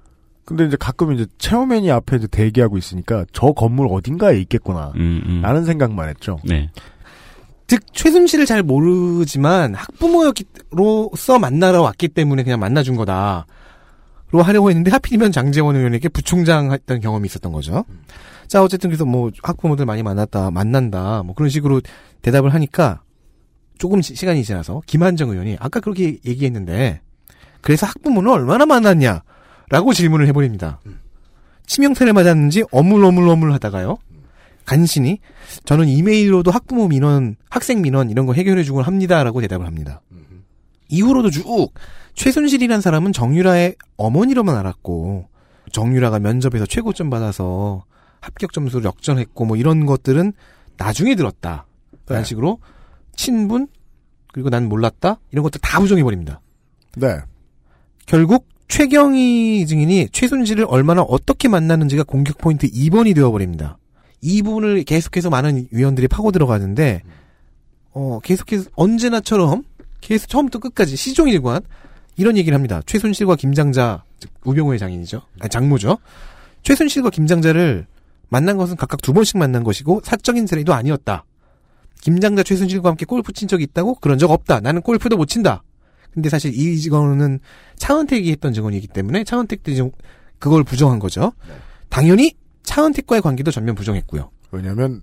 [0.43, 4.91] 근데 이제 가끔 이제 체험맨이 앞에 이제 대기하고 있으니까 저 건물 어딘가에 있겠구나.
[4.95, 5.41] 음, 음.
[5.41, 6.39] 라는 생각만 했죠.
[6.43, 6.69] 네.
[7.67, 13.45] 즉 최순실을 잘 모르지만 학부모로서 만나러 왔기 때문에 그냥 만나준 거다.
[14.31, 17.85] 로 하려고 했는데 하필이면 장재원 의원에게 부총장 했던 경험이 있었던 거죠.
[18.47, 21.81] 자 어쨌든 그래서 뭐 학부모들 많이 만났다 만난다 뭐 그런 식으로
[22.23, 23.01] 대답을 하니까
[23.77, 27.01] 조금 시- 시간이 지나서 김한정 의원이 아까 그렇게 얘기했는데
[27.61, 30.79] 그래서 학부모는 얼마나 만났냐라고 질문을 해버립니다.
[31.65, 33.97] 치명타를 맞았는지 어물어물어물 하다가요.
[34.65, 35.19] 간신히
[35.65, 40.01] 저는 이메일로도 학부모 민원, 학생 민원 이런 거 해결해주곤 합니다라고 대답을 합니다.
[40.89, 41.73] 이후로도 쭉
[42.15, 45.27] 최순실이란 사람은 정유라의 어머니로만 알았고
[45.71, 47.83] 정유라가 면접에서 최고점 받아서
[48.21, 50.33] 합격 점수를 역전했고 뭐 이런 것들은
[50.77, 51.65] 나중에 들었다.
[52.07, 52.27] 라는 네.
[52.27, 52.59] 식으로
[53.15, 53.67] 친분
[54.31, 56.41] 그리고 난 몰랐다 이런 것들 다 부정해 버립니다.
[56.95, 57.17] 네.
[58.05, 63.77] 결국 최경희 증인이 최순실을 얼마나 어떻게 만났는지가 공격 포인트 2번이 되어 버립니다.
[64.21, 67.03] 이 부분을 계속해서 많은 위원들이 파고 들어가는데,
[67.91, 69.63] 어, 계속해서 언제나처럼
[70.01, 71.61] 계속 처음부터 끝까지 시종일관
[72.15, 72.81] 이런 얘기를 합니다.
[72.85, 75.21] 최순실과 김장자, 즉 우병우의 장인이죠.
[75.39, 75.97] 아니, 장모죠.
[76.63, 77.85] 최순실과 김장자를
[78.29, 81.25] 만난 것은 각각 두 번씩 만난 것이고 사적인 사례도 아니었다.
[82.03, 83.95] 김장자 최순실과 함께 골프 친 적이 있다고?
[83.95, 84.59] 그런 적 없다.
[84.59, 85.63] 나는 골프도 못 친다.
[86.13, 87.39] 근데 사실 이 증언은
[87.77, 89.91] 차은택이 했던 증언이기 때문에 차은택도 좀
[90.37, 91.31] 그걸 부정한 거죠.
[91.87, 92.33] 당연히
[92.63, 94.29] 차은택과의 관계도 전면 부정했고요.
[94.51, 95.01] 왜냐면,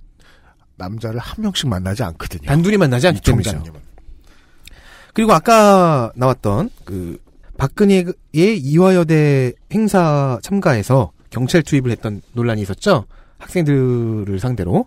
[0.76, 2.46] 남자를 한 명씩 만나지 않거든요.
[2.46, 3.62] 단둘이 만나지 않기 이 때문이죠.
[5.14, 7.18] 그리고 아까 나왔던 그
[7.56, 13.06] 박근혜의 이화여대 행사 참가해서 경찰 투입을 했던 논란이 있었죠.
[13.38, 14.86] 학생들을 상대로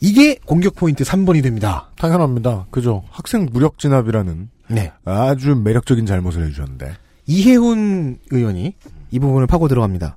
[0.00, 1.90] 이게 공격 포인트 3번이 됩니다.
[1.96, 2.66] 당연합니다.
[2.70, 3.04] 그죠.
[3.10, 4.92] 학생 무력 진압이라는 네.
[5.04, 6.94] 아주 매력적인 잘못을 해주셨는데.
[7.26, 8.74] 이혜훈 의원이
[9.10, 10.16] 이 부분을 파고 들어갑니다.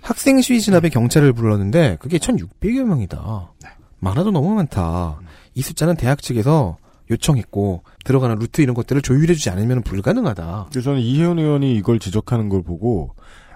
[0.00, 3.52] 학생 시위 진압에 경찰을 불렀는데 그게 1,600여 명이다.
[4.00, 5.18] 많아도 너무 많다.
[5.54, 6.76] 이 숫자는 대학 측에서
[7.10, 10.66] 요청했고 들어가는 루트 이런 것들을 조율해주지 않으면 불가능하다.
[10.70, 13.14] 그래서 저는 이혜원 의원이 이걸 지적하는 걸 보고,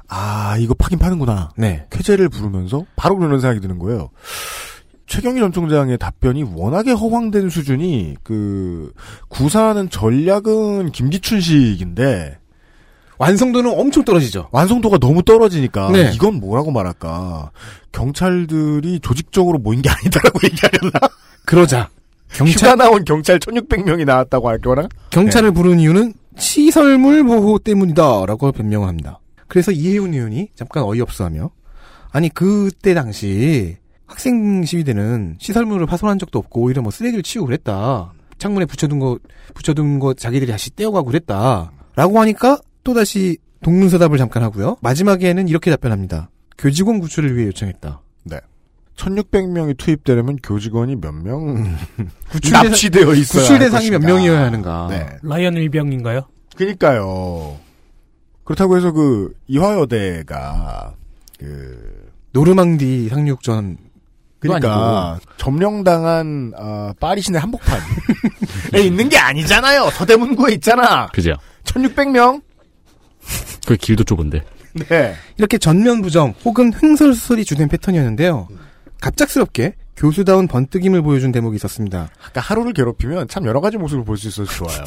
[0.08, 1.50] 아, 이거 파긴 파는구나.
[1.56, 1.86] 네.
[1.90, 4.10] 쾌재를 부르면서 바로 그런 생각이 드는 거예요.
[5.08, 8.92] 최경희 전 총장의 답변이 워낙에 허황된 수준이 그
[9.28, 12.38] 구사하는 전략은 김기춘식인데
[13.16, 14.48] 완성도는 엄청 떨어지죠.
[14.52, 16.12] 완성도가 너무 떨어지니까 네.
[16.14, 17.50] 이건 뭐라고 말할까
[17.90, 21.00] 경찰들이 조직적으로 모인 게 아니다라고 얘기하려나
[21.44, 21.88] 그러자
[22.30, 29.18] 경찰 나온 경찰 1600명이 나왔다고 할 거나 경찰을 부른 이유는 시설물 보호 때문이다라고 변명을 합니다.
[29.48, 31.50] 그래서 이혜훈 의원이 잠깐 어이없어하며
[32.12, 33.77] 아니 그때 당시
[34.08, 38.12] 학생 시위대는 시설물을 파손한 적도 없고 오히려 뭐 쓰레기를 치우고 그랬다.
[38.38, 39.18] 창문에 붙여둔 거
[39.54, 44.76] 붙여둔 거 자기들이 다시 떼어가고 그랬다라고 하니까 또 다시 동문서답을 잠깐 하고요.
[44.80, 46.30] 마지막에는 이렇게 답변합니다.
[46.56, 48.00] 교직원 구출을 위해 요청했다.
[48.96, 51.76] 1600명이 투입되려면 교직원이 몇 명
[52.30, 54.12] 구출 납치되어 있어야 구출 할 대상이 몇 것인가.
[54.12, 54.88] 명이어야 하는가.
[54.90, 55.06] 네.
[55.22, 56.22] 라이언 일병인가요?
[56.56, 57.56] 그니까요.
[58.42, 60.94] 그렇다고 해서 그 이화여대가
[61.38, 63.76] 그 노르망디 상륙전
[64.40, 67.80] 그러니까 점령당한 어, 파리 시내 한복판에
[68.84, 69.90] 있는 게 아니잖아요.
[69.90, 71.06] 서대문구에 있잖아.
[71.08, 71.32] 그죠?
[71.64, 72.42] 1600명.
[73.66, 74.42] 그 길도 좁은데.
[74.88, 75.14] 네.
[75.36, 78.48] 이렇게 전면 부정 혹은 횡설수설이 주된 패턴이었는데요.
[79.00, 82.08] 갑작스럽게 교수다운 번뜩임을 보여준 대목이 있었습니다.
[82.24, 84.84] 아까 하루를 괴롭히면 참 여러 가지 모습을 볼 수 있어서 좋아요.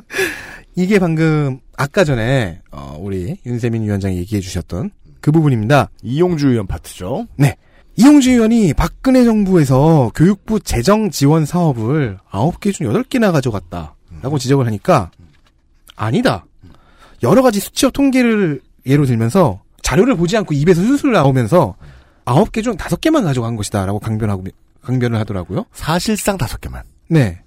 [0.76, 4.90] 이게 방금 아까 전에 어, 우리 윤세민 위원장이 얘기해 주셨던
[5.20, 5.90] 그 부분입니다.
[6.02, 7.26] 이용주 의원 파트죠.
[7.36, 7.56] 네.
[8.00, 15.10] 이용주 의원이 박근혜 정부에서 교육부 재정 지원 사업을 9개 중 8개나 가져갔다 라고 지적을 하니까
[15.96, 16.46] 아니다.
[17.22, 21.74] 여러 가지 수치와 통계를 예로 들면서 자료를 보지 않고 입에서 술술 나오면서
[22.24, 24.44] 9개 중 5개만 가져간 것이다 라고 강변하고
[24.80, 25.66] 강변을 하더라고요.
[25.72, 26.84] 사실상 5개만.
[27.08, 27.42] 네.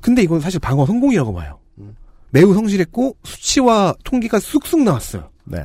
[0.00, 1.60] 근데 이건 사실 방어 성공이라고 봐요.
[2.30, 5.30] 매우 성실했고 수치와 통계가 쑥쑥 나왔어요.
[5.44, 5.64] 네.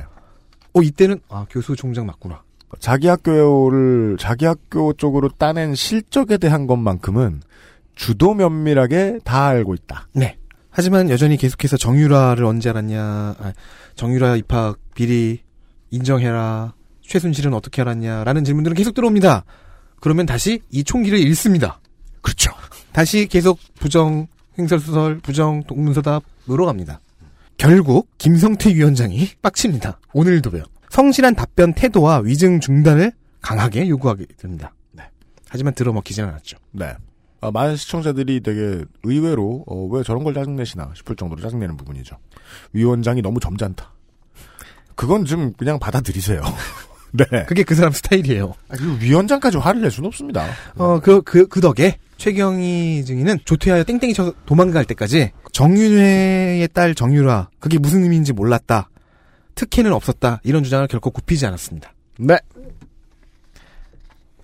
[0.72, 2.43] 어 이때는 아 교수 총장 맞구나.
[2.80, 7.42] 자기 학교를 자기 학교 쪽으로 따낸 실적에 대한 것만큼은
[7.94, 10.08] 주도 면밀하게 다 알고 있다.
[10.12, 10.36] 네.
[10.70, 13.52] 하지만 여전히 계속해서 정유라를 언제 알았냐, 아,
[13.94, 15.40] 정유라 입학 비리
[15.90, 19.44] 인정해라, 최순실은 어떻게 알았냐라는 질문들은 계속 들어옵니다.
[20.00, 21.80] 그러면 다시 이 총기를 잃습니다.
[22.22, 22.50] 그렇죠.
[22.92, 24.26] 다시 계속 부정,
[24.58, 27.00] 횡설수설, 부정, 동문서답으로 갑니다.
[27.56, 30.00] 결국 김성태 위원장이 빡칩니다.
[30.12, 30.64] 오늘도요.
[30.94, 33.10] 성실한 답변 태도와 위증 중단을
[33.40, 34.72] 강하게 요구하게 됩니다.
[34.92, 35.02] 네.
[35.48, 36.56] 하지만 들어먹히진 않았죠.
[36.70, 36.94] 네.
[37.40, 42.16] 아, 많은 시청자들이 되게 의외로 어, 왜 저런 걸 짜증내시나 싶을 정도로 짜증내는 부분이죠.
[42.72, 43.92] 위원장이 너무 점잖다.
[44.94, 46.40] 그건 좀 그냥 받아들이세요.
[47.10, 47.44] 네.
[47.46, 48.54] 그게 그 사람 스타일이에요.
[48.68, 50.46] 아, 그리고 위원장까지 화를 낼 수는 없습니다.
[50.76, 57.48] 어, 그, 그, 그 덕에 최경희 증인은 조퇴하여 땡땡이 쳐서 도망갈 때까지 정윤회의 딸 정유라,
[57.58, 58.90] 그게 무슨 의미인지 몰랐다.
[59.54, 60.40] 특혜는 없었다.
[60.44, 61.92] 이런 주장을 결코 굽히지 않았습니다.
[62.18, 62.36] 네.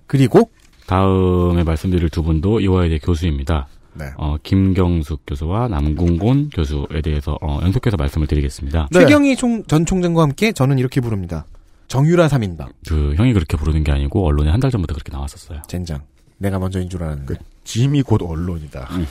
[0.07, 0.49] 그리고
[0.87, 3.67] 다음에 말씀드릴 두 분도 이화여대 교수입니다.
[3.93, 4.05] 네.
[4.17, 8.87] 어, 김경숙 교수와 남궁곤 교수에 대해서 어, 연속해서 말씀을 드리겠습니다.
[8.91, 8.99] 네.
[8.99, 11.45] 최경희 총, 전 총장과 함께 저는 이렇게 부릅니다.
[11.87, 12.69] 정유라 3인방.
[12.87, 15.61] 그 형이 그렇게 부르는 게 아니고 언론에 한 달 전부터 그렇게 나왔었어요.
[15.67, 15.99] 젠장.
[16.37, 17.35] 내가 먼저인 줄 알았는데.
[17.65, 18.87] 짐이 곧 언론이다.
[18.91, 19.05] 음.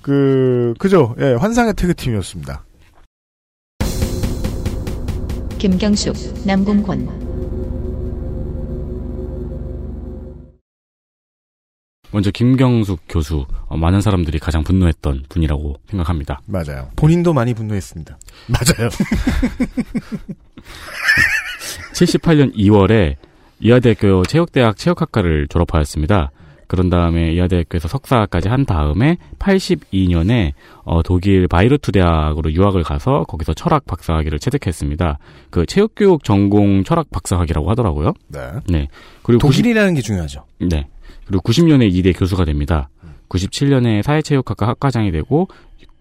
[0.00, 1.14] 그 그죠?
[1.20, 2.64] 예, 환상의 태그팀이었습니다.
[5.62, 7.06] 김경숙, 남궁권,
[12.10, 16.40] 먼저 김경숙 교수 어, 많은 사람들이 가장 분노했던 분이라고 생각합니다.
[16.46, 16.90] 맞아요.
[16.96, 18.18] 본인도 많이 분노했습니다.
[18.50, 18.90] 맞아요.
[21.92, 23.14] 78년 2월에
[23.60, 26.32] 이화대학교 체육대학 체육학과를 졸업하였습니다.
[26.72, 30.52] 그런 다음에 이화대학교에서 석사까지 한 다음에 82년에
[30.84, 35.18] 어, 독일 바이로이트 대학으로 유학을 가서 거기서 철학 박사학위를 취득했습니다.
[35.50, 38.14] 그 체육교육 전공 철학 박사학위라고 하더라고요.
[38.28, 38.40] 네.
[38.68, 38.88] 네.
[39.22, 40.46] 그리고 90 독일이라는 게 중요하죠.
[40.60, 40.88] 네.
[41.26, 42.88] 그리고 90년에 이대 교수가 됩니다.
[43.28, 45.48] 97년에 사회체육학과 학과장이 되고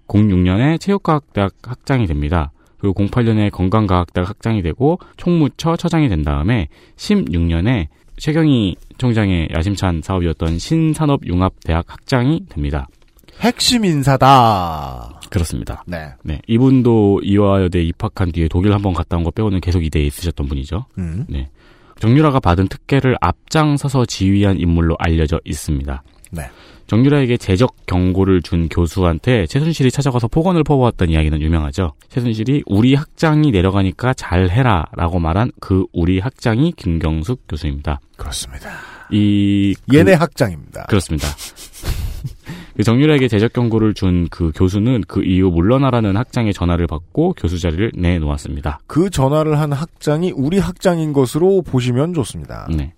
[0.08, 2.54] 06년에 체육과학대학 학장이 됩니다.
[2.78, 7.88] 그리고 08년에 건강과학대학 학장이 되고 총무처 처장이 된 다음에 16년에
[8.18, 12.88] 최경희 총장의 야심찬 사업이었던 신산업융합대학 학장이 됩니다.
[13.40, 15.20] 핵심 인사다.
[15.32, 15.84] 그렇습니다.
[15.88, 16.10] 네.
[16.24, 20.86] 네, 이분도 이화여대 입학한 뒤에 독일 한번 갔다 온 거 빼고는 계속 이대에 있으셨던 분이죠.
[20.98, 21.26] 음.
[21.30, 21.50] 네.
[22.00, 26.04] 정유라가 받은 특혜를 앞장서서 지휘한 인물로 알려져 있습니다.
[26.32, 26.44] 네.
[26.96, 31.94] 정유라에게 재적 경고를 준 교수한테 최순실이 찾아가서 폭언을 퍼부었던 이야기는 유명하죠.
[32.10, 38.02] 최순실이 우리 학장이 내려가니까 잘해라 라고 말한 그 우리 학장이 김경숙 교수입니다.
[38.18, 38.72] 그렇습니다.
[39.10, 40.88] 이 그- 얘네 학장입니다.
[40.90, 41.30] 그렇습니다.
[42.76, 47.94] 그 정유라에게 재적 경고를 준 그 교수는 그 이후 물러나라는 학장의 전화를 받고 교수 자리를
[47.96, 48.80] 내놓았습니다.
[48.88, 52.68] 그 전화를 한 학장이 우리 학장인 것으로 보시면 좋습니다.
[52.76, 52.94] 네.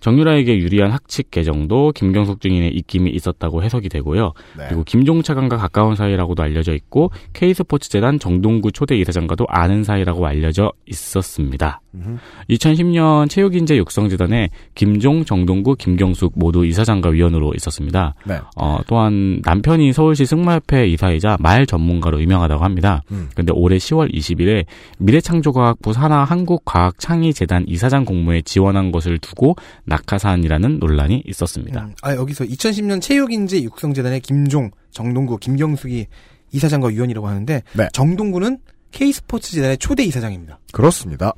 [0.00, 4.32] 정유라에게 유리한 학칙 개정도 김경숙 증인의 입김이 있었다고 해석이 되고요.
[4.56, 4.64] 네.
[4.68, 11.80] 그리고 김종 차관과 가까운 사이라고도 알려져 있고 K스포츠재단 정동구 초대 이사장과도 아는 사이라고 알려져 있었습니다.
[11.94, 12.18] 음흠.
[12.50, 18.14] 2010년 체육인재 육성재단에 김종, 정동구, 김경숙 모두 이사장과 위원으로 있었습니다.
[18.24, 18.38] 네.
[18.56, 23.02] 어, 또한 남편이 서울시 승마협회 이사이자 말 전문가로 유명하다고 합니다.
[23.10, 23.28] 음.
[23.34, 24.64] 근데 올해 10월 20일에
[24.98, 29.56] 미래창조과학부 산하 한국과학창의재단 이사장 공모에 지원한 것을 두고
[29.88, 31.84] 낙하산이라는 논란이 있었습니다.
[31.84, 36.06] 음, 아, 여기서 2010년 체육인재 육성재단의 김종, 정동구, 김경숙이
[36.52, 37.88] 이사장과 위원이라고 하는데 네.
[37.92, 38.58] 정동구는
[38.90, 40.58] K스포츠 재단의 초대 이사장입니다.
[40.72, 41.32] 그렇습니다.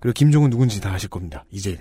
[0.00, 1.44] 그리고 김종은 누군지 다 아실 겁니다.
[1.50, 1.78] 이제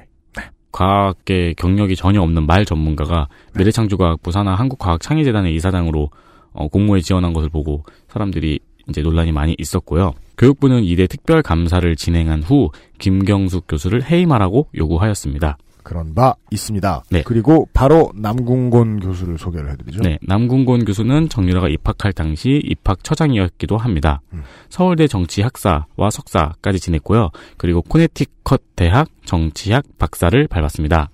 [0.72, 6.10] 과학계 경력이 전혀 없는 말 전문가가 미래창조과학부 산하 한국과학창의재단의 이사장으로
[6.54, 8.60] 어, 공모에 지원한 것을 보고 사람들이
[8.90, 10.14] 이제 논란이 많이 있었고요.
[10.38, 15.58] 교육부는 이대 특별 감사를 진행한 후 김경숙 교수를 해임하라고 요구하였습니다.
[15.84, 17.04] 그런 바 있습니다.
[17.10, 17.24] 네.
[17.24, 20.02] 그리고 바로 남궁곤 교수를 소개를 해드리죠.
[20.02, 24.22] 네, 남궁곤 교수는 정유라가 입학할 당시 입학처장이었기도 합니다.
[24.34, 24.44] 음.
[24.70, 27.30] 서울대 정치학사와 석사까지 지냈고요.
[27.58, 31.10] 그리고 코네티컷 대학 정치학 박사를 밟았습니다.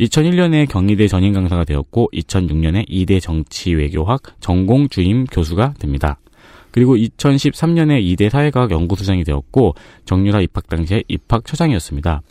[0.00, 6.18] 2001년에 경희대 전임 강사가 되었고 2006년에 이대 정치외교학 전공 주임 교수가 됩니다.
[6.72, 9.74] 그리고 2013년에 이대 사회과학 연구소장이 되었고
[10.04, 12.22] 정유라 입학 당시에 입학처장이었습니다.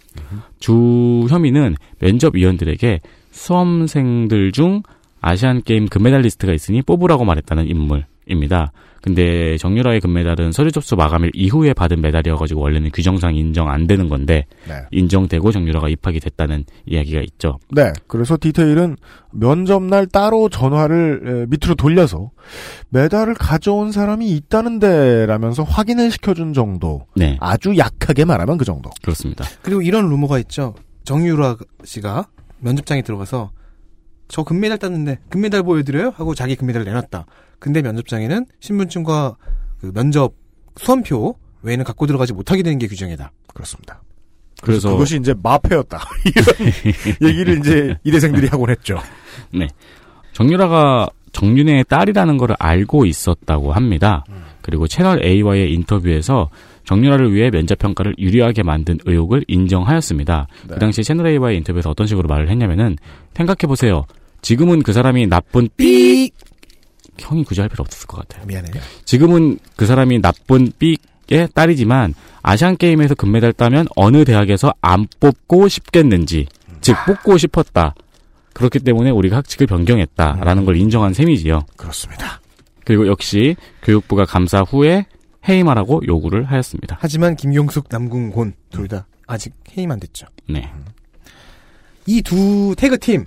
[0.60, 3.02] 주 혐의는 면접위원들에게
[3.32, 4.84] 수험생들 중
[5.22, 8.72] 아시안 게임 금메달리스트가 있으니 뽑으라고 말했다는 인물입니다.
[9.02, 14.46] 근데 정유라의 금메달은 서류 접수 마감일 이후에 받은 메달이어가지고 원래는 규정상 인정 안 되는 건데
[14.68, 14.76] 네.
[14.92, 17.60] 인정되고 정유라가 입학이 됐다는 이야기가 있죠.
[17.72, 17.92] 네.
[18.08, 18.98] 그래서 디테일은
[19.32, 22.32] 면접날 따로 전화를 에, 밑으로 돌려서
[22.90, 27.06] 메달을 가져온 사람이 있다는데 라면서 확인을 시켜준 정도.
[27.16, 28.90] 네, 아주 약하게 말하면 그 정도.
[29.02, 29.46] 그렇습니다.
[29.62, 30.76] 그리고 이런 루머가 있죠.
[31.04, 32.28] 정유라 씨가
[32.60, 33.52] 면접장에 들어가서
[34.28, 36.14] 저 금메달 땄는데 금메달 보여드려요?
[36.16, 37.26] 하고 자기 금메달을 내놨다.
[37.60, 39.36] 근데 면접장에는 신분증과
[39.82, 40.34] 그 면접
[40.78, 43.32] 수험표 외에는 갖고 들어가지 못하게 되는 게 규정이다.
[43.54, 44.02] 그렇습니다.
[44.62, 46.00] 그래서 그것이 이제 마패였다.
[47.20, 49.00] 이런 얘기를 이제 이대생들이 하곤 했죠.
[49.54, 49.68] 네.
[50.34, 54.24] 정유라가 정윤회의 딸이라는 걸 알고 있었다고 합니다.
[54.62, 56.50] 그리고 채널 A와의 인터뷰에서
[56.86, 60.48] 정유라를 위해 면접 평가를 유리하게 만든 의혹을 인정하였습니다.
[60.68, 60.74] 네.
[60.74, 62.98] 그 당시 채널 A와의 인터뷰에서 어떤 식으로 말을 했냐면은
[63.36, 64.06] 생각해 보세요.
[64.42, 66.32] 지금은 그 사람이 나쁜 삐
[67.20, 68.46] 형이 굳이 할 필요 없었을 것 같아요.
[68.46, 68.70] 미안해.
[69.06, 76.48] 지금은 그 사람이 나쁜 삐의 딸이지만 아시안 게임에서 금메달 따면 어느 대학에서 안 뽑고 싶겠는지
[76.82, 77.94] 즉 뽑고 싶었다.
[78.54, 81.66] 그렇기 때문에 우리가 학칙을 변경했다라는 걸 인정한 셈이지요.
[81.78, 82.42] 그렇습니다.
[82.86, 85.06] 그리고 역시 교육부가 감사 후에
[85.48, 86.98] 해임하라고 요구를 하였습니다.
[87.00, 90.26] 하지만 김경숙, 남궁곤 둘 다 아직 해임 안 됐죠.
[90.50, 90.70] 네.
[92.08, 93.26] 이 두 태그 팀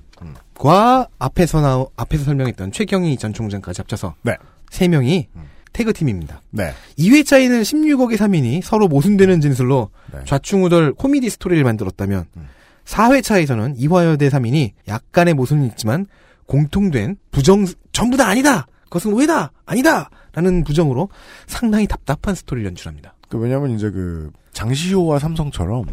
[0.54, 4.36] 과 앞에서 나 앞에서 설명했던 최경희 전 총장까지 합쳐서 네.
[4.70, 5.28] 세 명이
[5.72, 6.42] 태그 팀입니다.
[6.50, 6.72] 네.
[6.98, 10.20] 2회 차이는 16억의 3인이 서로 모순되는 진술로 네.
[10.24, 12.48] 좌충우돌 코미디 스토리를 만들었다면 음.
[12.84, 16.06] 4회 차에서는 이화여대 3인이 약간의 모순은 있지만
[16.46, 18.66] 공통된 부정 전부 다 아니다.
[18.84, 19.52] 그것은 오해다.
[19.64, 20.10] 아니다.
[20.32, 21.08] 라는 부정으로
[21.46, 23.14] 상당히 답답한 스토리를 연출합니다.
[23.28, 25.84] 그 왜냐면 이제 그 장시호와 삼성처럼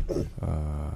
[0.42, 0.92] 어,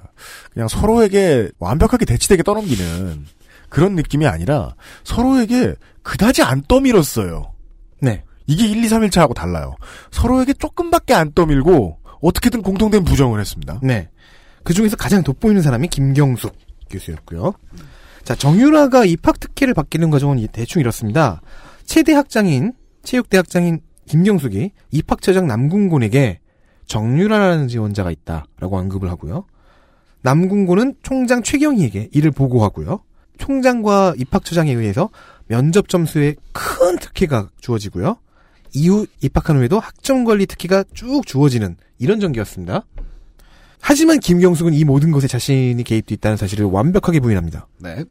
[0.52, 3.24] 그냥 서로에게 완벽하게 대치되게 떠넘기는
[3.68, 4.74] 그런 느낌이 아니라
[5.04, 7.52] 서로에게 그다지 안 떠밀었어요.
[8.00, 8.22] 네.
[8.46, 9.74] 이게 1, 2, 3, 1차하고 달라요.
[10.10, 13.80] 서로에게 조금밖에 안 떠밀고 어떻게든 공통된 부정을 했습니다.
[13.82, 14.08] 네.
[14.62, 16.54] 그 중에서 가장 돋보이는 사람이 김경숙
[16.90, 17.54] 교수였고요.
[18.22, 21.40] 자, 정유라가 입학 특혜를 받기는 과정은 이- 대충 이렇습니다.
[21.84, 22.72] 체대 학장인,
[23.02, 26.40] 체육대 학장인 김경숙이 입학처장 남궁곤에게
[26.86, 29.44] 정유라라는 지원자가 있다라고 언급을 하고요.
[30.22, 33.00] 남궁곤은 총장 최경희에게 이를 보고하고요.
[33.38, 35.10] 총장과 입학처장에 의해서
[35.46, 38.16] 면접 점수에 큰 특혜가 주어지고요.
[38.74, 42.84] 이후 입학한 후에도 학점 관리 특혜가 쭉 주어지는 이런 전개였습니다.
[43.80, 47.66] 하지만 김경숙은 이 모든 것에 자신이 개입돼 있다는 사실을 완벽하게 부인합니다.
[47.80, 48.04] 네.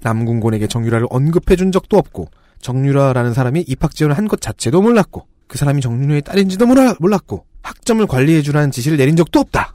[0.00, 2.28] 남궁곤에게 정유라를 언급해 준 적도 없고
[2.60, 8.70] 정유라라는 사람이 입학 지원을 한 것 자체도 몰랐고 그 사람이 정유라의 딸인지도 몰랐고 학점을 관리해주라는
[8.70, 9.74] 지시를 내린 적도 없다.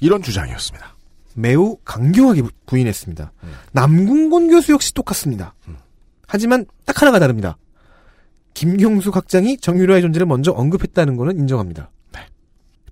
[0.00, 0.94] 이런 주장이었습니다.
[1.34, 3.32] 매우 강경하게 부- 부인했습니다.
[3.72, 5.54] 남궁곤 교수 역시 똑같습니다.
[6.26, 7.56] 하지만 딱 하나가 다릅니다.
[8.54, 11.90] 김경숙 학장이 정유라의 존재를 먼저 언급했다는 것은 인정합니다.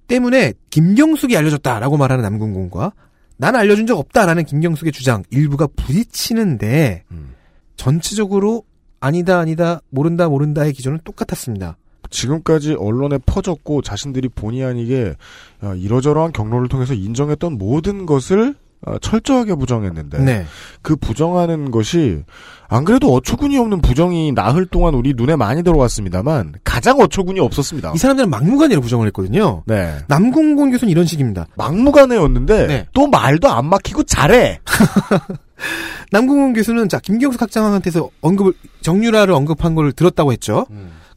[0.08, 2.92] 때문에 김경숙이 알려줬다라고 말하는 남궁곤과
[3.38, 7.34] 난 알려준 적 없다라는 김경숙의 주장 일부가 부딪히는데 음.
[7.76, 8.64] 전체적으로
[9.00, 11.78] 아니다 아니다 모른다 모른다의 기준은 똑같았습니다.
[12.12, 15.14] 지금까지 언론에 퍼졌고 자신들이 본의 아니게
[15.62, 20.44] 어, 이러저러한 경로를 통해서 인정했던 모든 것을 어, 철저하게 부정했는데 네.
[20.82, 22.22] 그 부정하는 것이
[22.68, 27.92] 안 그래도 어처구니 없는 부정이 나흘 동안 우리 눈에 많이 들어왔습니다만 가장 어처구니 없었습니다.
[27.94, 29.62] 이 사람들은 막무가내로 부정을 했거든요.
[29.66, 29.98] 네.
[30.08, 31.46] 남궁곤 교수는 이런 식입니다.
[31.56, 32.86] 막무가내였는데 네.
[32.92, 34.60] 또 말도 안 막히고 잘해.
[36.10, 40.66] 남궁훈 교수는 자 김경숙 학장한테서 언급을 정유라를 언급한 걸 들었다고 했죠.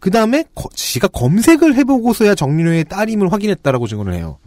[0.06, 0.44] 그 다음에
[0.76, 4.38] 지가 검색을 해보고서야 정유라의 딸임을 확인했다라고 증언을 해요.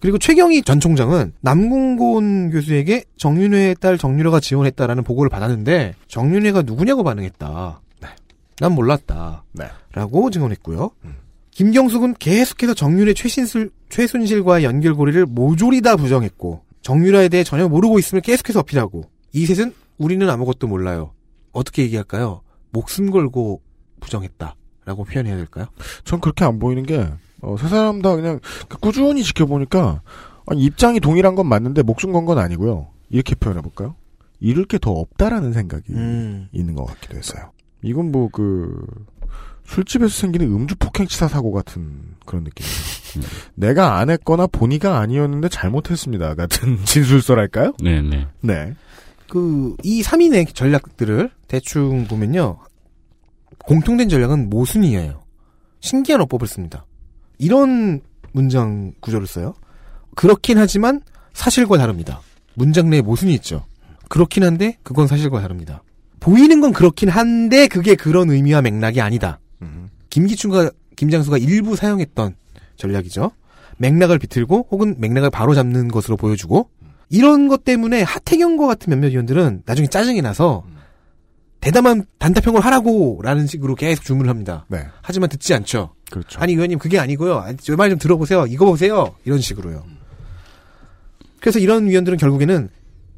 [0.00, 7.82] 그리고 최경희 전 총장은 남궁곤 교수에게 정윤회의 딸 정유라가 지원했다라는 보고를 받았는데 정윤회가 누구냐고 반응했다.
[8.60, 9.44] 난 몰랐다.
[9.52, 9.66] 네.
[9.92, 10.90] 라고 증언했고요.
[11.50, 18.60] 김경숙은 계속해서 정윤회 최신술, 최순실과의 연결고리를 모조리 다 부정했고 정유라에 대해 전혀 모르고 있음을 계속해서
[18.60, 19.04] 어필하고
[19.34, 21.12] 이 셋은 우리는 아무것도 몰라요.
[21.52, 22.40] 어떻게 얘기할까요?
[22.70, 23.60] 목숨 걸고
[24.00, 24.54] 부정했다
[24.88, 25.66] 라고 표현해야 될까요?
[26.04, 27.06] 전 그렇게 안 보이는 게,
[27.42, 28.40] 어, 세 사람 다 그냥
[28.80, 30.00] 꾸준히 지켜보니까,
[30.46, 32.88] 아니, 입장이 동일한 건 맞는데 목숨 건 건 아니고요.
[33.10, 33.94] 이렇게 표현해볼까요?
[34.40, 36.48] 잃을 게 더 없다라는 생각이 음.
[36.52, 37.50] 있는 것 같기도 했어요.
[37.82, 38.82] 이건 뭐 그
[39.66, 43.28] 술집에서 생기는 음주 폭행 치사 사고 같은 그런 느낌이에요.
[43.56, 46.34] 내가 안 했거나 본의가 아니었는데 잘못했습니다.
[46.34, 47.74] 같은 진술서랄까요?
[47.82, 48.26] 네네.
[48.40, 48.74] 네.
[49.28, 52.58] 그, 이 3인의 전략들을 대충 보면요.
[53.64, 55.22] 공통된 전략은 모순이에요.
[55.80, 56.86] 신기한 어법을 씁니다.
[57.38, 58.00] 이런
[58.32, 59.54] 문장 구조를 써요.
[60.14, 61.00] 그렇긴 하지만
[61.32, 62.20] 사실과 다릅니다.
[62.54, 63.64] 문장 내에 모순이 있죠.
[64.08, 65.82] 그렇긴 한데 그건 사실과 다릅니다.
[66.20, 69.38] 보이는 건 그렇긴 한데 그게 그런 의미와 맥락이 아니다.
[70.10, 72.34] 김기춘과 김장수가 일부 사용했던
[72.76, 73.30] 전략이죠.
[73.76, 76.68] 맥락을 비틀고 혹은 맥락을 바로 잡는 것으로 보여주고
[77.10, 80.64] 이런 것 때문에 하태경과 같은 몇몇 의원들은 나중에 짜증이 나서
[81.60, 84.64] 대담한 단답형을 하라고라는 식으로 계속 주문을 합니다.
[84.68, 84.86] 네.
[85.02, 85.94] 하지만 듣지 않죠.
[86.10, 86.38] 그렇죠.
[86.40, 87.44] 아니 의원님 그게 아니고요.
[87.60, 88.46] 제 말 좀 들어보세요.
[88.46, 89.14] 이거 보세요.
[89.24, 89.84] 이런 식으로요.
[91.40, 92.68] 그래서 이런 위원들은 결국에는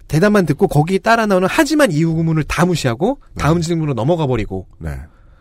[0.08, 4.90] 대답만 듣고 거기에 따라 나오는 하지만 이유 구문을 다 무시하고 다음 질문으로 넘어가 버리고 네.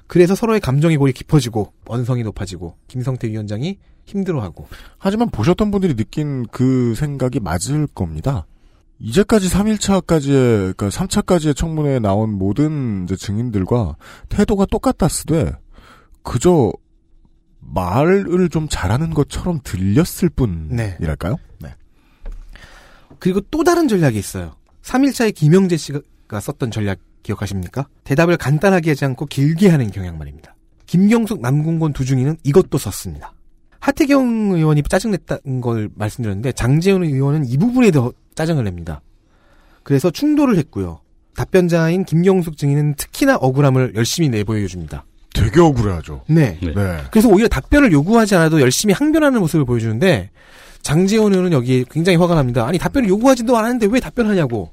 [0.08, 4.68] 그래서 서로의 감정의 골이 깊어지고 언성이 높아지고 김성태 위원장이 힘들어하고
[4.98, 8.46] 하지만 보셨던 분들이 느낀 그 생각이 맞을 겁니다.
[9.00, 13.96] 이제까지 3일차까지의, 그러니까 3차까지의 청문회에 나온 모든 증인들과
[14.28, 15.54] 태도가 똑같았으되,
[16.22, 16.74] 그저
[17.62, 21.38] 말을 좀 잘하는 것처럼 들렸을 뿐이랄까요?
[21.60, 21.74] 네.
[23.20, 24.56] 그리고 또 다른 전략이 있어요.
[24.82, 27.88] 3일차에 김영재 씨가 썼던 전략 기억하십니까?
[28.04, 30.56] 대답을 간단하게 하지 않고 길게 하는 경향 말입니다.
[30.86, 33.34] 김경숙, 남궁곤 두 중위는 이것도 썼습니다.
[33.80, 39.02] 하태경 의원이 짜증냈다는 걸 말씀드렸는데 장재훈 의원은 이 부분에 더 짜증을 냅니다.
[39.84, 41.00] 그래서 충돌을 했고요.
[41.36, 45.06] 답변자인 김경숙 증인은 특히나 억울함을 열심히 내보여줍니다.
[45.34, 46.24] 되게 억울해하죠.
[46.28, 46.60] 네.
[46.62, 46.74] 네.
[47.12, 50.32] 그래서 오히려 답변을 요구하지 않아도 열심히 항변하는 모습을 보여주는데
[50.82, 52.66] 장재원 의원은 여기에 굉장히 화가 납니다.
[52.68, 54.72] 아니 답변을 요구하지도 않았는데 왜 답변하냐고.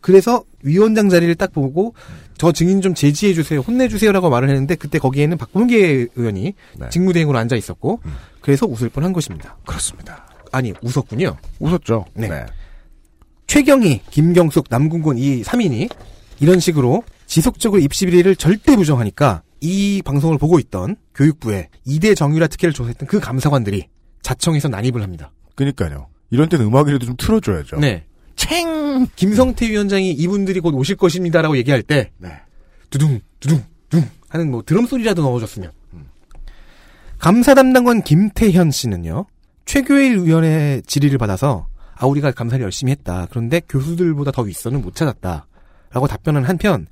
[0.00, 1.94] 그래서 위원장 자리를 딱 보고
[2.36, 6.88] 저 증인 좀 제지해 주세요, 혼내 주세요라고 말을 했는데 그때 거기에는 박범계 의원이 네.
[6.90, 8.00] 직무대행으로 앉아 있었고
[8.40, 9.56] 그래서 웃을 뻔한 것입니다.
[9.64, 10.26] 그렇습니다.
[10.50, 11.36] 아니 웃었군요.
[11.60, 12.06] 웃었죠.
[12.14, 12.28] 네.
[13.52, 15.94] 최경희, 김경숙, 남궁곤 이 3인이
[16.40, 22.72] 이런 식으로 지속적으로 입시 비리를 절대 부정하니까 이 방송을 보고 있던 교육부에 이대 정유라 특혜를
[22.72, 23.88] 조사했던 그 감사관들이
[24.22, 25.32] 자청해서 난입을 합니다.
[25.54, 26.06] 그니까요.
[26.30, 27.76] 이런 때는 음악이라도 좀 틀어줘야죠.
[27.76, 28.06] 네.
[28.36, 29.06] 챙!
[29.16, 32.30] 김성태 위원장이 이분들이 곧 오실 것입니다라고 얘기할 때, 네.
[32.88, 35.72] 두둥, 두둥, 둥 하는 뭐 드럼 소리라도 넣어줬으면.
[37.18, 39.26] 감사 담당관 김태현 씨는요,
[39.66, 43.26] 최교일 의원의 질의를 받아서, 아, 우리가 감사를 열심히 했다.
[43.30, 45.46] 그런데 교수들보다 더 윗선을 못 찾았다.
[45.90, 46.86] 라고 답변한 한편,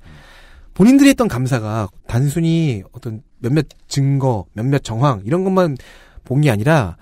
[0.73, 5.75] 본인들이 했던 감사가 단순히 어떤 몇몇 증거, 몇몇 정황, 이런 것만
[6.23, 6.97] 본 게 아니라,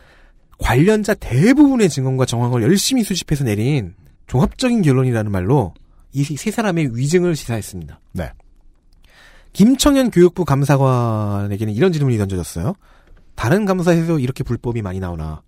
[0.57, 3.93] 관련자 대부분의 증언과 정황을 열심히 수집해서 내린
[4.27, 5.73] 종합적인 결론이라는 말로
[6.11, 7.99] 이 세 사람의 위증을 시사했습니다.
[8.13, 8.31] 네.
[9.53, 12.73] 김청현 교육부 감사관에게는 이런 질문이 던져졌어요.
[13.35, 15.41] 다른 감사에서 이렇게 불법이 많이 나오나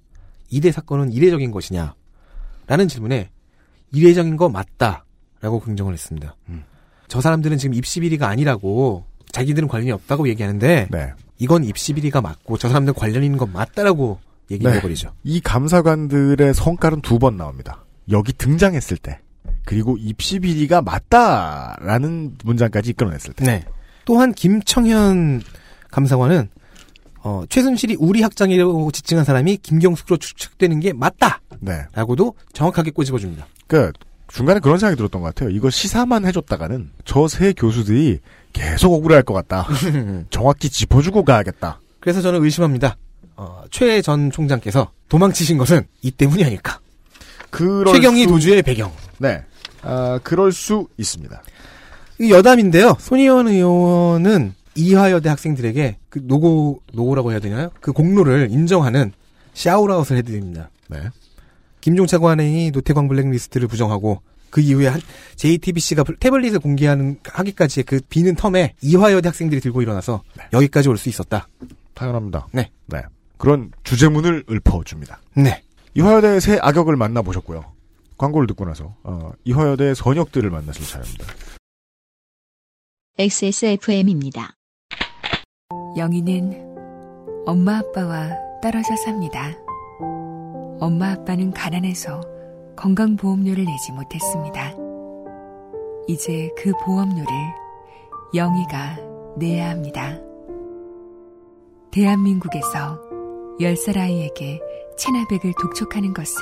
[0.50, 1.94] 이대 사건은 이례적인 것이냐?
[2.72, 3.30] 라는 질문에
[3.92, 5.04] 이례적인 거 맞다.
[5.42, 6.38] 라고 긍정을 했습니다.
[7.10, 9.04] 저 사람들은 지금 입시 비리가 아니라고
[9.34, 11.14] 자기들은 관련이 없다고 얘기하는데 네.
[11.38, 14.20] 이건 입시 비리가 맞고 저 사람들 관련 있는 건 맞다라고
[14.52, 14.82] 얘기해 네.
[14.82, 15.12] 버리죠.
[15.26, 17.84] 이 감사관들의 성깔은 두 번 나옵니다.
[18.10, 19.20] 여기 등장했을 때.
[19.66, 23.44] 그리고 입시 비리가 맞다라는 문장까지 이끌어냈을 때.
[23.44, 23.66] 네.
[24.06, 25.42] 또한 김청현
[25.92, 26.48] 감사관은
[27.24, 31.42] 어, 최순실이 우리 학장이라고 지칭한 사람이 김경숙으로 추측되는 게 맞다.
[31.60, 31.84] 네.
[31.94, 33.46] 라고도 정확하게 꼬집어줍니다.
[33.68, 33.92] 그
[34.28, 35.50] 중간에 그런 생각이 들었던 것 같아요.
[35.50, 38.20] 이거 시사만 해줬다가는 저 세 교수들이
[38.54, 39.68] 계속 억울해할 것 같다.
[40.32, 41.80] 정확히 짚어주고 가야겠다.
[42.00, 42.98] 그래서 저는 의심합니다.
[43.36, 46.80] 어, 최 전 총장께서 도망치신 것은 이 때문이 아닐까.
[47.92, 48.92] 최경희 수- 도주의 배경.
[49.20, 49.44] 네.
[49.84, 51.42] 아, 그럴 수 있습니다.
[52.20, 52.96] 이 여담인데요.
[53.00, 57.70] 손희원 의원은 이화여대 학생들에게 그 노고 노고라고 해야 되나요?
[57.82, 59.12] 그 공로를 인정하는
[59.54, 60.70] 샤우라웃을 해드립니다.
[60.88, 61.10] 네.
[61.82, 65.02] 김종차관이 노태광 블랙리스트를 부정하고 그 이후에 한
[65.38, 70.24] JTBC가 태블릿을 공개하는 하기까지의 그 비는 텀에 이화여대 학생들이 들고 일어나서
[70.54, 71.48] 여기까지 올 수 있었다.
[71.94, 72.48] 당연합니다.
[72.52, 72.70] 네.
[72.88, 73.02] 네.
[73.38, 75.20] 그런 주제문을 읊어줍니다.
[75.36, 75.64] 네.
[75.96, 77.66] 이화여대의 새 악역을 만나보셨고요.
[78.18, 81.26] 광고를 듣고 나서 어, 이화여대의 선역들을 만났을 차례입니다.
[83.18, 84.54] XSFM입니다.
[85.98, 88.30] 영희는 엄마 아빠와
[88.62, 89.52] 떨어져 삽니다.
[90.80, 92.22] 엄마 아빠는 가난해서
[92.78, 94.74] 건강보험료를 내지 못했습니다.
[96.08, 97.28] 이제 그 보험료를
[98.34, 98.98] 영희가
[99.38, 100.18] 내야 합니다.
[101.92, 103.00] 대한민국에서
[103.60, 104.62] 10살 아이에게
[104.98, 106.36] 체나백을 독촉하는 것은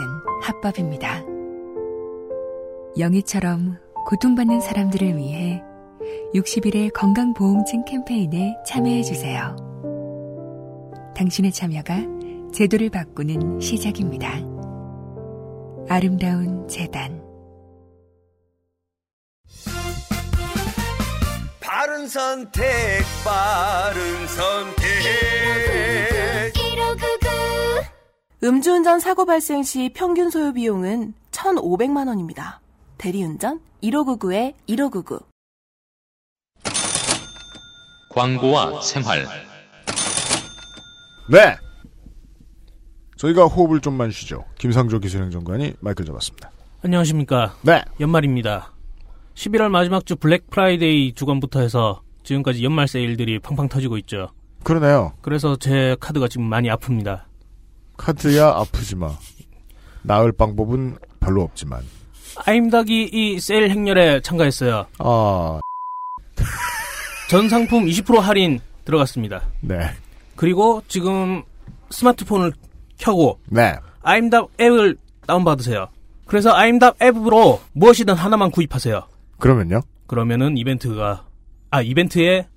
[0.44, 1.24] 합법입니다.
[2.98, 5.64] 영희처럼 고통받는 사람들을 위해
[6.34, 9.56] 60일의 건강보험증 캠페인에 참여해주세요.
[11.16, 11.98] 당신의 참여가
[12.54, 14.34] 제도를 바꾸는 시작입니다.
[15.88, 17.22] 아름다운 재단
[21.60, 22.64] 바른 선택,
[23.24, 24.90] 바른 선택.
[28.42, 32.62] 음주운전 사고 발생 시 평균 소요 비용은 1,500만 원입니다.
[32.98, 35.29] 대리운전 1599에 1599.
[38.10, 39.26] 광고와 생활.
[41.30, 41.56] 네.
[43.18, 44.46] 저희가 호흡을 좀만 쉬죠.
[44.58, 46.52] 김상조 기술행정관이 마이크를 잡았습니다.
[46.84, 47.56] 안녕하십니까.
[47.62, 47.84] 네.
[48.00, 48.74] 연말입니다.
[49.36, 54.30] 11월 마지막 주 블랙 프라이데이 주간부터 해서 지금까지 연말 세일들이 팡팡 터지고 있죠.
[54.64, 55.14] 그러네요.
[55.22, 57.24] 그래서 제 카드가 지금 많이 아픕니다.
[57.98, 59.12] 카드야 아프지 마.
[60.02, 61.84] 나을 방법은 별로 없지만.
[62.46, 64.86] 아임닭이 이 세일 행렬에 참가했어요.
[65.00, 65.60] 아,
[67.30, 69.44] 전 상품 20% 할인 들어갔습니다.
[69.62, 69.92] 네.
[70.36, 71.44] 그리고 지금
[71.92, 72.54] 스마트폰을
[72.98, 73.76] 켜고 네.
[74.02, 74.98] 아임닭 앱을
[75.28, 75.90] 다운받으세요.
[76.26, 79.04] 그래서 아임닭 앱으로 무엇이든 하나만 구입하세요.
[79.38, 79.82] 그러면요?
[80.08, 81.28] 그러면은 이벤트가
[81.70, 82.48] 아 이벤트에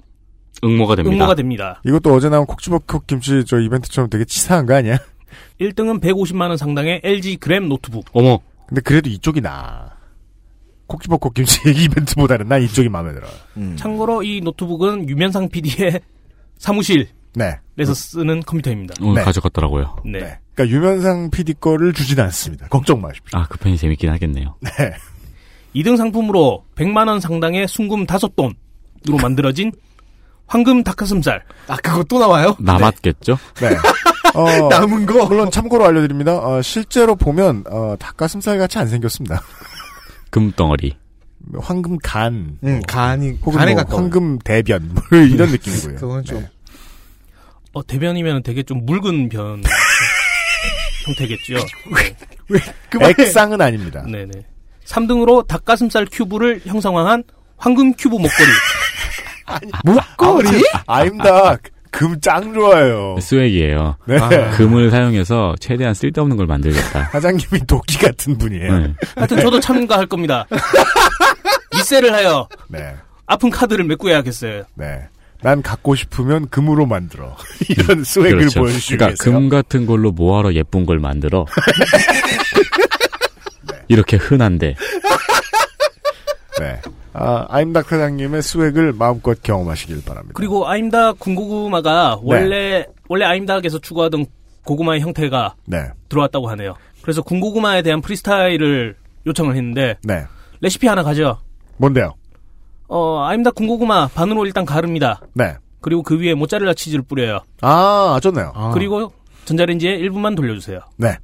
[0.64, 1.14] 응모가 됩니다.
[1.16, 1.82] 응모가 됩니다.
[1.84, 4.96] 이것도 어제 나온 콕지버콕 김치 저 이벤트처럼 되게 치사한 거 아니야?
[5.60, 8.06] 1등은 150만 원 상당의 LG 그램 노트북.
[8.14, 8.38] 어머.
[8.66, 9.91] 근데 그래도 이쪽이 나.
[10.92, 13.30] 콕지버콕 김치 이벤트보다는 난 이쪽이 마음에 들어요.
[13.76, 16.00] 참고로 이 노트북은 유면상 PD의
[16.58, 17.58] 사무실에서 네.
[17.76, 18.94] 쓰는 컴퓨터입니다.
[19.00, 19.22] 오늘 네.
[19.22, 19.96] 가져갔더라고요.
[20.04, 20.38] 네.
[20.54, 22.68] 그러니까 유면상 PD 거를 주진 않습니다.
[22.68, 23.38] 걱정 마십시오.
[23.38, 24.54] 아, 그 펜이 재밌긴 하겠네요.
[24.60, 24.70] 네.
[25.74, 29.72] 2등 상품으로 100만 원 상당의 순금 5돈으로 만들어진
[30.46, 31.42] 황금 닭가슴살.
[31.68, 32.54] 아, 그거 또 나와요?
[32.60, 33.38] 남았겠죠?
[33.62, 33.70] 네.
[34.34, 35.26] 어, 남은 거?
[35.26, 36.38] 물론 참고로 알려드립니다.
[36.38, 39.40] 어, 실제로 보면 어, 닭가슴살 같이 안 생겼습니다.
[40.32, 40.96] 금덩어리.
[41.60, 43.84] 황금 간, 응, 간이, 혹은 간에 뭐.
[43.88, 45.96] 황금 대변 뭐 이런 느낌이고요.
[45.96, 46.40] 그건 좀.
[46.40, 46.48] 네.
[47.74, 49.62] 어, 대변이면 되게 좀 묽은 변
[51.06, 51.54] 형태겠죠.
[53.18, 54.04] 액상은 아닙니다.
[54.06, 54.30] 네네.
[54.84, 57.24] 3등으로 닭가슴살 큐브를 형상화한
[57.56, 58.50] 황금 큐브 목걸이.
[59.84, 60.62] 목걸이?
[60.86, 61.62] 아임닭
[61.92, 63.16] 금 짱 좋아요.
[63.20, 63.96] swag이에요.
[64.06, 64.18] 네.
[64.56, 67.10] 금을 사용해서 최대한 쓸데없는 걸 만들겠다.
[67.12, 68.78] 사장님이 도끼 같은 분이에요.
[68.78, 68.94] 네.
[69.14, 70.46] 하여튼 저도 참가할 겁니다.
[71.76, 72.94] 미세를 하여 네.
[73.26, 74.64] 아픈 카드를 메꾸어야겠어요.
[74.74, 75.08] 네.
[75.42, 77.36] 난 갖고 싶으면 금으로 만들어.
[77.68, 78.60] 이런 스웩을 그렇죠.
[78.60, 79.22] 보여주시기 그러니까.
[79.24, 81.46] 금 같은 걸로 뭐하러 예쁜 걸 만들어.
[83.88, 84.76] 이렇게 흔한데.
[86.58, 86.80] 네.
[87.14, 90.32] 아, 아임닭 사장님의 스웩을 마음껏 경험하시길 바랍니다.
[90.34, 92.34] 그리고 아임닭 군고구마가 네.
[92.34, 94.26] 원래 원래 아임닭에서 추구하던
[94.64, 95.78] 고구마의 형태가 네.
[96.08, 96.74] 들어왔다고 하네요.
[97.02, 100.24] 그래서 군고구마에 대한 프리스타일을 요청을 했는데 네.
[100.60, 101.38] 레시피 하나 가죠.
[101.76, 102.14] 뭔데요?
[102.88, 105.20] 어, 아임닭 군고구마 반으로 일단 가릅니다.
[105.34, 105.54] 네.
[105.80, 107.40] 그리고 그 위에 모짜렐라 치즈를 뿌려요.
[107.60, 108.52] 아, 좋네요.
[108.72, 109.12] 그리고
[109.44, 110.78] 전자레인지에 1분만 돌려주세요.
[110.96, 111.16] 네.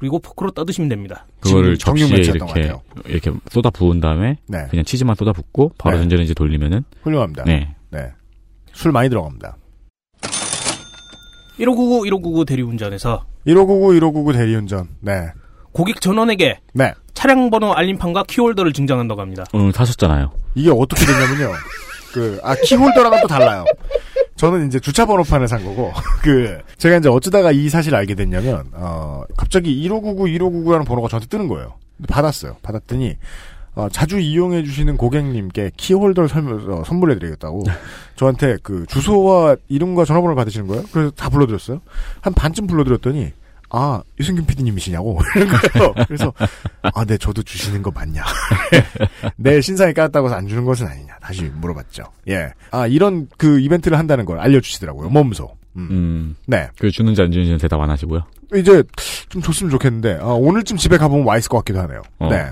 [0.00, 1.26] 그리고 포크로 떠드시면 됩니다.
[1.40, 1.76] 그거를
[2.38, 2.72] 것 이렇게.
[3.04, 4.66] 이렇게 쏟아 부은 다음에 네.
[4.70, 6.02] 그냥 치즈만 쏟아 붓고 바로 네.
[6.02, 7.44] 전자레인지 돌리면은 훌륭합니다.
[7.44, 7.76] 네.
[7.90, 8.10] 네.
[8.72, 9.58] 술 많이 들어갑니다.
[11.58, 14.88] 1599 1599 대리운전에서 1599, 1599 대리운전.
[15.00, 15.28] 네.
[15.72, 16.94] 고객 전원에게 네.
[17.12, 19.44] 차량 번호 알림판과 키홀더를 증정한다고 합니다.
[19.52, 20.32] 오늘 사셨잖아요.
[20.54, 21.52] 이게 어떻게 됐냐면요.
[22.14, 23.64] 그, 아, 키홀더랑은 또 달라요.
[24.40, 25.92] 저는 이제 주차 번호판을 산 거고,
[26.24, 31.46] 그, 제가 이제 어쩌다가 이 사실을 알게 됐냐면, 어, 갑자기 1599, 1599라는 번호가 저한테 뜨는
[31.46, 31.74] 거예요.
[32.08, 32.56] 받았어요.
[32.62, 33.18] 받았더니,
[33.74, 37.64] 어, 자주 이용해 주시는 고객님께 키홀더를 설명, 어, 선물해 드리겠다고,
[38.16, 40.84] 저한테 그 주소와 이름과 전화번호를 받으시는 거예요.
[40.90, 41.82] 그래서 다 불러드렸어요.
[42.22, 43.32] 한 반쯤 불러드렸더니,
[43.70, 45.18] 아, 유승균 PD님이시냐고.
[45.36, 45.94] 이런 거예요.
[46.06, 46.32] 그래서,
[46.82, 48.24] 아, 네, 저도 주시는 거 맞냐.
[49.36, 51.16] 내 신상이 깠다고 해서 안 주는 것은 아니냐.
[51.20, 52.04] 다시 물어봤죠.
[52.28, 52.52] 예.
[52.72, 55.08] 아, 이런 그 이벤트를 한다는 걸 알려주시더라고요.
[55.10, 55.56] 몸소.
[55.76, 55.88] 음.
[55.90, 56.36] 음.
[56.46, 56.68] 네.
[56.78, 58.22] 그 주는지 안 주는지는 대답 안 하시고요.
[58.56, 58.82] 이제
[59.28, 62.02] 좀 줬으면 좋겠는데, 아, 오늘쯤 집에 가보면 와 있을 것 같기도 하네요.
[62.18, 62.28] 어.
[62.28, 62.50] 네.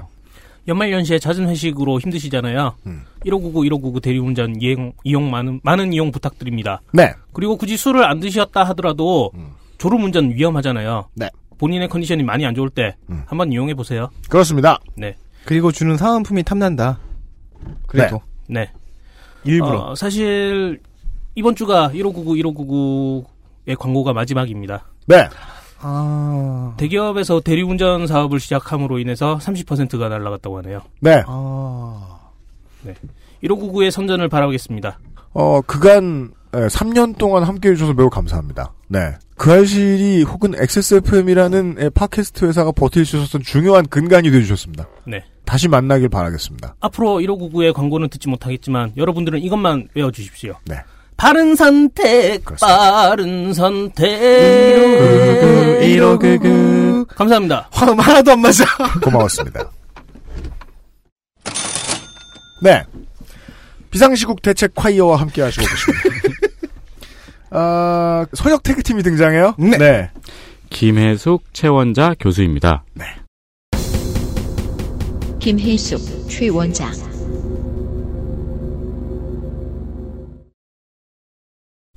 [0.69, 2.77] 연말 연시에 잦은 회식으로 힘드시잖아요.
[2.87, 3.03] 음.
[3.25, 6.83] 1599 1599 대리운전 이용, 이용 많은 많은 이용 부탁드립니다.
[6.93, 7.15] 네.
[7.33, 9.49] 그리고 굳이 술을 안 드셨다 하더라도 음.
[9.79, 11.09] 졸음운전 위험하잖아요.
[11.15, 11.31] 네.
[11.59, 13.23] 본인의 컨디션이 많이 안 좋을 때 음.
[13.27, 14.09] 한번 이용해 보세요.
[14.29, 14.79] 그렇습니다.
[14.97, 15.17] 네.
[15.45, 16.99] 그리고 주는 사은품이 탐난다.
[17.87, 18.21] 그래도.
[18.49, 18.71] 네.
[19.45, 19.91] 일부러.
[19.91, 20.81] 어, 사실
[21.35, 24.85] 이번 주가 1599 1599의 광고가 마지막입니다.
[25.07, 25.29] 네.
[25.81, 26.75] 아.
[26.77, 30.83] 대기업에서 대리운전 사업을 시작함으로 인해서 30%가 날라갔다고 하네요.
[31.01, 31.23] 네.
[31.27, 32.19] 아.
[33.43, 34.99] 1599의 선전을 바라겠습니다.
[35.35, 38.73] 어, 그간, 예, 3년 동안 함께 해주셔서 매우 감사합니다.
[38.89, 39.13] 네.
[39.39, 44.89] 그 알실이 혹은 XSFM이라는 예, 팟캐스트 회사가 버틸 수 있었던 중요한 근간이 되어주셨습니다.
[45.07, 45.25] 네.
[45.45, 46.75] 다시 만나길 바라겠습니다.
[46.81, 50.57] 앞으로 1599의 광고는 듣지 못하겠지만 여러분들은 이것만 외워주십시오.
[50.67, 50.83] 네.
[51.17, 54.09] 바른 선택, 빠른 선택.
[55.81, 57.07] 1599.
[57.07, 57.69] 감사합니다.
[57.73, 58.65] 화음 하나도 안 맞아.
[59.03, 59.71] 고마웠습니다.
[62.63, 62.83] 네.
[63.91, 66.39] 비상시국 대책 콰이어와 함께 하시고 계십니다.
[67.51, 69.55] 아, 서역 태그팀이 등장해요?
[69.59, 70.11] 네.
[70.71, 72.85] 김혜숙 최원자 교수입니다.
[75.41, 77.08] 김혜숙, 최원장.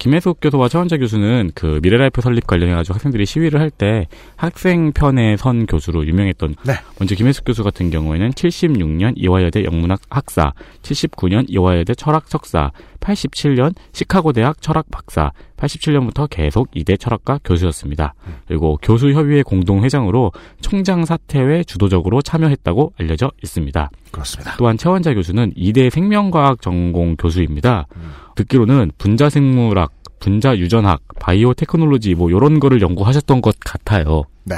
[0.02, 5.68] 김혜숙 교수와 최원자 교수는 그 미래라이프 설립 관련해가지고 학생들이 시위를 할 때 학생 편에 선
[5.68, 6.74] 교수로 유명했던 네.
[7.00, 14.34] 먼저 김혜숙 교수 같은 경우에는 76년 이화여대 영문학 학사, 79년 이화여대 철학 석사, 87년 시카고
[14.34, 18.16] 대학 철학 박사, 87년부터 계속 이대 철학과 교수였습니다.
[18.48, 23.90] 그리고 교수 협의회 공동 회장으로 총장 사퇴에 주도적으로 참여했다고 알려져 있습니다.
[24.12, 24.56] 그렇습니다.
[24.58, 27.88] 또한 최원자 교수는 이대 생명과학 전공 교수입니다.
[28.36, 34.24] 듣기로는 분자 생물학, 분자 유전학, 바이오 테크놀로지 뭐 이런 거를 연구하셨던 것 같아요.
[34.44, 34.56] 네.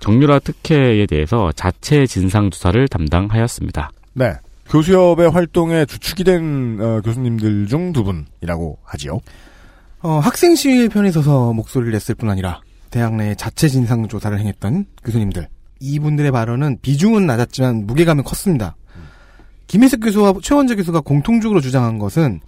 [0.00, 3.90] 정유라 특혜에 대해서 자체 진상 조사를 담당하였습니다.
[4.14, 4.32] 네.
[4.68, 9.20] 교수협의 활동에 주축이 된 어, 교수님들 중 두 분이라고 하지요.
[10.00, 14.86] 어, 학생 시위의 편에 서서 목소리를 냈을 뿐 아니라 대학 내 자체 진상 조사를 행했던
[15.04, 15.48] 교수님들.
[15.80, 18.76] 이분들의 발언은 비중은 낮았지만 무게감은 컸습니다.
[19.66, 22.40] 김혜숙 교수와 최원재 교수가 공통적으로 주장한 것은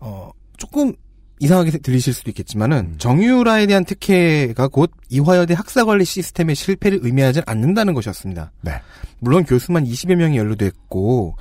[0.00, 0.94] 어, 조금
[1.38, 8.52] 이상하게 들리실 수도 있겠지만은 정유라에 대한 특혜가 곧 이화여대 학사관리 시스템의 실패를 의미하지 않는다는 것이었습니다.
[8.62, 8.80] 네.
[9.18, 11.36] 물론 교수만 20여 명이 연루됐고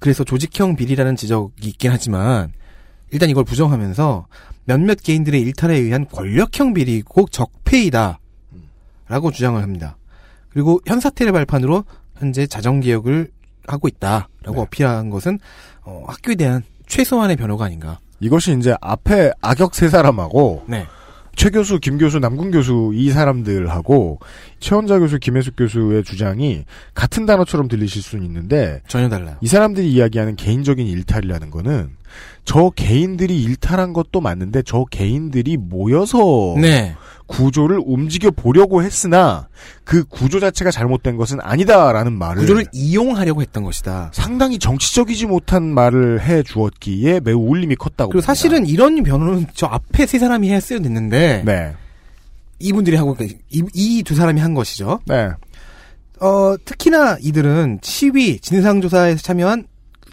[0.00, 2.52] 그래서 조직형 비리라는 지적이 있긴 하지만
[3.10, 4.26] 일단 이걸 부정하면서
[4.64, 8.20] 몇몇 개인들의 일탈에 의한 권력형 비리고 적폐이다
[9.08, 9.96] 라고 주장을 합니다.
[10.50, 11.84] 그리고 현 사태를 발판으로
[12.16, 13.30] 현재 자정 개혁을
[13.66, 15.38] 하고 있다라고 어필한 것은
[15.82, 17.98] 어, 학교에 대한 최소한의 변호가 아닌가.
[18.20, 20.86] 이것이 이제 앞에 악역 세 사람하고 네.
[21.36, 24.18] 최 교수, 김 교수, 남궁 교수 이 사람들하고
[24.58, 29.36] 최원자 교수, 김혜숙 교수의 주장이 같은 단어처럼 들리실 수는 있는데 전혀 달라요.
[29.40, 31.90] 이 사람들이 이야기하는 개인적인 일탈이라는 거는
[32.44, 36.94] 저 개인들이 일탈한 것도 맞는데 저 개인들이 모여서 네.
[37.26, 39.48] 구조를 움직여 보려고 했으나
[39.84, 44.10] 그 구조 자체가 잘못된 것은 아니다라는 말을 구조를 이용하려고 했던 것이다.
[44.14, 48.10] 상당히 정치적이지 못한 말을 해 주었기에 매우 울림이 컸다고.
[48.10, 51.74] 그리고 사실은 이런 변호는 저 앞에 세 사람이 했어야 됐는데 네.
[52.60, 53.14] 이분들이 하고
[53.50, 55.00] 이 두 사람이 한 것이죠.
[55.06, 55.28] 네.
[56.20, 59.66] 어, 특히나 이들은 시위 진상조사에 참여한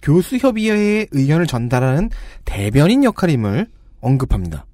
[0.05, 2.09] 교수협의회의 의견을 전달하는
[2.45, 3.67] 대변인 역할임을
[4.01, 4.65] 언급합니다.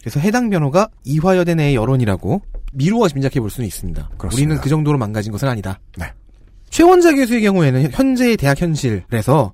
[0.00, 2.40] 그래서 해당 변호가 이화여대 내의 여론이라고
[2.72, 4.10] 미루어 짐작해 볼 수는 있습니다.
[4.16, 4.34] 그렇습니다.
[4.34, 5.78] 우리는 그 정도로 망가진 것은 아니다.
[5.98, 6.06] 네.
[6.70, 9.52] 최원자 교수의 경우에는 현재의 대학 현실에서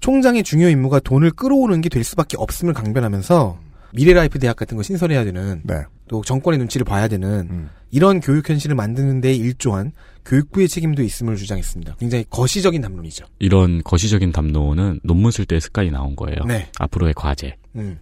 [0.00, 3.58] 총장의 중요 임무가 돈을 끌어오는 게 될 수밖에 없음을 강변하면서
[3.94, 5.82] 미래라이프 대학 같은 거 신설해야 되는 네.
[6.08, 7.70] 또 정권의 눈치를 봐야 되는 음.
[7.90, 9.92] 이런 교육 현실을 만드는 데 일조한
[10.24, 11.96] 교육부의 책임도 있음을 주장했습니다.
[11.98, 13.26] 굉장히 거시적인 담론이죠.
[13.38, 16.38] 이런 거시적인 담론은 논문 쓸 때 습관이 나온 거예요.
[16.46, 16.68] 네.
[16.78, 17.56] 앞으로의 과제.
[17.76, 17.98] 음.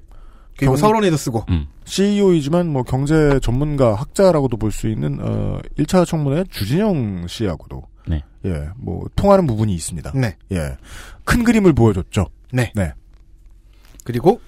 [0.57, 1.45] 그리고 서론에도 쓰고.
[1.49, 1.67] 음.
[1.85, 8.23] CEO이지만 뭐 경제 전문가 학자라고도 볼 수 있는 어 1차 청문회 주진영 씨하고도 네.
[8.45, 10.13] 예, 뭐 통하는 부분이 있습니다.
[10.15, 10.37] 네.
[10.53, 10.77] 예.
[11.25, 12.27] 큰 그림을 보여줬죠.
[12.53, 12.73] 네.
[12.75, 12.93] 네.
[14.05, 14.41] 그리고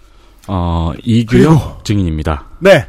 [0.47, 2.47] 어, 이규혁 증인입니다.
[2.61, 2.87] 네.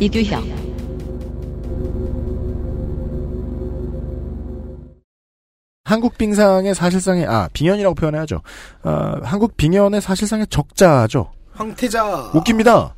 [0.00, 0.44] 이규혁,
[5.84, 8.40] 한국 빙상의 사실상의 아 빙연이라고 표현해야죠.
[8.82, 11.30] 아, 한국 빙연의 사실상의 적자죠.
[11.52, 12.32] 황태자.
[12.34, 12.94] 웃깁니다.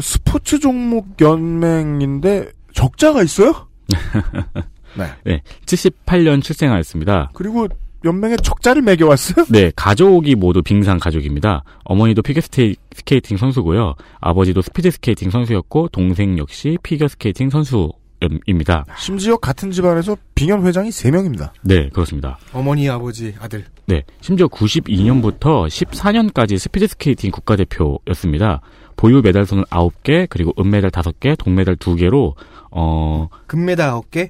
[0.00, 3.68] 스포츠 종목 연맹인데 적자가 있어요?
[4.96, 5.06] 네.
[5.24, 5.42] 네.
[5.66, 7.30] 78년 출생하였습니다.
[7.34, 7.66] 그리고
[8.04, 9.46] 연맹에 적자를 매겨왔어요?
[9.50, 11.64] 네, 가족이 모두 빙상 가족입니다.
[11.84, 13.94] 어머니도 피겨스케이팅 선수고요.
[14.20, 18.86] 아버지도 스피드스케이팅 선수였고 동생 역시 피겨스케이팅 선수입니다.
[18.96, 21.50] 심지어 같은 집안에서 빙연 회장이 3명입니다.
[21.62, 22.38] 네, 그렇습니다.
[22.52, 23.64] 어머니, 아버지, 아들.
[23.86, 28.62] 네, 심지어 92년부터 14년까지 스피드스케이팅 국가대표였습니다.
[28.96, 32.34] 보유 메달수는 9개, 그리고 은메달 5개, 동메달 2개로
[32.70, 34.28] 어 금메달 9개?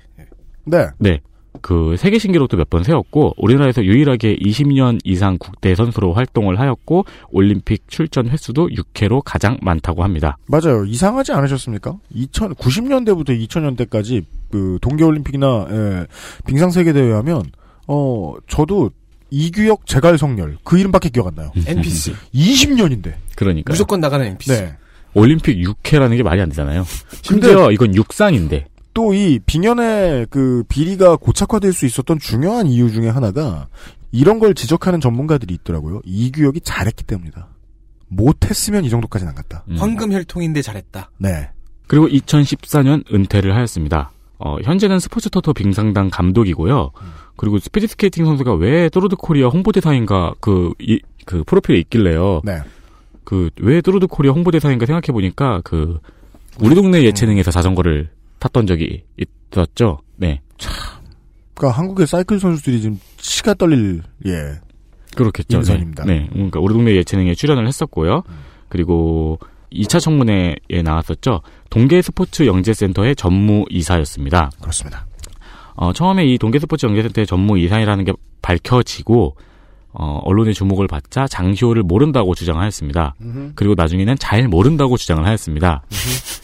[0.64, 0.86] 네.
[0.98, 1.20] 네.
[1.62, 7.82] 그 세계 신기록도 몇 번 세웠고 우리나라에서 유일하게 20년 이상 국대 선수로 활동을 하였고 올림픽
[7.89, 10.39] 출전 횟수도 6회로 가장 많다고 합니다.
[10.47, 10.85] 맞아요.
[10.86, 11.97] 이상하지 않으셨습니까?
[12.14, 16.06] 2000, 90년대부터 2000년대까지 그 동계 올림픽이나 예,
[16.47, 17.43] 빙상 세계 대회 하면
[17.89, 18.90] 어 저도
[19.31, 21.51] 이규혁 제갈성렬 그 이름밖에 기억 안 나요.
[21.66, 22.12] NPC.
[22.35, 23.14] 20년인데.
[23.36, 24.52] 그러니까 무조건 나가는 NPC.
[24.52, 24.77] 네.
[25.14, 26.85] 올림픽 6회라는 게 말이 안 되잖아요.
[27.22, 33.68] 심지어 이건 육상인데 또 이 빙연의 그 비리가 고착화될 수 있었던 중요한 이유 중에 하나가
[34.12, 36.00] 이런 걸 지적하는 전문가들이 있더라고요.
[36.04, 37.48] 이규혁이 잘했기 때문이다.
[38.08, 39.64] 못했으면 이 정도까지는 안 갔다.
[39.68, 39.76] 음.
[39.78, 41.10] 황금 혈통인데 잘했다.
[41.18, 41.50] 네.
[41.86, 44.10] 그리고 2014년 은퇴를 하였습니다.
[44.38, 46.90] 어, 현재는 스포츠 토토 빙상단 감독이고요.
[47.36, 52.40] 그리고 스피드 스케이팅 선수가 왜 뚜르 드 코리아 홍보대사인가 그, 이, 그 프로필에 있길래요.
[52.44, 52.58] 네.
[53.24, 55.98] 그, 왜 뚜르 드 코리아 홍보대사인가 생각해보니까 그,
[56.60, 58.10] 우리 동네 예체능에서 자전거를
[58.40, 60.00] 탔던 적이 있었죠.
[60.16, 60.40] 네.
[61.54, 64.58] 그러니까 한국의 사이클 선수들이 지금 치가 떨릴 예.
[65.14, 65.58] 그렇겠죠.
[65.58, 66.04] 인선입니다.
[66.04, 66.20] 네.
[66.20, 66.28] 네.
[66.32, 68.22] 그러니까 우리 동네 예체능에 출연을 했었고요.
[68.68, 69.38] 그리고
[69.72, 71.42] 2차 청문회에 나왔었죠.
[71.68, 74.50] 동계 스포츠 영재센터의 전무 이사였습니다.
[74.60, 75.06] 그렇습니다.
[75.74, 78.12] 어, 처음에 이 동계 스포츠 영재센터의 전무 이사이라는 게
[78.42, 79.36] 밝혀지고
[79.92, 83.14] 어, 언론의 주목을 받자 장시호를 모른다고 주장하였습니다.
[83.20, 83.52] 음흠.
[83.54, 85.82] 그리고 나중에는 잘 모른다고 주장을 하였습니다.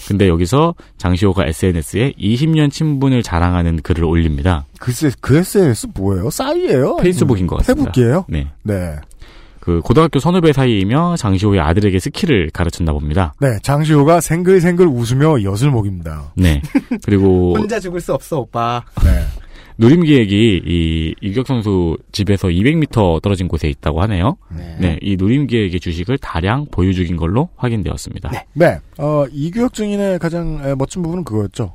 [0.08, 4.64] 근데 여기서 장시호가 SNS에 20년 친분을 자랑하는 글을 올립니다.
[4.80, 6.30] 글쎄 그 SNS 뭐예요?
[6.30, 6.96] 싸이예요?
[6.96, 7.92] 페이스북인 것 같습니다.
[7.92, 8.24] 페북이에요?
[8.28, 8.48] 네.
[8.62, 8.96] 네.
[9.60, 13.34] 그 고등학교 선후배 사이이며 장시호의 아들에게 스키를 가르쳤나 봅니다.
[13.40, 16.30] 네, 장시호가 생글생글 웃으며 엿을 먹입니다.
[16.36, 16.62] 네.
[17.04, 18.84] 그리고 혼자 죽을 수 없어 오빠.
[19.02, 19.24] 네.
[19.78, 24.36] 누림기획이 이 이격 선수 집에서 200m 떨어진 곳에 있다고 하네요.
[24.80, 24.98] 네.
[25.02, 28.30] 이 누림기획의 주식을 다량 보유 중인 걸로 확인되었습니다.
[28.30, 28.44] 네.
[28.54, 28.78] 네.
[28.98, 31.74] 어, 이규혁 증인의 가장 에, 멋진 부분은 그거였죠.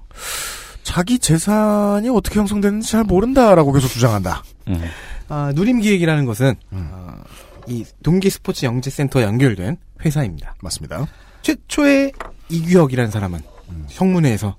[0.84, 4.44] 자기 재산이 어떻게 형성됐는지 잘 모른다라고 계속 주장한다.
[4.68, 4.82] 음.
[5.30, 7.14] 아, 누림기획이라는 것은 어,
[7.68, 10.56] 이 동계 스포츠 영재센터에 연결된 회사입니다.
[10.62, 11.06] 맞습니다.
[11.44, 12.12] 최초의
[12.50, 13.40] 이규혁이라는 사람은
[13.90, 14.58] 형문회에서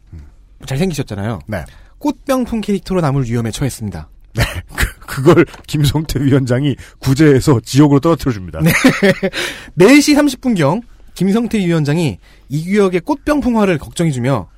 [0.64, 1.40] 잘생기셨잖아요.
[1.48, 1.64] 네.
[2.03, 4.09] 꽃병풍 캐릭터로 남을 위험에 처했습니다.
[5.07, 8.61] 그걸 김성태 위원장이 구제해서 지옥으로 떨어뜨려 줍니다.
[8.61, 8.73] 네.
[9.79, 10.83] 4시 30분경
[11.15, 12.19] 김성태 위원장이
[12.49, 14.49] 이규혁의 꽃병풍화를 걱정해주며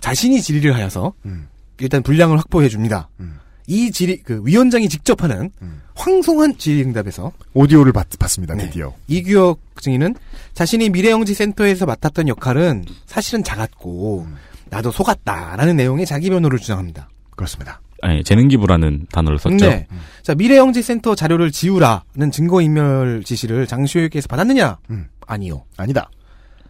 [0.00, 1.12] 자신이 질의를 하여서
[1.78, 3.08] 일단 분량을 확보해 줍니다.
[3.66, 5.50] 이 질의 그 위원장이 직접 하는
[5.96, 8.56] 황송한 질의응답에서 오디오를 받, 받습니다.
[8.56, 8.94] 드디어.
[9.08, 10.14] 이규혁 증인은
[10.54, 14.26] 자신이 미래영지센터에서 맡았던 역할은 사실은 작았고
[14.70, 17.08] 나도 속았다라는 내용의 자기 변호를 주장합니다.
[17.36, 17.80] 그렇습니다.
[18.02, 19.56] 아니, 재능기부라는 단어를 썼죠.
[19.68, 19.86] 네.
[20.22, 24.78] 자, 미래영지센터 자료를 지우라는 증거인멸 지시를 장시호에게서 받았느냐?
[25.26, 25.64] 아니요.
[25.76, 26.10] 아니다.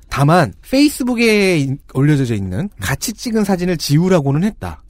[0.08, 4.82] 다만 페이스북에 인- 올려져 있는 같이 찍은 사진을 지우라고는 했다.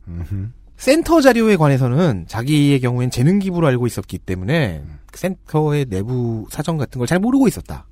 [0.76, 6.98] 센터 자료에 관해서는 자기의 경우엔 재능 기부로 알고 있었기 때문에 그 센터의 내부 사정 같은
[6.98, 7.86] 걸 잘 모르고 있었다.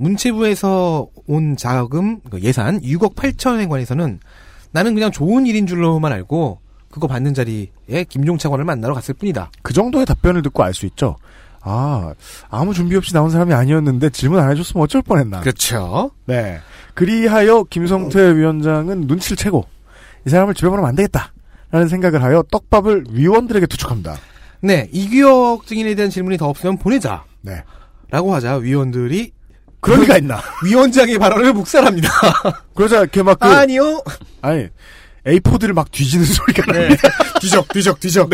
[0.00, 4.18] 문체부에서 온 자금 그 예산 6억 8천에 관해서는
[4.72, 6.58] 나는 그냥 좋은 일인 줄로만 알고
[6.90, 9.50] 그거 받는 자리에 김종 차관을 만나러 갔을 뿐이다.
[9.62, 11.16] 그 정도의 답변을 듣고 알 수 있죠.
[11.62, 12.14] 아,
[12.48, 15.40] 아무 준비 없이 나온 사람이 아니었는데 질문 안 해줬으면 어쩔 뻔했나.
[15.40, 16.10] 그렇죠.
[16.24, 16.58] 네.
[16.94, 19.66] 그리하여 김성태 위원장은 눈치를 채고
[20.26, 21.32] 이 사람을 집에 보내면 안 되겠다.
[21.70, 24.16] 라는 생각을 하여 떡밥을 위원들에게 투척합니다.
[24.62, 27.24] 네, 이규혁 증인에 대한 질문이 더 없으면 보내자.
[27.42, 27.62] 네.
[28.10, 29.32] 라고 하자 위원들이
[29.80, 30.40] 그럴 리가 있나?
[30.64, 32.08] 위원장의 발언을 묵살합니다.
[32.74, 34.02] 그러자 이렇게 막 그, 아니요.
[34.42, 34.68] 아니
[35.26, 37.08] A4들을 막 뒤지는 소리가 납니다.
[37.40, 38.30] 뒤적, 뒤적, 뒤적.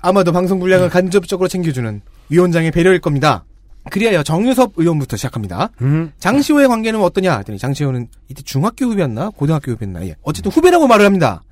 [0.00, 3.44] 아마도 방송 분량을 간접적으로 챙겨주는 위원장의 배려일 겁니다.
[3.90, 5.70] 그리하여 정유섭 의원부터 시작합니다.
[5.80, 6.12] 음.
[6.18, 7.38] 장시호의 관계는 어떠냐?
[7.38, 9.30] 했더니 장시호는 이때 중학교 후배였나?
[9.30, 10.06] 고등학교 후배였나?
[10.06, 10.14] 예.
[10.22, 11.42] 어쨌든 후배라고 말을 합니다.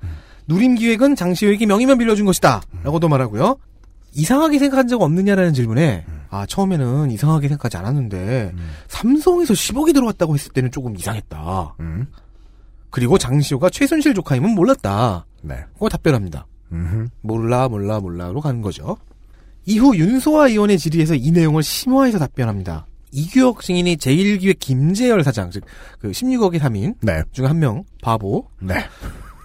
[0.47, 2.61] 누림기획은 장시호에게 명의만 빌려준 것이다.
[2.83, 3.57] 라고도 말하고요.
[4.13, 8.53] 이상하게 생각한 적 없느냐라는 질문에 아 처음에는 이상하게 생각하지 않았는데
[8.87, 11.75] 삼성에서 10억이 들어왔다고 했을 때는 조금 이상했다.
[12.89, 15.25] 그리고 장시호가 최순실 조카임은 몰랐다.
[15.43, 15.55] 네.
[15.77, 16.47] 고 답변합니다.
[17.21, 18.97] 몰라 몰라 몰라로 가는 거죠.
[19.65, 22.87] 이후 윤소아 의원의 질의에서 이 내용을 심화해서 답변합니다.
[23.11, 25.65] 이규혁 증인이 제일기획 김재열 사장, 즉,
[25.99, 27.23] 그 16억의 3인 네.
[27.33, 28.47] 중에 한 명, 바보.
[28.61, 28.75] 네.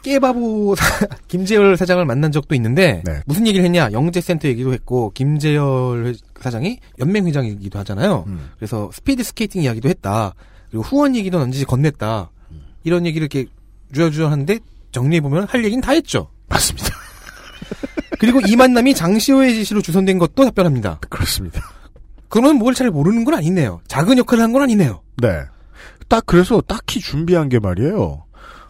[0.07, 3.20] 깨바보 사- 김재열 사장을 만난 적도 있는데, 네.
[3.27, 3.91] 무슨 얘기를 했냐?
[3.93, 8.24] 영재센터 얘기도 했고, 김재열 회- 사장이 연맹 회장이기도 하잖아요.
[8.28, 8.51] 음.
[8.57, 10.35] 그래서 스피드 스케이팅 이야기도 했다.
[10.70, 12.28] 그리고 후원 얘기도 넌지 건넸다.
[12.85, 13.51] 이런 얘기를 이렇게
[13.93, 14.59] 주저주저 하는데,
[14.93, 16.31] 정리해 보면 할 얘기는 다 했죠.
[16.49, 16.89] 맞습니다.
[18.20, 21.01] 그리고 이 만남이 장시호의 지시로 주선된 것도 답변합니다.
[21.11, 21.61] 그렇습니다.
[22.28, 23.81] 그러면 뭘 잘 모르는 건 아니네요.
[23.89, 25.03] 작은 역할을 한 건 아니네요.
[25.20, 25.28] 네.
[26.09, 28.24] 딱 그래서 딱히 준비한 게 말이에요.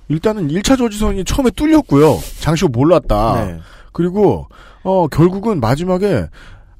[0.08, 2.18] 일단은 1차 조지선이 처음에 뚫렸고요.
[2.40, 3.44] 장시호 몰랐다.
[3.44, 3.58] 네.
[3.92, 4.46] 그리고
[4.82, 6.28] 어 결국은 마지막에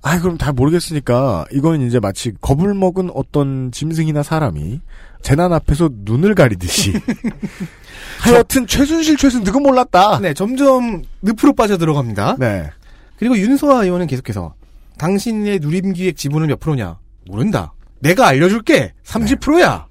[0.03, 4.81] 아 그럼 다 모르겠으니까 이건 이제 마치 겁을 먹은 어떤 짐승이나 사람이
[5.23, 6.93] 재난 앞에서 눈을 가리듯이
[8.21, 10.21] 하여튼 최순실 최순 누구 몰랐다.
[10.21, 12.37] 네, 점점 늪으로 빠져 들어갑니다.
[12.39, 12.71] 네.
[13.19, 14.55] 그리고 윤소아 의원은 계속해서
[14.99, 16.99] 당신의 누림기획 지분은 몇 프로냐?
[17.27, 17.73] 모른다.
[17.99, 18.93] 내가 알려줄게.
[19.05, 19.86] 30%야.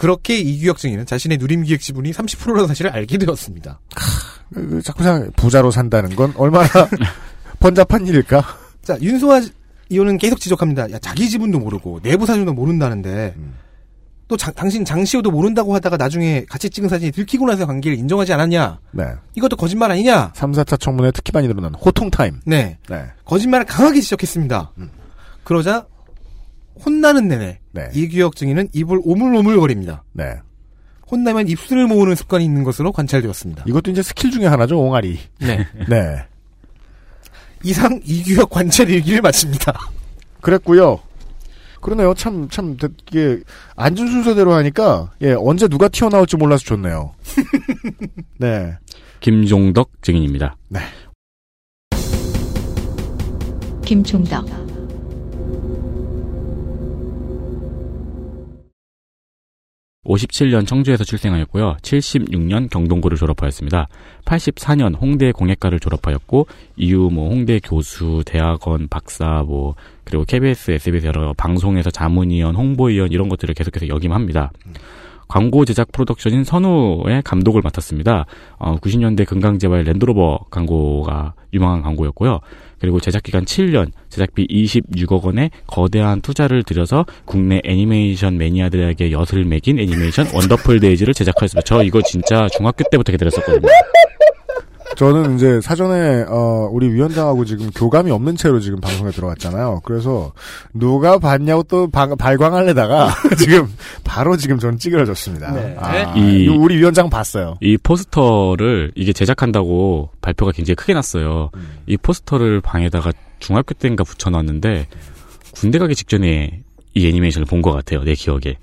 [0.00, 3.80] 그렇게 이규혁 증인은 자신의 누림기획 지분이 30%라는 사실을 알게 되었습니다.
[4.54, 6.66] 그, 자꾸 생각, 부자로 산다는 건 얼마나
[7.60, 8.42] 번잡한 일일까?
[8.82, 9.42] 자, 윤소아
[9.90, 10.90] 의원은 계속 지적합니다.
[10.92, 13.34] 야, 자기 지분도 모르고 내부 사정도 모른다는데
[14.26, 18.78] 또 장- 당신 장시호도 모른다고 하다가 나중에 같이 찍은 사진이 들키고 나서 관계를 인정하지 않았냐?
[18.92, 19.04] 네.
[19.34, 20.32] 이것도 거짓말 아니냐?
[20.34, 22.40] 3, 4차 청문회 특히 많이 늘어난 호통타임.
[22.46, 22.78] 네.
[22.88, 23.04] 네.
[23.26, 24.72] 거짓말을 강하게 지적했습니다.
[25.44, 25.84] 그러자
[26.84, 27.90] 혼나는 내내 네.
[27.94, 30.04] 이규혁 증인은 입을 오물오물거립니다.
[30.12, 30.40] 네.
[31.10, 33.64] 혼나면 입술을 모으는 습관이 있는 것으로 관찰되었습니다.
[33.66, 35.18] 이것도 이제 스킬 중에 하나죠, 옹알이.
[35.40, 35.66] 네.
[35.88, 36.24] 네.
[37.64, 39.78] 이상 이규혁 관찰 일기를 마칩니다.
[40.40, 41.00] 그랬고요.
[41.80, 42.14] 그러네요.
[42.14, 42.76] 참, 참,
[43.08, 43.40] 이게,
[43.74, 47.14] 앉은 순서대로 하니까, 예, 언제 누가 튀어나올지 몰라서 좋네요.
[48.38, 48.76] 네.
[49.20, 50.56] 김종덕 증인입니다.
[50.68, 50.80] 네.
[53.84, 54.46] 김종덕,
[60.06, 63.88] (57년) 청주에서 출생하였고요 (76년) 경동고를 졸업하였습니다
[64.24, 66.46] (84년) 홍대 공예과를 졸업하였고
[66.76, 69.74] 이후 뭐 홍대 교수 대학원 박사 뭐
[70.04, 74.52] 그리고 KBS SBS 여러 방송에서 자문위원 홍보위원 이런 것들을 계속해서 역임합니다
[75.30, 78.26] 광고 제작 프로덕션인 선우의 감독을 맡았습니다.
[78.58, 82.40] 어, 90년대 금강제화의 랜드로버 광고가 유명한 광고였고요.
[82.80, 89.78] 그리고 제작 기간 7년, 제작비 26억 원의 거대한 투자를 들여서 국내 애니메이션 매니아들에게 엿을 매긴
[89.78, 91.64] 애니메이션 원더풀 데이즈를 제작하였습니다.
[91.66, 93.68] 저 이거 진짜 중학교 때부터 기다렸었거든요.
[94.96, 99.80] 저는 이제 사전에 어 우리 위원장하고 지금 교감이 없는 채로 지금 방송에 들어갔잖아요.
[99.84, 100.32] 그래서
[100.74, 103.68] 누가 봤냐고 또 방- 발광하려다가 지금
[104.04, 105.52] 바로 지금 저는 찌그러졌습니다.
[105.52, 105.76] 네.
[105.78, 107.56] 아, 이- 이거 우리 위원장 봤어요.
[107.62, 111.50] 이 포스터를 이게 제작한다고 발표가 굉장히 크게 났어요.
[111.86, 114.86] 이 포스터를 방에다가 중학교 때인가 붙여놨는데
[115.54, 116.62] 군대 가기 직전에
[116.94, 118.02] 이 애니메이션을 본 것 같아요.
[118.02, 118.56] 내 기억에.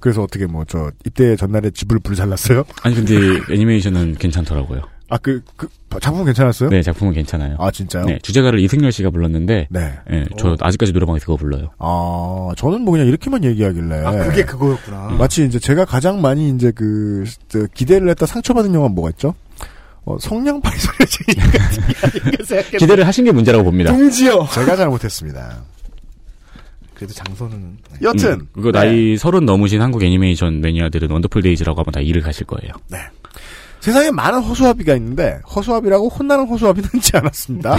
[0.00, 2.64] 그래서 어떻게 뭐 저 입대 전날에 집을 불살랐어요?
[2.82, 3.14] 아니 근데
[3.52, 4.82] 애니메이션은 괜찮더라고요.
[5.08, 5.68] 아 그 그
[6.00, 6.68] 작품 괜찮았어요?
[6.68, 7.56] 네, 작품은 괜찮아요.
[7.58, 8.04] 아 진짜요?
[8.04, 9.94] 네, 주제가를 이승열 씨가 불렀는데, 네.
[10.10, 11.70] 예, 저 아직까지 노래방에서 그거 불러요.
[11.78, 14.04] 아 저는 뭐 그냥 이렇게만 얘기하길래.
[14.04, 15.16] 아, 그게 그거였구나.
[15.18, 19.34] 마치 이제 제가 가장 많이 이제 그 저, 기대를 했다 상처받은 영화 뭐가 있죠?
[20.04, 21.48] 어, 성냥팔이 소녀쟁이
[22.78, 23.90] 기대를 하신 게 문제라고 봅니다.
[23.92, 24.46] 동지요.
[24.52, 25.62] 제가 잘못했습니다.
[26.94, 27.98] 그래도 장소는 네.
[28.02, 32.46] 여튼 음, 그거 나이 서른 넘으신 한국 애니메이션 매니아들은 원더풀 데이즈라고 하면 다 이해를 가실
[32.46, 32.72] 거예요.
[33.86, 37.76] 세상에 많은 허수아비가 있는데 허수아비라고 혼나는 허수아비는 있지 않았습니다.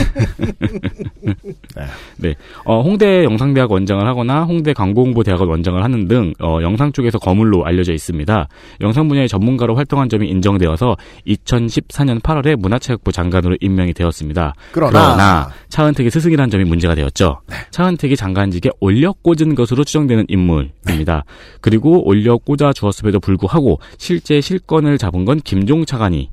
[2.16, 2.34] 네.
[2.64, 7.92] 어, 홍대 영상대학 원장을 하거나 홍대 광고홍보대학원 원장을 하는 등 어, 영상 쪽에서 거물로 알려져
[7.92, 8.48] 있습니다.
[8.80, 10.96] 영상 분야의 전문가로 활동한 점이 인정되어서
[11.28, 14.54] 2014년 8월에 문화체육부 장관으로 임명이 되었습니다.
[14.72, 17.42] 그러나- 차은택의 스승이라는 점이 문제가 되었죠.
[17.72, 21.26] 차은택이 장관직에 올려 꽂은 것으로 추정되는 인물입니다.
[21.60, 26.30] 그리고 올려 꽂아 주었음에도 불구하고 실제 실권을 잡은 건 김종 차 관이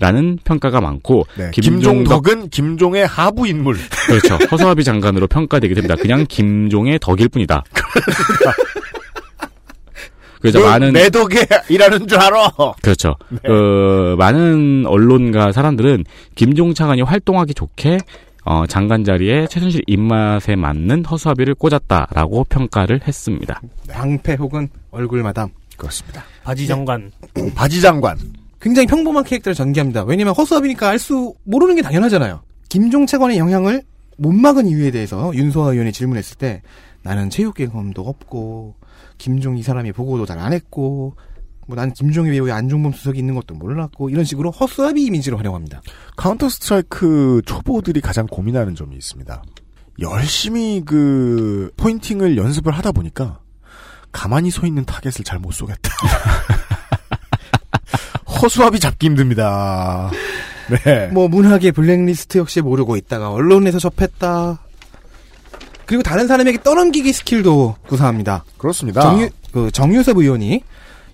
[0.00, 3.76] 라는 평가가 많고 네, 김종덕 김종덕 은 김종의 하부 인물.
[4.08, 4.34] 그렇죠.
[4.50, 5.94] 허수아비 장관으로 평가되게 됩니다.
[5.94, 7.62] 그냥 김종의 덕일 뿐이다.
[10.40, 12.50] 그래서 넌 많은 내 덕에 일하는 줄 알아.
[12.82, 13.14] 그렇죠.
[13.44, 16.04] 그 많은 언론과 사람들은
[16.34, 17.98] 김종 차관이 활동하기 좋게
[18.44, 23.62] 어, 장관 자리에 최순실 입맛에 맞는 허수아비를 꽂았다라고 평가를 했습니다.
[23.88, 25.48] 방패 혹은 얼굴 마담.
[25.78, 26.24] 그렇습니다.
[26.42, 27.10] 바지 장관.
[27.54, 28.18] 바지 장관.
[28.64, 30.04] 굉장히 평범한 캐릭터를 전개합니다.
[30.04, 32.40] 왜냐면 허수아비니까 알 수 모르는 게 당연하잖아요.
[32.70, 33.82] 김종 차관의 영향을
[34.16, 36.62] 못 막은 이유에 대해서 윤소아 의원이 질문했을 때
[37.02, 38.76] 나는 체육 경험도 없고
[39.18, 41.14] 김종 이 사람이 보고도 잘 안 했고
[41.66, 45.82] 뭐 난 김종의 배후에 안종범 수석이 있는 것도 몰랐고 이런 식으로 허수아비 이미지를 활용합니다.
[46.16, 49.42] 카운터 스트라이크 초보들이 가장 고민하는 점이 있습니다.
[50.00, 53.40] 열심히 그 pointing을 연습을 하다 보니까
[54.10, 55.90] 가만히 서 있는 타겟을 잘 못 쏘겠다.
[58.44, 60.10] 허수아비 잡기 힘듭니다.
[60.84, 61.06] 네.
[61.08, 64.60] 뭐 문화계 블랙리스트 역시 모르고 있다가 언론에서 접했다.
[65.86, 68.44] 그리고 다른 사람에게 떠넘기기 스킬도 구사합니다.
[68.58, 69.00] 그렇습니다.
[69.00, 70.62] 정유, 그 정유섭 의원이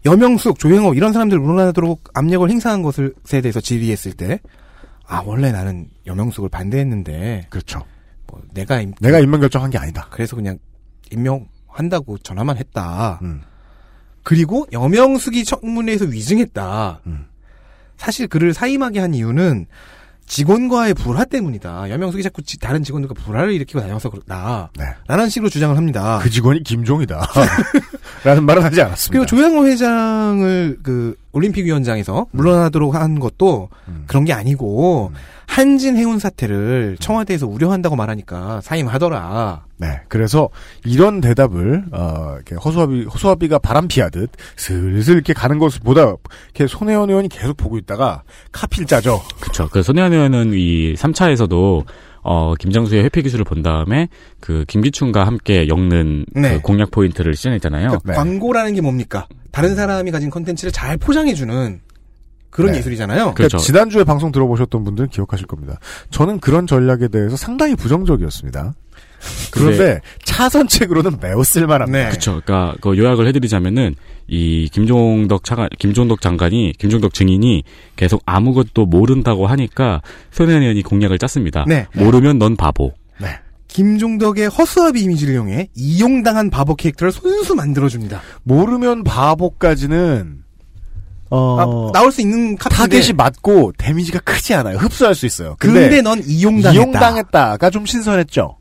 [0.04, 4.40] 여명숙, 조영호 이런 사람들 물러나도록 압력을 행사한 것에 대해서 질의했을 때,
[5.06, 7.84] 아 원래 나는 여명숙을 반대했는데, 그렇죠.
[8.26, 10.06] 뭐 내가 임- 내가 임명 결정한 게 아니다.
[10.10, 10.58] 그래서 그냥
[11.12, 13.18] 임명한다고 전화만 했다.
[13.22, 13.42] 음.
[14.22, 17.00] 그리고 여명숙이 청문회에서 위증했다.
[17.06, 17.26] 음.
[17.96, 19.66] 사실 그를 사임하게 한 이유는
[20.26, 21.90] 직원과의 불화 때문이다.
[21.90, 24.70] 여명숙이 자꾸 지- 다른 직원들과 불화를 일으키고 다녀서 그렇다.
[24.78, 24.84] 네.
[25.08, 26.20] 라는 식으로 주장을 합니다.
[26.22, 27.26] 그 직원이 김종이다.
[28.22, 29.10] 라는 말은 하지 않았습니다.
[29.10, 34.04] 그리고 조양호 회장을 그 올림픽 위원장에서 물러나도록 한 것도 음.
[34.06, 35.10] 그런 게 아니고
[35.46, 39.64] 한진 해운 사태를 청와대에서 우려한다고 말하니까 사임하더라.
[39.80, 39.98] 네.
[40.08, 40.50] 그래서
[40.84, 47.08] 이런 대답을 어, 이렇게 허수아비 허수아비가 바람 피하듯 슬슬 이렇게 가는 것을 보다 이렇게 손혜원
[47.08, 49.22] 의원이 계속 보고 있다가 카필 짜죠.
[49.40, 49.68] 그렇죠.
[49.70, 51.84] 그 손혜원 의원은 이 3차에서도
[52.22, 54.08] 어, 김장수의 회피 기술을 본 다음에
[54.38, 56.56] 그 김기춘과 함께 엮는 네.
[56.56, 57.88] 그 공약 포인트를 시전했잖아요.
[57.88, 59.26] 그러니까 광고라는 게 뭡니까?
[59.50, 61.80] 다른 사람이 가진 컨텐츠를 잘 포장해주는
[62.50, 62.78] 그런 네.
[62.78, 63.32] 예술이잖아요.
[63.34, 65.78] 그러니까 지난주에 방송 들어보셨던 분들은 기억하실 겁니다.
[66.10, 68.74] 저는 그런 전략에 대해서 상당히 부정적이었습니다.
[69.50, 71.98] 그런데 차선책으로는 매우 쓸만합니다.
[71.98, 72.08] 네.
[72.08, 72.40] 그렇죠.
[72.44, 73.94] 그러니까 그 요약을 해드리자면은
[74.28, 77.64] 이 김종덕 차관, 김종덕 장관이 김종덕 증인이
[77.96, 81.64] 계속 아무것도 모른다고 하니까 손혜원 의원이 공략을 짰습니다.
[81.66, 81.86] 네.
[81.94, 82.92] 모르면 넌 바보.
[83.70, 88.20] 김종덕의 허수아비 이미지를 이용해 이용당한 바보 캐릭터를 손수 만들어줍니다.
[88.42, 90.40] 모르면 바보까지는
[91.30, 94.78] 어, 아, 나올 수 있는 카드인데 타겟이 맞고 데미지가 크지 않아요.
[94.78, 95.54] 흡수할 수 있어요.
[95.60, 96.72] 근데, 넌 이용당했다.
[96.72, 98.56] 이용당했다가 좀 신선했죠.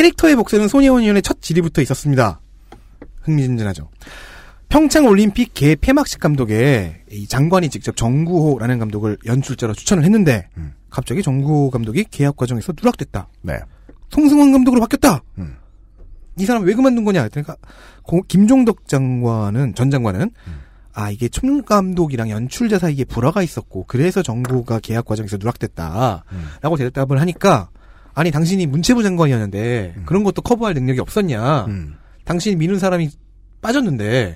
[0.00, 2.38] 캐릭터의 복수는 손혜원 의원의 첫 질의부터 있었습니다.
[3.22, 3.88] 흥미진진하죠.
[4.68, 10.48] 평창 올림픽 개 폐막식 감독에 이 장관이 직접 정구호라는 감독을 연출자로 추천을 했는데
[10.90, 13.28] 갑자기 정구호 감독이 계약 과정에서 누락됐다.
[13.40, 13.58] 네.
[14.10, 15.22] 송승헌 감독으로 바뀌었다.
[15.38, 15.56] 음.
[16.38, 17.28] 이 사람 왜 그만둔 거냐?
[17.28, 17.56] 그러니까
[18.02, 20.30] 고- 김종덕 장관은 전 장관은
[20.92, 27.70] 아 이게 총 감독이랑 연출자 사이에 불화가 있었고 그래서 정부가 계약 과정에서 누락됐다라고 대답을 하니까
[28.16, 31.66] 아니 당신이 문체부 장관이었는데 그런 것도 커버할 능력이 없었냐?
[32.24, 33.10] 당신이 미는 사람이
[33.60, 34.34] 빠졌는데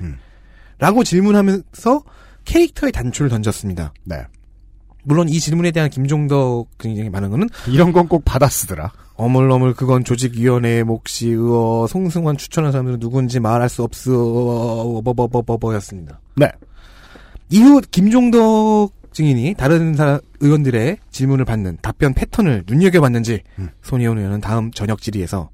[0.79, 2.03] 라고 질문하면서
[2.45, 3.93] 캐릭터의 단초를 던졌습니다.
[4.05, 4.17] 네.
[5.03, 8.93] 물론 이 질문에 대한 김종덕 굉장히 많은 거는 이런 건 꼭 받아 쓰더라.
[9.15, 16.21] 어물어물 그건 조직위원회의 몫이 의어 송승환 추천한 사람들은 누군지 말할 수 없어 버버버버버였습니다.
[16.37, 16.51] 네.
[17.49, 23.43] 이후 김종덕 증인이 다른 사람 의원들의 질문을 받는 답변 패턴을 눈여겨봤는지
[23.83, 25.51] 손희원 의원은 다음 저녁 질의에서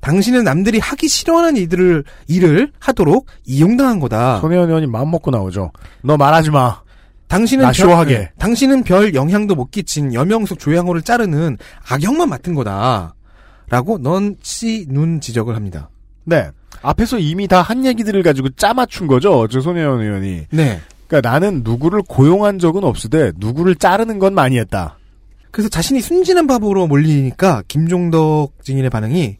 [0.00, 4.40] 당신은 남들이 하기 싫어하는 일들을 일을 하도록 이용당한 거다.
[4.40, 5.72] 손혜원 의원이 마음 먹고 나오죠.
[6.02, 6.82] 너 말하지 마.
[7.28, 8.14] 당신은 나쇼하게.
[8.16, 11.56] 별, 당신은 별 영향도 못 끼친 여명숙 조양호를 자르는
[11.88, 13.14] 악역만 맡은 거다.
[13.70, 15.88] 라고 넌치 눈 지적을 합니다.
[16.24, 16.50] 네.
[16.82, 19.48] 앞에서 이미 다 한 얘기들을 가지고 짜맞춘 거죠.
[19.48, 20.48] 저 손혜원 의원이.
[20.50, 20.80] 네.
[21.06, 24.98] 그러니까 나는 누구를 고용한 적은 없으되 누구를 자르는 건 많이 했다.
[25.50, 29.36] 그래서 자신이 순진한 바보로 몰리니까 김종덕 증인의 반응이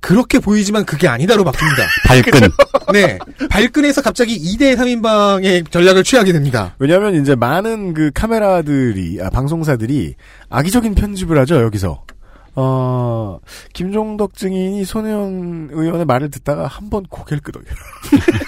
[0.00, 1.86] 그렇게 보이지만 그게 아니다로 바뀝니다.
[2.06, 2.50] 발끈.
[2.92, 3.18] 네.
[3.48, 6.74] 발끈해서 갑자기 2대 3인방의 전략을 취하게 됩니다.
[6.78, 10.14] 왜냐하면 이제 많은 그 카메라들이 아, 방송사들이
[10.50, 12.02] 악의적인 편집을 하죠 여기서.
[12.56, 13.38] 어
[13.72, 17.74] 김종덕 증인이 손혜원 의원의 말을 듣다가 한 번 고개를 끄덕여요.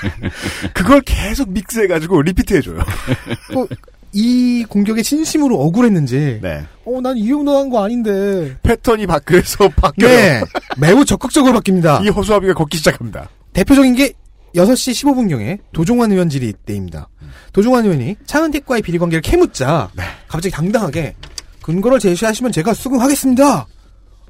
[0.74, 2.78] 그걸 계속 믹스해가지고 리피트해줘요.
[2.78, 3.66] 어,
[4.12, 6.64] 이 공격에 진심으로 억울했는지 네.
[6.84, 8.56] 어, 난 이용당한 거 아닌데.
[8.62, 10.08] 패턴이 바, 그래서 바뀌어요.
[10.16, 10.40] 네.
[10.78, 12.04] 매우 적극적으로 바뀝니다.
[12.04, 13.28] 이 허수아비가 걷기 시작합니다.
[13.52, 14.12] 대표적인 게
[14.54, 17.08] 6시 15분경에 도종환 의원 질의 때입니다.
[17.52, 19.90] 도종환 의원이 차은택과의 비리관계를 캐묻자
[20.28, 21.14] 갑자기 당당하게
[21.62, 23.66] 근거를 제시하시면 제가 수긍하겠습니다.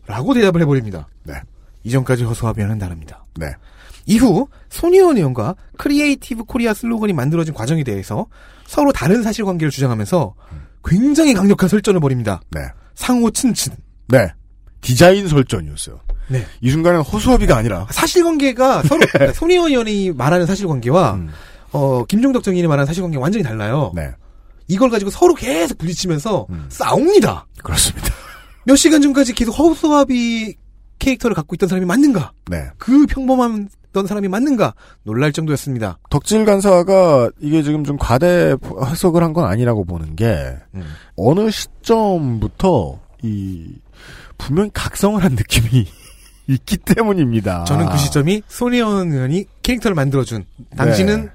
[0.06, 1.08] 라고 대답을 해버립니다.
[1.24, 1.34] 네.
[1.84, 3.24] 이전까지 허수아비와는 다릅니다.
[3.36, 3.46] 네.
[4.06, 8.26] 이후 손혜원 의원과 크리에이티브 코리아 슬로건이 만들어진 과정에 대해서
[8.66, 10.34] 서로 다른 사실관계를 주장하면서
[10.84, 12.40] 굉장히 강력한 설전을 벌입니다.
[12.50, 12.60] 네.
[12.94, 13.72] 상호 친친.
[14.08, 14.28] 네.
[14.80, 16.00] 디자인 설전이었어요.
[16.28, 16.44] 네.
[16.60, 21.18] 이 순간은 허수아비가 아니라 사실관계가 서로 그러니까 손희원 의원이 말하는 사실관계와
[21.72, 23.92] 어 김종덕 정인이 말하는 사실관계 가 완전히 달라요.
[23.94, 24.10] 네.
[24.68, 27.46] 이걸 가지고 서로 계속 부딪히면서 싸웁니다.
[27.62, 28.12] 그렇습니다.
[28.66, 30.56] 몇 시간 전까지 계속 허수아비
[30.98, 32.32] 캐릭터를 갖고 있던 사람이 맞는가?
[32.50, 32.66] 네.
[32.78, 33.68] 그 평범한
[34.06, 34.74] 사람이 맞는가?
[35.04, 35.98] 놀랄 정도였습니다.
[36.10, 40.56] 덕질 간사가 이게 지금 좀 과대 해석을 한 건 아니라고 보는 게
[41.16, 43.72] 어느 시점부터 이
[44.36, 45.86] 분명히 각성을 한 느낌이
[46.48, 47.64] 있기 때문입니다.
[47.64, 50.44] 저는 그 시점이 손혜원 의원이 캐릭터를 만들어준
[50.76, 51.30] 당신은 네.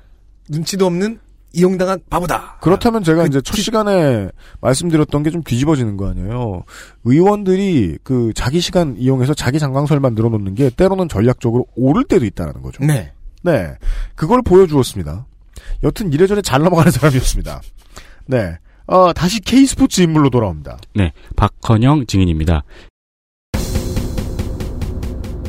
[0.50, 1.20] 눈치도 없는
[1.54, 2.58] 이용당한 바보다.
[2.62, 4.30] 그렇다면 제가 이제 첫 시간에
[4.62, 6.64] 말씀드렸던 게 좀 뒤집어지는 거 아니에요.
[7.04, 12.84] 의원들이 그 자기 시간 이용해서 자기 장강설만 늘어놓는 게 때로는 전략적으로 옳을 때도 있다는 거죠.
[12.84, 13.12] 네.
[13.44, 13.74] 네.
[14.16, 15.26] 그걸 보여주었습니다.
[15.84, 17.62] 여튼 이래저래 잘 넘어가는 사람이었습니다.
[18.28, 18.58] 네.
[18.88, 20.78] 어, 다시 K스포츠 인물로 돌아옵니다.
[20.96, 21.12] 네.
[21.36, 22.64] 박헌영 증인입니다.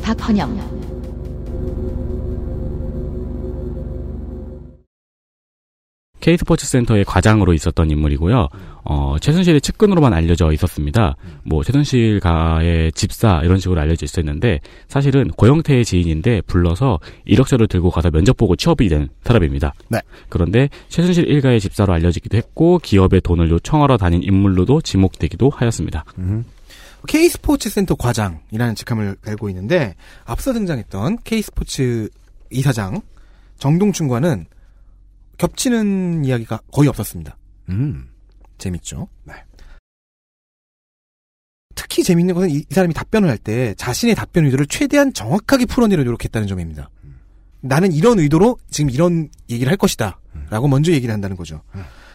[0.03, 0.82] 박헌영
[6.23, 8.47] K스포츠 센터의 과장으로 있었던 인물이고요.
[8.85, 11.17] 어, 최순실의 측근으로만 알려져 있었습니다.
[11.43, 18.09] 뭐 최순실 가의 집사 이런 식으로 알려져 있었는데 사실은 고영태의 지인인데 불러서 이력서를 들고 가서
[18.09, 19.73] 면접 보고 취업이 된 사람입니다.
[19.89, 19.99] 네.
[20.29, 26.05] 그런데 최순실 일가의 집사로 알려지기도 했고 기업의 돈을 요청하러 다닌 인물로도 지목되기도 하였습니다.
[27.05, 32.07] K스포츠 센터 과장이라는 직함을 달고 있는데 앞서 등장했던 K스포츠
[32.49, 33.01] 이사장
[33.57, 34.45] 정동춘과는
[35.47, 37.37] 겹치는 이야기가 거의 없었습니다.
[37.69, 38.07] 음.
[38.57, 39.09] 재밌죠?
[39.25, 39.33] 네.
[41.75, 46.03] 특히 재밌는 것은 이, 이 사람이 답변을 할 때 자신의 답변 의도를 최대한 정확하게 풀어내려
[46.05, 46.89] 노력했다는 점입니다.
[47.59, 50.19] 나는 이런 의도로 지금 이런 얘기를 할 것이다.
[50.49, 51.61] 라고 먼저 얘기를 한다는 거죠.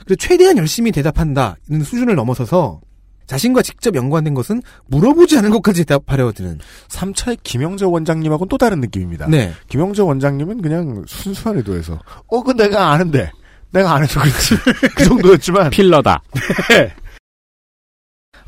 [0.06, 2.80] 그리고 최대한 열심히 대답한다는 수준을 넘어서서
[3.28, 9.28] 자신과 직접 연관된 것은 물어보지 않은 것까지 대답하려 드는 3차의 김영재 원장님하고는 또 다른 느낌입니다.
[9.28, 9.52] 네.
[9.68, 13.30] 김영재 원장님은 그냥 순수한 의도에서 어, 그 내가 아는데
[13.70, 14.56] 내가 안 해서 그렇지
[14.96, 16.22] 그 정도였지만 필러다.
[16.70, 16.92] 네.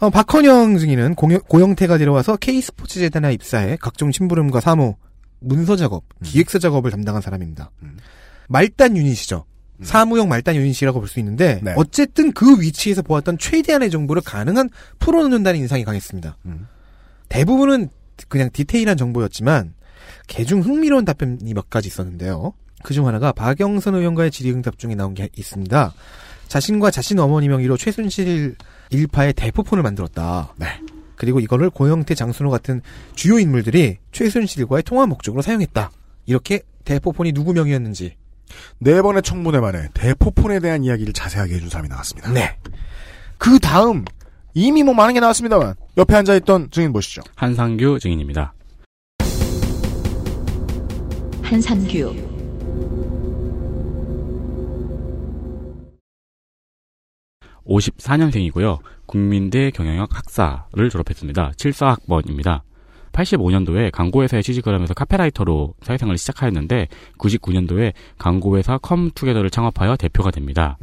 [0.00, 4.96] 어, 박헌영 증인은 공여- 고영태가 데려와서 K스포츠 재단에 입사해 각종 심부름과 사무,
[5.40, 7.70] 문서 작업, 기획서 작업을 담당한 사람입니다.
[8.48, 9.44] 말단 유닛이죠.
[9.82, 11.74] 사무용 말단 유닛이라고 볼 수 있는데 네.
[11.76, 16.36] 어쨌든 그 위치에서 보았던 최대한의 정보를 가능한 풀어놓는다는 인상이 강했습니다.
[17.28, 17.88] 대부분은
[18.28, 19.74] 그냥 디테일한 정보였지만
[20.26, 22.52] 개중 흥미로운 답변이 몇 가지 있었는데요.
[22.82, 25.92] 그중 하나가 박영선 의원과의 질의응답 중에 나온 게 있습니다.
[26.48, 28.56] 자신과 자신 어머니 명의로 최순실
[28.90, 30.54] 일파의 대포폰을 만들었다.
[31.14, 32.80] 그리고 이거를 고영태, 장순호 같은
[33.14, 35.90] 주요 인물들이 최순실과의 통화 목적으로 사용했다.
[36.26, 38.16] 이렇게 대포폰이 누구 명의였는지.
[38.78, 42.30] 네 번의 청문회 만에 대포폰에 대한 이야기를 자세하게 해준 사람이 나왔습니다.
[42.32, 42.56] 네.
[43.38, 44.04] 그 다음
[44.54, 47.22] 이미 뭐 많은 게 나왔습니다만 옆에 앉아있던 증인 보시죠.
[47.36, 48.52] 한상규 증인입니다.
[51.42, 52.14] 한상규
[57.66, 58.78] 54년생이고요.
[59.06, 61.52] 국민대 경영학 학사를 졸업했습니다.
[61.56, 62.62] 74학번입니다.
[63.22, 66.88] 85년도에 광고회사에 취직을 하면서 카피라이터로 사회생활을 시작하였는데
[67.18, 70.78] 99년도에 광고회사 컴투게더를 창업하여 대표가 됩니다.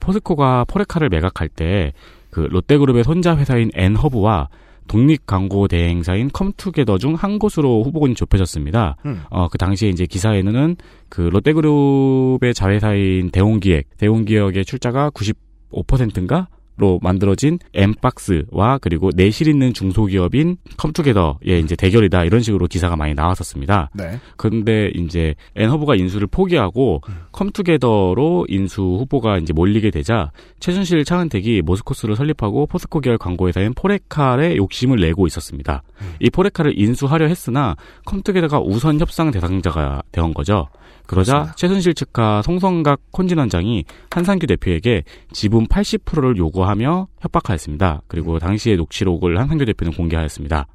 [0.00, 1.92] 포스코가 포레카를 매각할 때
[2.32, 4.48] 그 롯데그룹의 손자 회사인 엠허브와
[4.88, 8.96] 독립 광고 대행사인 컴투게더 중 한 곳으로 후보군이 좁혀졌습니다.
[9.04, 9.22] 음.
[9.30, 10.76] 어, 그 당시에 이제 기사에는
[11.10, 16.48] 그 롯데그룹의 자회사인 대홍기획, 대홍기획의 출자가 95%인가?
[16.78, 23.90] 로 만들어진 엠박스와 그리고 내실 있는 중소기업인 컴투게더의 이제 대결이다 이런 식으로 기사가 많이 나왔었습니다.
[23.92, 24.18] 네.
[24.38, 32.66] 근데 이제 엠허브가 인수를 포기하고 컴투게더로 인수 후보가 이제 몰리게 되자 최순실 차은택이 모스코스를 설립하고
[32.66, 35.82] 포스코 계열 광고회사인 포레칼에 욕심을 내고 있었습니다.
[36.20, 37.76] 이 포레칼을 인수하려 했으나
[38.06, 40.68] 컴투게더가 우선 협상 대상자가 되온 거죠.
[41.06, 48.02] 그러자 최순실 측하 송성각 콘진원장이 한상규 대표에게 지분 80%를 요구 하며 협박하였습니다.
[48.08, 50.66] 그리고 당시의 녹취록을 한상규 대표는 공개하였습니다.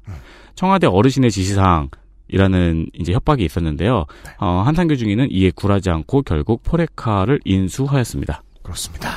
[0.54, 1.90] 청와대 어르신의 지시사항
[2.28, 4.04] 이라는 이제 협박이 있었는데요.
[4.38, 8.42] 어, 한상규 중위는 이에 굴하지 않고 결국 포레카를 인수하였습니다.
[8.62, 9.10] 그렇습니다.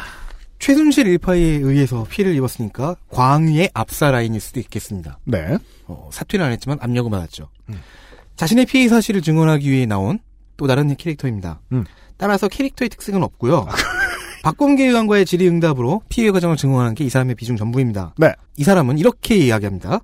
[0.60, 5.18] 최순실 일파에 의해서 피해를 입었으니까 광위의 압사 라인일 수도 있겠습니다.
[5.26, 5.58] 네.
[5.88, 7.50] 어, 사퇴는 안 했지만 압력을 받았죠.
[8.36, 10.20] 자신의 피해 사실을 증언하기 위해 나온
[10.58, 11.62] 또 다른 캐릭터입니다.
[11.72, 11.84] 음.
[12.18, 13.68] 따라서 캐릭터의 특색은 없고요.
[14.44, 18.16] 박범계 의원과의 질의응답으로 피해 과정을 증언하는 게이 사람의 비중 전부입니다.
[18.18, 18.34] 네.
[18.58, 20.00] 이 사람은 이렇게 이야기합니다.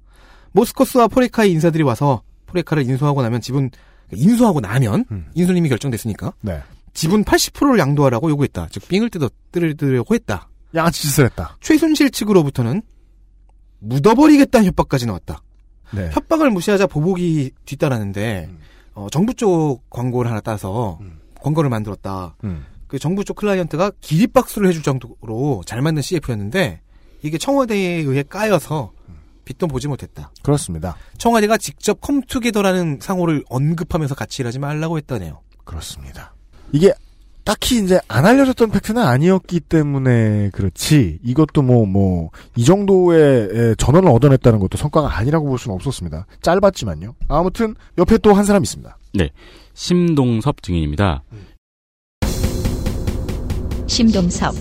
[0.51, 3.69] 모스코스와 포레카의 인사들이 와서 포레카를 인수하고 나면 지분
[4.13, 5.05] 인수하고 나면
[5.35, 6.61] 인수님이 결정됐으니까 네.
[6.93, 8.67] 지분 80%를 양도하라고 요구했다.
[8.71, 10.49] 즉 삥을 뜯어 뜯으려고 했다.
[10.73, 11.57] 양아치 짓을 했다.
[11.61, 12.81] 최순실 측으로부터는
[13.79, 15.41] 묻어버리겠다는 협박까지 나왔다.
[15.93, 16.09] 네.
[16.11, 18.49] 협박을 무시하자 보복이 뒤따랐는데
[18.93, 20.99] 어, 정부 쪽 광고를 하나 따서
[21.41, 22.35] 광고를 만들었다.
[22.87, 22.89] 음.
[22.89, 26.81] 그 정부 쪽 클라이언트가 기립박수를 해줄 정도로 잘 만든 CF였는데
[27.23, 28.91] 이게 청와대에 의해 까여서
[29.45, 30.31] 빛도 보지 못했다.
[30.43, 30.97] 그렇습니다.
[31.17, 35.39] 청와대가 직접 컴투게더라는 상호를 언급하면서 같이 일하지 말라고 했다네요.
[35.63, 36.33] 그렇습니다.
[36.73, 36.91] 이게
[37.45, 44.09] 딱히 이제 안 알려졌던 팩트는 아니었기 때문에 그렇지 이것도 뭐 뭐 이 정도의 에, 전원을
[44.09, 46.25] 얻어냈다는 것도 성과가 아니라고 볼 수는 없었습니다.
[46.41, 47.15] 짧았지만요.
[47.29, 48.97] 아무튼 옆에 또 한 사람 있습니다.
[49.13, 49.29] 네.
[49.75, 51.23] 심동섭 증인입니다.
[53.87, 54.53] 심동섭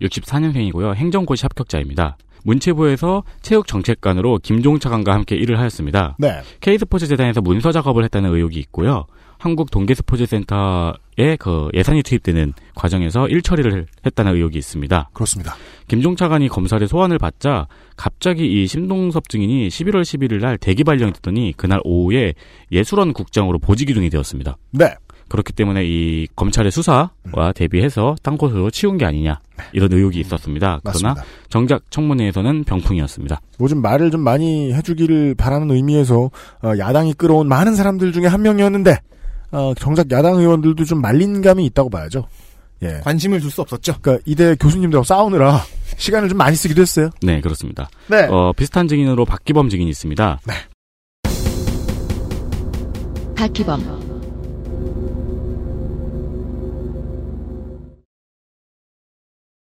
[0.00, 2.18] 육십사 년생이고요 행정고시 합격자입니다.
[2.44, 6.16] 문체부에서 체육정책관으로 김종차관과 함께 일을 하였습니다.
[6.18, 6.40] 네.
[6.60, 9.06] K스포츠 재단에서 문서 작업을 했다는 의혹이 있고요.
[9.42, 15.10] 한국 동계스포츠센터에 그 예산이 투입되는 과정에서 일처리를 했다는 의혹이 있습니다.
[15.12, 15.56] 그렇습니다.
[15.88, 17.66] 김종 차관이 검찰의 소환을 받자
[17.96, 22.34] 갑자기 이 심동섭 증인이 11월 11일 날 대기 발령이 됐더니 그날 오후에
[22.70, 24.58] 예술원 국장으로 보직 기중이 되었습니다.
[24.70, 24.94] 네.
[25.28, 27.10] 그렇기 때문에 이 검찰의 수사와
[27.56, 29.40] 대비해서 딴 곳으로 치운 게 아니냐
[29.72, 30.78] 이런 의혹이 있었습니다.
[30.84, 31.24] 그러나 맞습니다.
[31.48, 33.40] 정작 청문회에서는 병풍이었습니다.
[33.60, 36.30] 요즘 말을 좀 많이 해주기를 바라는 의미에서
[36.62, 38.98] 어, 야당이 끌어온 많은 사람들 중에 한 명이었는데
[39.52, 42.26] 어, 정작 야당 의원들도 좀 말린 감이 있다고 봐야죠.
[42.82, 43.00] 예.
[43.04, 43.94] 관심을 줄 수 없었죠.
[44.00, 45.60] 그러니까 이대 교수님들하고 싸우느라
[45.98, 47.10] 시간을 좀 많이 쓰기도 했어요.
[47.22, 47.88] 네, 그렇습니다.
[48.08, 48.26] 네.
[48.30, 50.40] 어, 비슷한 증인으로 박기범 증인이 있습니다.
[53.36, 53.80] 박기범,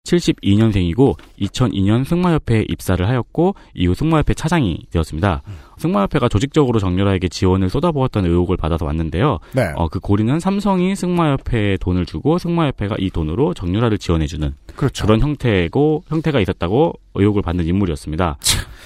[0.06, 5.42] 72년생이고 2002년 승마협회에 입사를 하였고 이후 승마협회 차장이 되었습니다.
[5.82, 9.40] 승마협회가 조직적으로 정유라에게 지원을 쏟아부었다는 의혹을 받아서 왔는데요.
[9.54, 9.72] 네.
[9.76, 15.08] 어, 그 고리는 삼성이 승마협회에 돈을 주고 승마협회가 이 돈으로 정유라를 지원해주는 그렇죠.
[15.08, 18.38] 런 형태고 형태가 있었다고 의혹을 받는 인물이었습니다.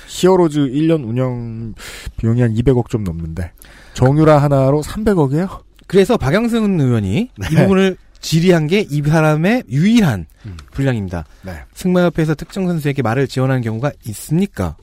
[0.08, 1.74] 히어로즈 1년 운영
[2.18, 3.52] 비용이 한 200억 좀 넘는데
[3.94, 5.60] 정유라 하나로 300억이에요?
[5.88, 10.26] 그래서 박영승 의원이 이 부분을 질의한 게 이 사람의 유일한
[10.72, 11.26] 분량입니다.
[11.44, 11.52] 네.
[11.74, 14.76] 승마협회에서 특정 선수에게 말을 지원하는 경우가 있습니까?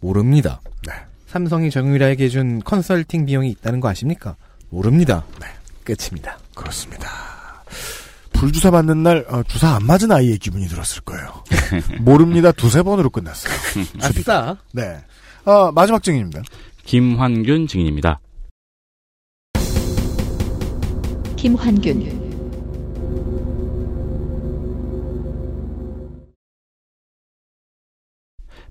[0.00, 0.60] 모릅니다.
[0.86, 0.92] 네.
[1.36, 4.36] 삼성이 정유라에게 준 컨설팅 비용이 있다는 거 아십니까?
[4.70, 5.22] 모릅니다.
[5.84, 6.38] 끝입니다.
[6.54, 7.10] 그렇습니다.
[8.32, 11.44] 불주사 맞는 날 어, 주사 안 맞은 아이의 기분이 들었을 거예요.
[12.00, 12.52] 모릅니다.
[12.52, 13.52] 두세 번으로 끝났어요.
[14.00, 14.56] 아싸.
[14.72, 14.96] 네.
[15.44, 16.40] 아, 마지막 증인입니다.
[16.86, 18.18] 김환균 증인입니다.
[21.36, 22.25] 김환균,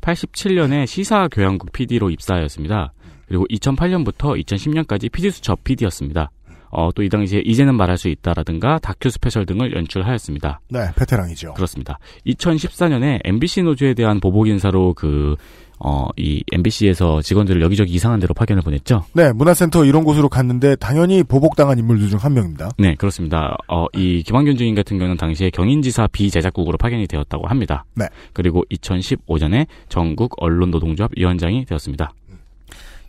[0.05, 2.93] 87년에 시사교양국 PD로 입사하였습니다.
[3.27, 6.29] 그리고 2008년부터 2010년까지 PD수첩 PD였습니다.
[6.69, 10.59] 어, 또 이 당시에 이제는 말할 수 있다라든가 다큐 스페셜 등을 연출하였습니다.
[10.69, 11.53] 네, 베테랑이죠.
[11.53, 11.97] 그렇습니다.
[12.27, 15.35] 2014년에 MBC 노조에 대한 보복 인사로 그,
[15.79, 19.05] 어, 이 MBC에서 직원들을 여기저기 이상한 데로 파견을 보냈죠.
[19.13, 22.71] 네, 문화센터 이런 곳으로 갔는데 당연히 보복당한 인물들 중 한 명입니다.
[22.77, 23.55] 네, 그렇습니다.
[23.67, 27.85] 어, 이 김환균 증인 같은 경우는 당시에 경인지사 비제작국으로 파견이 되었다고 합니다.
[27.93, 28.07] 네.
[28.33, 32.13] 그리고 2015년에 전국 언론노동조합 위원장이 되었습니다.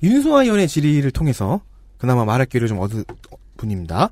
[0.03, 1.61] 윤소아 의원의 질의를 통해서
[1.99, 3.05] 그나마 말할 기회를 좀 얻은
[3.57, 4.11] 분입니다.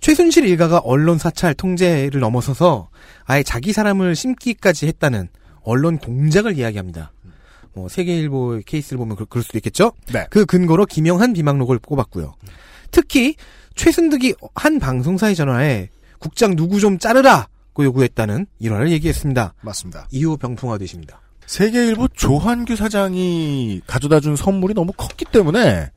[0.00, 2.88] 최순실 일가가 언론 사찰 통제를 넘어서서
[3.24, 5.28] 아예 자기 사람을 심기까지 했다는
[5.62, 7.10] 언론 공작을 이야기합니다.
[7.74, 9.92] 뭐 세계일보 케이스를 보면 그, 그럴 수도 있겠죠.
[10.12, 10.26] 네.
[10.30, 12.34] 그 근거로 김영한 비망록을 꼽았고요.
[12.90, 13.34] 특히
[13.74, 15.88] 최순득이 한 방송사의 전화에
[16.18, 19.54] 국장 누구 좀 자르라고 요구했다는 일화를 얘기했습니다.
[19.60, 20.08] 맞습니다.
[20.10, 21.20] 이후 병풍화되십니다.
[21.46, 25.90] 세계일보 조한규 사장이 가져다 준 선물이 너무 컸기 때문에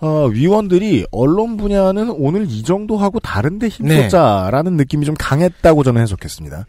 [0.00, 6.66] 어, 위원들이 언론 분야는 오늘 이 정도 하고 다른데 힘썼자라는 느낌이 좀 강했다고 저는 해석했습니다.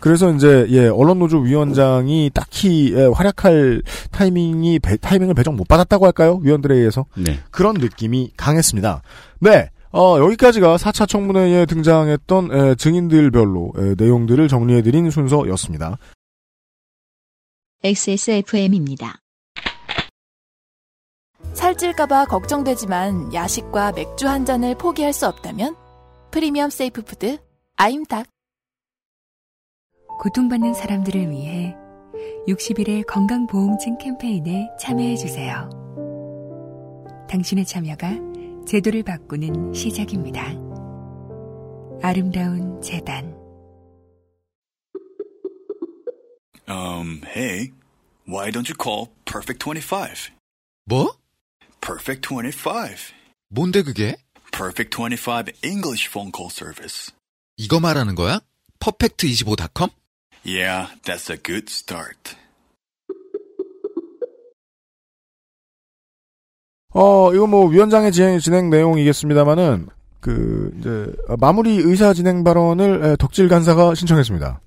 [0.00, 6.40] 그래서 이제 예 언론노조 위원장이 딱히 예, 활약할 타이밍이 배- 타이밍을 배정 못 받았다고 할까요
[6.42, 7.38] 위원들에 의해서 네.
[7.50, 9.02] 그런 느낌이 강했습니다.
[9.40, 9.70] 네.
[9.92, 15.98] 어, 여기까지가 4차 청문회에 등장했던 에, 증인들별로 에, 내용들을 정리해드린 순서였습니다.
[17.82, 19.16] XSFM입니다.
[21.54, 25.74] 살찔까봐 걱정되지만 야식과 맥주 한 잔을 포기할 수 없다면
[26.30, 27.38] 프리미엄 safe food
[27.76, 28.26] 아임닭
[30.20, 31.74] 고통받는 사람들을 위해
[32.46, 35.70] 60일의 건강보험증 캠페인에 참여해주세요.
[37.30, 38.10] 당신의 참여가
[38.68, 40.44] 제도를 바꾸는 시작입니다.
[42.02, 43.40] 아름다운 재단
[46.68, 47.72] Um, hey,
[48.28, 50.32] why don't you call Perfect 25?
[50.84, 51.16] 뭐?
[51.80, 53.12] Perfect 25.
[53.48, 54.16] 뭔데 그게?
[54.52, 57.10] Perfect 25 English phone call service.
[57.56, 58.40] 이거 말하는 거야?
[58.78, 59.99] 퍼펙트25.com?
[60.44, 62.36] Yeah, that's a good start.
[66.92, 69.88] 어, 이거 뭐 위원장의 진행, 진행 내용이겠습니다만은
[70.20, 71.06] 그 이제
[71.38, 74.60] 마무리 의사 진행 발언을 에, 덕질 간사가 신청했습니다.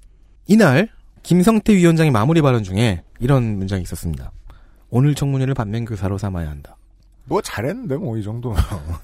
[0.47, 0.89] 이날
[1.23, 4.31] 김성태 위원장의 마무리 발언 중에 이런 문장이 있었습니다.
[4.89, 6.77] 오늘 청문회를 반면 교사로 삼아야 한다.
[7.25, 8.51] 뭐 잘했는데 뭐 이 정도.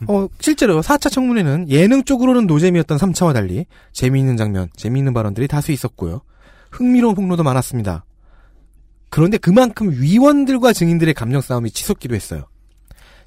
[0.07, 6.21] 어, 실제로 4차 청문회는 예능 쪽으로는 노잼이었던 3차와 달리 재미있는 장면, 재미있는 발언들이 다수 있었고요.
[6.71, 8.05] 흥미로운 폭로도 많았습니다.
[9.09, 12.45] 그런데 그만큼 위원들과 증인들의 감정 싸움이 치솟기도 했어요.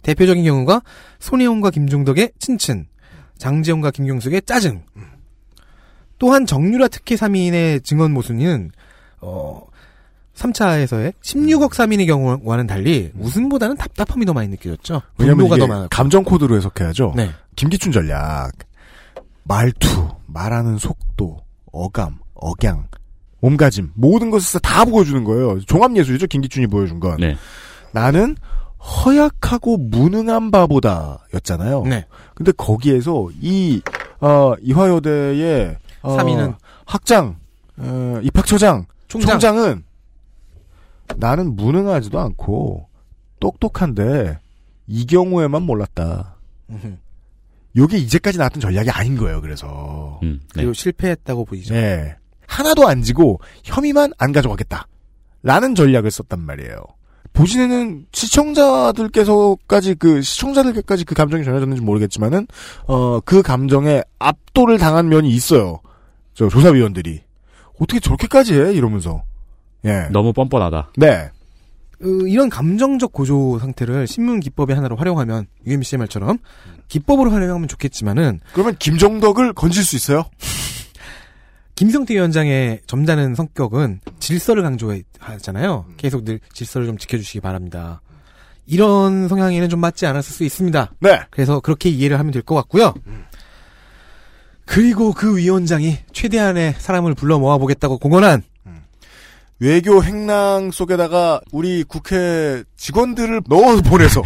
[0.03, 0.83] 대표적인 경우가
[1.19, 2.87] 손혜원과 김종덕의 친친,
[3.39, 4.85] 장지영과 김경숙의 짜증.
[6.19, 8.71] 또한 정유라 특혜 3인의 증언 모순은
[9.21, 9.61] 어,
[10.35, 15.03] 3차에서의 16억 3인의 경우와는 달리 웃음보다는 답답함이 더 많이 느껴졌죠.
[15.19, 15.67] 왜냐면 이게.
[15.91, 17.15] 감정 코드로 해석해야죠.
[17.17, 17.31] 네.
[17.57, 18.53] 김기춘 전략.
[19.45, 21.39] 말투, 말하는 속도,
[21.73, 22.87] 어감, 억양,
[23.43, 25.61] 몸가짐 모든 것을 다 보여주는 거예요.
[25.61, 26.29] 종합예술이죠.
[26.29, 27.17] 김기춘이 보여준 건.
[27.19, 27.37] 네.
[27.91, 28.37] 나는
[28.81, 31.83] 허약하고 무능한 바보다였잖아요.
[31.83, 32.07] 네.
[32.35, 33.83] 근데 거기에서 이
[34.21, 36.55] 어, 이화여대의 어, 삼인은?
[36.87, 37.37] 학장,
[37.77, 39.41] 어, 입학처장, 총장.
[39.41, 39.85] 총장 은
[41.17, 42.89] 나는 무능하지도 않고
[43.41, 44.39] 똑똑한데
[44.87, 46.37] 이 경우에만 몰랐다.
[47.77, 49.41] 요게 이제까지 나왔던 전략이 아닌 거예요.
[49.41, 51.75] 그래서 음, 그리고 실패했다고 보이죠.
[51.75, 52.17] 네.
[52.53, 54.87] 하나도 안 지고 혐의만 안 가져가겠다.
[55.43, 56.77] 라는 전략을 썼단 말이에요.
[57.33, 62.47] 보시는 시청자들께서까지 그 시청자들께까지 그 감정이 전해졌는지 모르겠지만은
[62.87, 65.81] 어 그 감정에 압도를 당한 면이 있어요.
[66.35, 67.23] 저 조사위원들이
[67.81, 69.23] 어떻게 저렇게까지 해 이러면서
[69.87, 70.93] 예 너무 뻔뻔하다.
[70.99, 71.31] 네
[72.03, 76.39] 어, 이런 감정적 고조 상태를 신문 기법의 하나로 활용하면 UMC의 말처럼
[76.89, 80.25] 기법으로 활용하면 좋겠지만은 그러면 김정덕을 건질 수 있어요?
[81.75, 85.87] 김성태 위원장의 점잖은 성격은 질서를 강조하잖아요.
[85.97, 88.01] 계속 늘 질서를 좀 지켜주시기 바랍니다.
[88.67, 90.93] 이런 성향에는 좀 맞지 않았을 수 있습니다.
[91.01, 91.21] 네.
[91.31, 92.95] 그래서 그렇게 이해를 하면 될 것 같고요.
[94.65, 98.43] 그리고 그 위원장이 최대한의 사람을 불러 모아보겠다고 공언한
[99.59, 104.23] 외교 행랑 속에다가 우리 국회 직원들을 넣어 보내서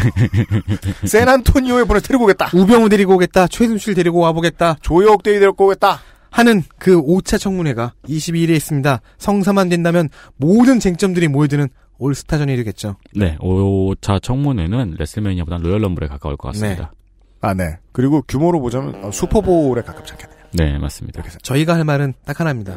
[1.06, 2.50] 샌안토니오에 보내 데리고 오겠다.
[2.54, 3.46] 우병우 데리고 오겠다.
[3.48, 4.76] 최순실 데리고 와보겠다.
[4.80, 6.00] 조혁대위 데리고 오겠다.
[6.36, 9.00] 하는 그 5차 청문회가 22일에 있습니다.
[9.16, 11.68] 성사만 된다면 모든 쟁점들이 모여드는
[11.98, 12.96] 올스타전이 되겠죠.
[13.14, 16.92] 네, 5차 청문회는 레슬매니아보다는 로열 럼블에 가까울 것 같습니다.
[17.40, 17.78] 아, 네.
[17.92, 20.38] 그리고 규모로 보자면 어, 슈퍼볼에 가깝지 않겠네요.
[20.52, 21.22] 네, 맞습니다.
[21.40, 22.76] 저희가 할 말은 딱 하나입니다.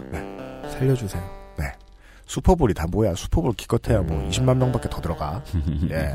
[0.70, 1.22] 살려주세요.
[1.58, 1.66] 네.
[2.28, 3.14] 슈퍼볼이 다 뭐야?
[3.16, 5.44] 슈퍼볼 기껏해야 뭐 20만 명밖에 더 들어가.
[5.92, 6.14] 예.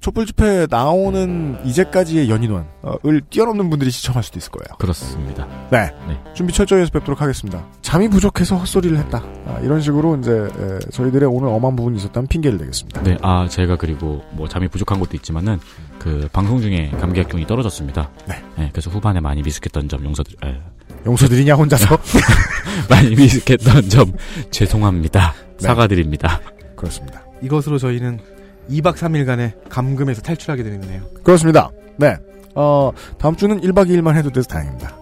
[0.00, 4.76] 촛불 집회 나오는 이제까지의 연인원을 뛰어넘는 분들이 시청할 수도 있을 거예요.
[4.78, 5.46] 그렇습니다.
[5.70, 5.90] 네.
[6.08, 6.18] 네.
[6.34, 7.66] 준비 철저히 해서 뵙도록 하겠습니다.
[7.82, 9.22] 잠이 부족해서 헛소리를 했다.
[9.46, 13.02] 아, 이런 식으로 이제 에, 저희들의 오늘 엄한 부분이 있었다면 핑계를 대겠습니다.
[13.02, 15.58] 네, 아, 제가 그리고 뭐 잠이 부족한 것도 있지만은
[15.98, 18.10] 그 방송 중에 감기약경이 떨어졌습니다.
[18.26, 18.70] 네.
[18.72, 20.60] 그래서 후반에 많이 미숙했던 점 용서드, 에,
[21.04, 21.98] 용서드리냐 혼자서?
[22.88, 24.12] 많이 미숙했던 점
[24.50, 25.34] 죄송합니다.
[25.58, 25.66] 네.
[25.66, 26.40] 사과드립니다.
[26.74, 27.22] 그렇습니다.
[27.42, 28.18] 이것으로 저희는
[28.70, 31.02] 2박 3일간의 감금에서 탈출하게 되네요.
[31.22, 31.70] 그렇습니다.
[31.96, 32.16] 네.
[32.54, 34.96] 어, 다음 주는 1박 2일만 해도 돼서 다행입니다.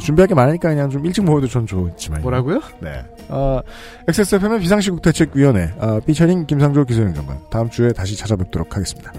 [0.00, 2.22] 준비할 게 많으니까 그냥 좀 일찍 모여도 전 좋지만.
[2.22, 2.60] 뭐라고요?
[2.80, 3.04] 네.
[3.28, 3.60] 어,
[4.08, 7.38] XSFM의 비상시국 대책위원회, 어, 피처링 김상조 기술행정관.
[7.50, 9.12] 다음 주에 다시 찾아뵙도록 하겠습니다.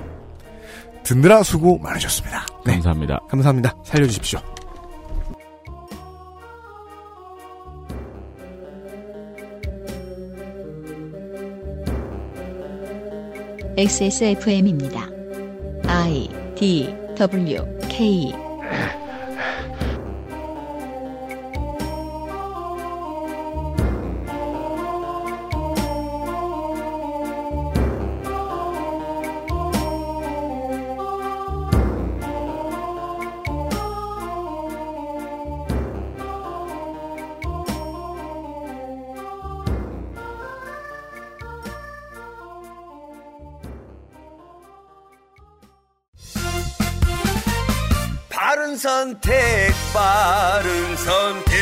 [1.03, 2.45] 듣느라 수고 많으셨습니다.
[2.65, 2.73] 네.
[2.73, 3.19] 감사합니다.
[3.29, 3.75] 감사합니다.
[3.83, 4.52] 살려주십시오.
[13.75, 15.09] XSFM입니다.
[15.87, 18.31] I D W K
[49.03, 51.52] 선택 빠른 선택